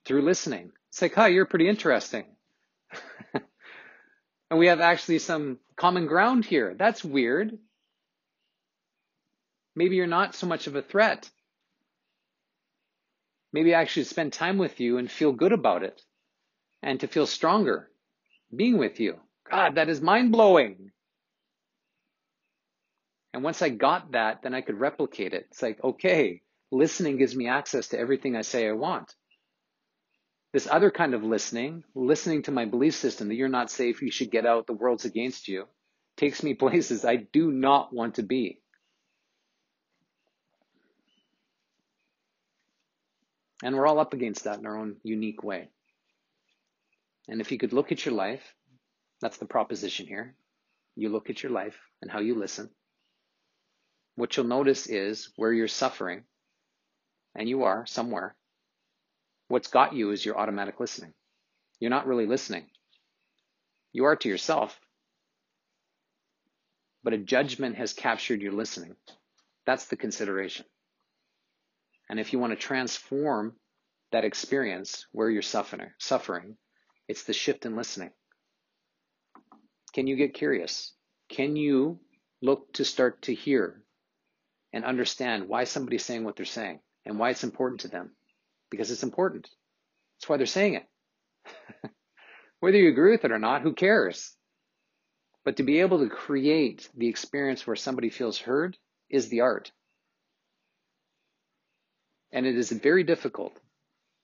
through 0.05 0.21
listening. 0.21 0.71
It's 0.89 1.01
like, 1.01 1.15
hi, 1.15 1.29
you're 1.29 1.47
pretty 1.47 1.67
interesting. 1.67 2.25
and 4.53 4.59
we 4.59 4.67
have 4.67 4.81
actually 4.81 5.17
some 5.17 5.57
common 5.75 6.05
ground 6.05 6.45
here. 6.45 6.75
That's 6.77 7.03
weird. 7.03 7.57
Maybe 9.75 9.95
you're 9.95 10.07
not 10.07 10.35
so 10.35 10.45
much 10.47 10.67
of 10.67 10.75
a 10.75 10.83
threat 10.83 11.27
maybe 13.53 13.75
I 13.75 13.85
should 13.85 14.07
spend 14.07 14.33
time 14.33 14.57
with 14.57 14.79
you 14.79 14.97
and 14.97 15.09
feel 15.09 15.31
good 15.31 15.53
about 15.53 15.83
it 15.83 16.01
and 16.81 16.99
to 16.99 17.07
feel 17.07 17.27
stronger 17.27 17.89
being 18.53 18.77
with 18.77 18.99
you. 18.99 19.19
God, 19.49 19.75
that 19.75 19.89
is 19.89 20.01
mind 20.01 20.31
blowing. 20.31 20.91
And 23.33 23.43
once 23.43 23.61
I 23.61 23.69
got 23.69 24.11
that, 24.11 24.41
then 24.41 24.53
I 24.53 24.61
could 24.61 24.79
replicate 24.79 25.33
it. 25.33 25.47
It's 25.51 25.61
like, 25.61 25.83
okay, 25.83 26.41
listening 26.71 27.17
gives 27.17 27.35
me 27.35 27.47
access 27.47 27.89
to 27.89 27.99
everything 27.99 28.35
I 28.35 28.41
say 28.41 28.67
I 28.67 28.73
want. 28.73 29.13
This 30.53 30.67
other 30.69 30.91
kind 30.91 31.15
of 31.15 31.23
listening, 31.23 31.83
listening 31.95 32.43
to 32.43 32.51
my 32.51 32.65
belief 32.65 32.93
system 32.93 33.27
that 33.29 33.35
you're 33.35 33.49
not 33.49 33.71
safe, 33.71 34.03
you 34.03 34.11
should 34.11 34.29
get 34.29 34.45
out, 34.45 34.67
the 34.67 34.73
world's 34.73 35.03
against 35.03 35.47
you, 35.47 35.65
takes 36.15 36.43
me 36.43 36.53
places 36.53 37.03
I 37.03 37.15
do 37.15 37.51
not 37.51 37.91
want 37.91 38.15
to 38.15 38.23
be. 38.23 38.59
And 43.63 43.75
we're 43.75 43.87
all 43.87 43.99
up 43.99 44.13
against 44.13 44.43
that 44.43 44.59
in 44.59 44.65
our 44.65 44.77
own 44.77 44.97
unique 45.03 45.41
way. 45.43 45.69
And 47.27 47.41
if 47.41 47.51
you 47.51 47.57
could 47.57 47.73
look 47.73 47.91
at 47.91 48.05
your 48.05 48.13
life, 48.13 48.43
that's 49.21 49.37
the 49.37 49.45
proposition 49.45 50.05
here. 50.05 50.35
You 50.95 51.09
look 51.09 51.29
at 51.29 51.41
your 51.41 51.51
life 51.51 51.77
and 52.01 52.11
how 52.11 52.19
you 52.19 52.35
listen. 52.35 52.69
What 54.15 54.35
you'll 54.37 54.45
notice 54.45 54.85
is 54.85 55.31
where 55.37 55.51
you're 55.51 55.67
suffering, 55.67 56.23
and 57.33 57.49
you 57.49 57.63
are 57.63 57.85
somewhere, 57.87 58.35
what's 59.53 59.67
got 59.67 59.93
you 59.93 60.09
is 60.09 60.25
your 60.25 60.35
automatic 60.35 60.79
listening. 60.79 61.13
You're 61.79 61.91
not 61.91 62.07
really 62.07 62.25
listening. 62.25 62.65
You 63.91 64.05
are 64.05 64.15
to 64.15 64.27
yourself, 64.27 64.79
but 67.03 67.13
a 67.13 67.19
judgment 67.19 67.75
has 67.75 67.93
captured 67.93 68.41
your 68.41 68.51
listening. 68.51 68.95
That's 69.67 69.85
the 69.85 69.95
consideration. 69.95 70.65
And 72.09 72.19
if 72.19 72.33
you 72.33 72.39
want 72.39 72.53
to 72.53 72.57
transform 72.57 73.53
that 74.11 74.25
experience 74.25 75.05
where 75.11 75.29
you're 75.29 75.43
suffering, 75.43 75.91
suffering, 75.99 76.57
it's 77.07 77.25
the 77.25 77.33
shift 77.33 77.67
in 77.67 77.75
listening. 77.75 78.09
Can 79.93 80.07
you 80.07 80.15
get 80.15 80.33
curious? 80.33 80.93
Can 81.29 81.55
you 81.55 81.99
look 82.41 82.73
to 82.73 82.85
start 82.85 83.21
to 83.23 83.35
hear 83.35 83.83
and 84.73 84.83
understand 84.83 85.47
why 85.47 85.65
somebody's 85.65 86.03
saying 86.03 86.23
what 86.23 86.37
they're 86.37 86.45
saying 86.47 86.79
and 87.05 87.19
why 87.19 87.29
it's 87.29 87.43
important 87.43 87.81
to 87.81 87.87
them? 87.87 88.15
Because 88.73 88.89
it's 88.89 89.03
important. 89.03 89.47
That's 90.17 90.27
why 90.27 90.37
they're 90.37 90.47
saying 90.47 90.73
it. 90.73 91.91
Whether 92.59 92.79
you 92.79 92.89
agree 92.89 93.11
with 93.11 93.23
it 93.23 93.31
or 93.31 93.37
not, 93.37 93.61
who 93.61 93.73
cares? 93.73 94.35
But 95.45 95.57
to 95.57 95.63
be 95.63 95.81
able 95.81 95.99
to 95.99 96.09
create 96.09 96.89
the 96.97 97.07
experience 97.07 97.67
where 97.67 97.75
somebody 97.75 98.09
feels 98.09 98.39
heard 98.39 98.75
is 99.11 99.29
the 99.29 99.41
art. 99.41 99.71
And 102.31 102.47
it 102.47 102.57
is 102.57 102.71
very 102.71 103.03
difficult, 103.03 103.55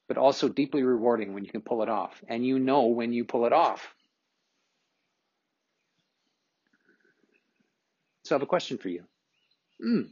but 0.08 0.18
also 0.18 0.50
deeply 0.50 0.82
rewarding 0.82 1.36
when 1.36 1.46
you 1.46 1.52
can 1.52 1.62
pull 1.62 1.84
it 1.84 1.90
off. 1.90 2.24
And 2.28 2.44
you 2.44 2.58
know 2.58 2.88
when 2.88 3.14
you 3.14 3.26
pull 3.26 3.46
it 3.46 3.54
off. 3.54 3.94
So 8.24 8.34
I 8.34 8.38
have 8.38 8.42
a 8.42 8.48
question 8.48 8.80
for 8.80 8.90
you. 8.90 9.04
Mm. 9.80 10.10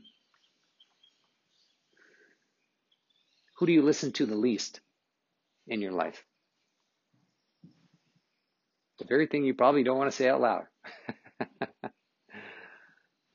Who 3.57 3.65
do 3.65 3.73
you 3.73 3.81
listen 3.81 4.11
to 4.13 4.25
the 4.25 4.35
least 4.35 4.81
in 5.67 5.81
your 5.81 5.91
life? 5.91 6.23
The 8.99 9.05
very 9.05 9.27
thing 9.27 9.43
you 9.45 9.53
probably 9.53 9.83
don't 9.83 9.97
want 9.97 10.11
to 10.11 10.15
say 10.15 10.29
out 10.29 10.41
loud. 10.41 10.65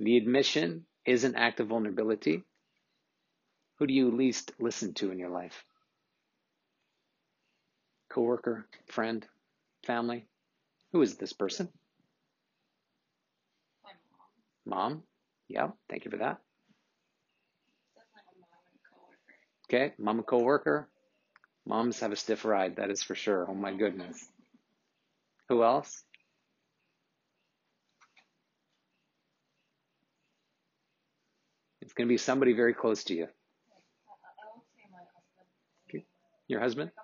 the 0.00 0.16
admission 0.16 0.86
is 1.06 1.24
an 1.24 1.36
act 1.36 1.60
of 1.60 1.68
vulnerability 1.68 2.44
who 3.82 3.86
do 3.88 3.94
you 3.94 4.12
least 4.12 4.52
listen 4.60 4.94
to 4.94 5.10
in 5.10 5.18
your 5.18 5.30
life? 5.30 5.64
Coworker, 8.10 8.68
friend, 8.86 9.26
family? 9.84 10.26
Who 10.92 11.02
is 11.02 11.16
this 11.16 11.32
person? 11.32 11.68
mom. 14.64 14.92
Mom? 14.92 15.02
Yeah, 15.48 15.70
thank 15.90 16.04
you 16.04 16.12
for 16.12 16.18
that. 16.18 16.38
Okay, 19.72 19.94
mom 19.98 20.18
and 20.18 20.26
coworker. 20.26 20.86
Moms 21.66 22.00
have 22.00 22.12
a 22.12 22.16
stiff 22.16 22.44
ride, 22.44 22.76
that 22.76 22.90
is 22.90 23.02
for 23.02 23.14
sure. 23.14 23.46
Oh 23.48 23.54
my 23.54 23.72
goodness. 23.72 24.28
Who 25.48 25.62
else? 25.64 26.04
It's 31.80 31.92
going 31.94 32.06
to 32.08 32.12
be 32.12 32.18
somebody 32.18 32.52
very 32.52 32.74
close 32.74 33.04
to 33.04 33.14
you. 33.14 33.28
Your 36.48 36.60
husband? 36.60 36.90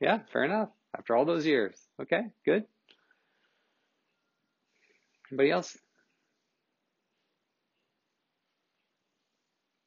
Yeah, 0.00 0.18
fair 0.32 0.42
enough. 0.44 0.68
After 0.98 1.14
all 1.14 1.24
those 1.24 1.46
years. 1.46 1.76
Okay, 2.00 2.22
good. 2.44 2.64
Anybody 5.30 5.52
else? 5.52 5.78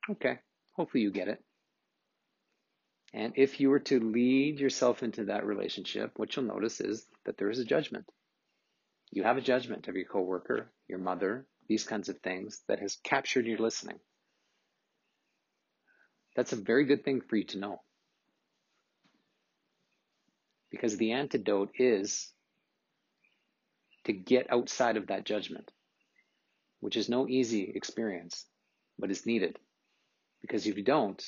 Okay, 0.10 0.40
hopefully 0.76 1.04
you 1.04 1.12
get 1.12 1.28
it. 1.28 1.44
And 3.14 3.34
if 3.38 3.60
you 3.60 3.70
were 3.70 3.80
to 3.80 4.00
lead 4.00 4.60
yourself 4.60 5.02
into 5.02 5.26
that 5.26 5.46
relationship, 5.46 6.12
what 6.18 6.36
you'll 6.36 6.46
notice 6.46 6.82
is 6.82 7.06
that 7.26 7.38
there 7.38 7.50
is 7.50 7.60
a 7.60 7.66
judgment. 7.66 8.06
You 9.12 9.24
have 9.24 9.38
a 9.38 9.42
judgment 9.42 9.88
of 9.88 9.96
your 9.96 10.06
coworker, 10.06 10.72
your 10.88 11.00
mother, 11.00 11.48
these 11.68 11.86
kinds 11.86 12.10
of 12.10 12.20
things 12.20 12.62
that 12.68 12.80
has 12.80 12.98
captured 13.04 13.46
your 13.46 13.58
listening. 13.58 14.00
That's 16.36 16.52
a 16.52 16.58
very 16.58 16.86
good 16.86 17.06
thing 17.06 17.22
for 17.22 17.38
you 17.38 17.46
to 17.46 17.58
know. 17.58 17.82
Because 20.70 20.98
the 20.98 21.14
antidote 21.14 21.72
is 21.76 22.34
to 24.04 24.14
get 24.14 24.52
outside 24.52 24.98
of 24.98 25.08
that 25.08 25.26
judgment, 25.26 25.72
which 26.82 26.98
is 26.98 27.08
no 27.08 27.28
easy 27.28 27.72
experience, 27.74 28.46
but 29.00 29.10
is 29.10 29.26
needed. 29.26 29.58
Because 30.46 30.68
if 30.68 30.78
you 30.78 30.84
don't, 30.84 31.28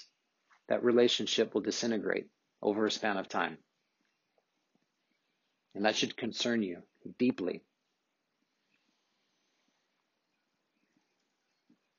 that 0.70 0.84
relationship 0.84 1.56
will 1.56 1.62
disintegrate 1.62 2.28
over 2.62 2.86
a 2.86 2.92
span 2.92 3.18
of 3.18 3.28
time. 3.28 3.58
And 5.74 5.86
that 5.86 5.96
should 5.96 6.16
concern 6.16 6.62
you 6.62 6.84
deeply. 7.18 7.64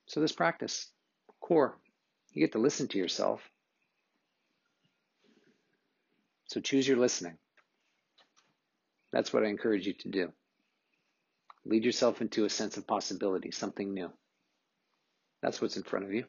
So, 0.07 0.21
this 0.21 0.31
practice, 0.31 0.87
core, 1.41 1.77
you 2.33 2.41
get 2.41 2.53
to 2.53 2.59
listen 2.59 2.87
to 2.89 2.99
yourself. 2.99 3.41
So, 6.47 6.61
choose 6.61 6.87
your 6.87 6.99
listening. 6.99 7.37
That's 9.13 9.33
what 9.33 9.43
I 9.45 9.49
encourage 9.49 9.87
you 9.87 9.95
to 9.95 10.09
do. 10.09 10.33
Lead 11.65 11.85
yourself 11.85 12.21
into 12.21 12.45
a 12.45 12.51
sense 12.51 12.77
of 12.77 12.87
possibility, 12.87 13.51
something 13.51 13.93
new. 13.93 14.11
That's 15.43 15.61
what's 15.61 15.77
in 15.77 15.83
front 15.83 16.05
of 16.05 16.13
you. 16.13 16.25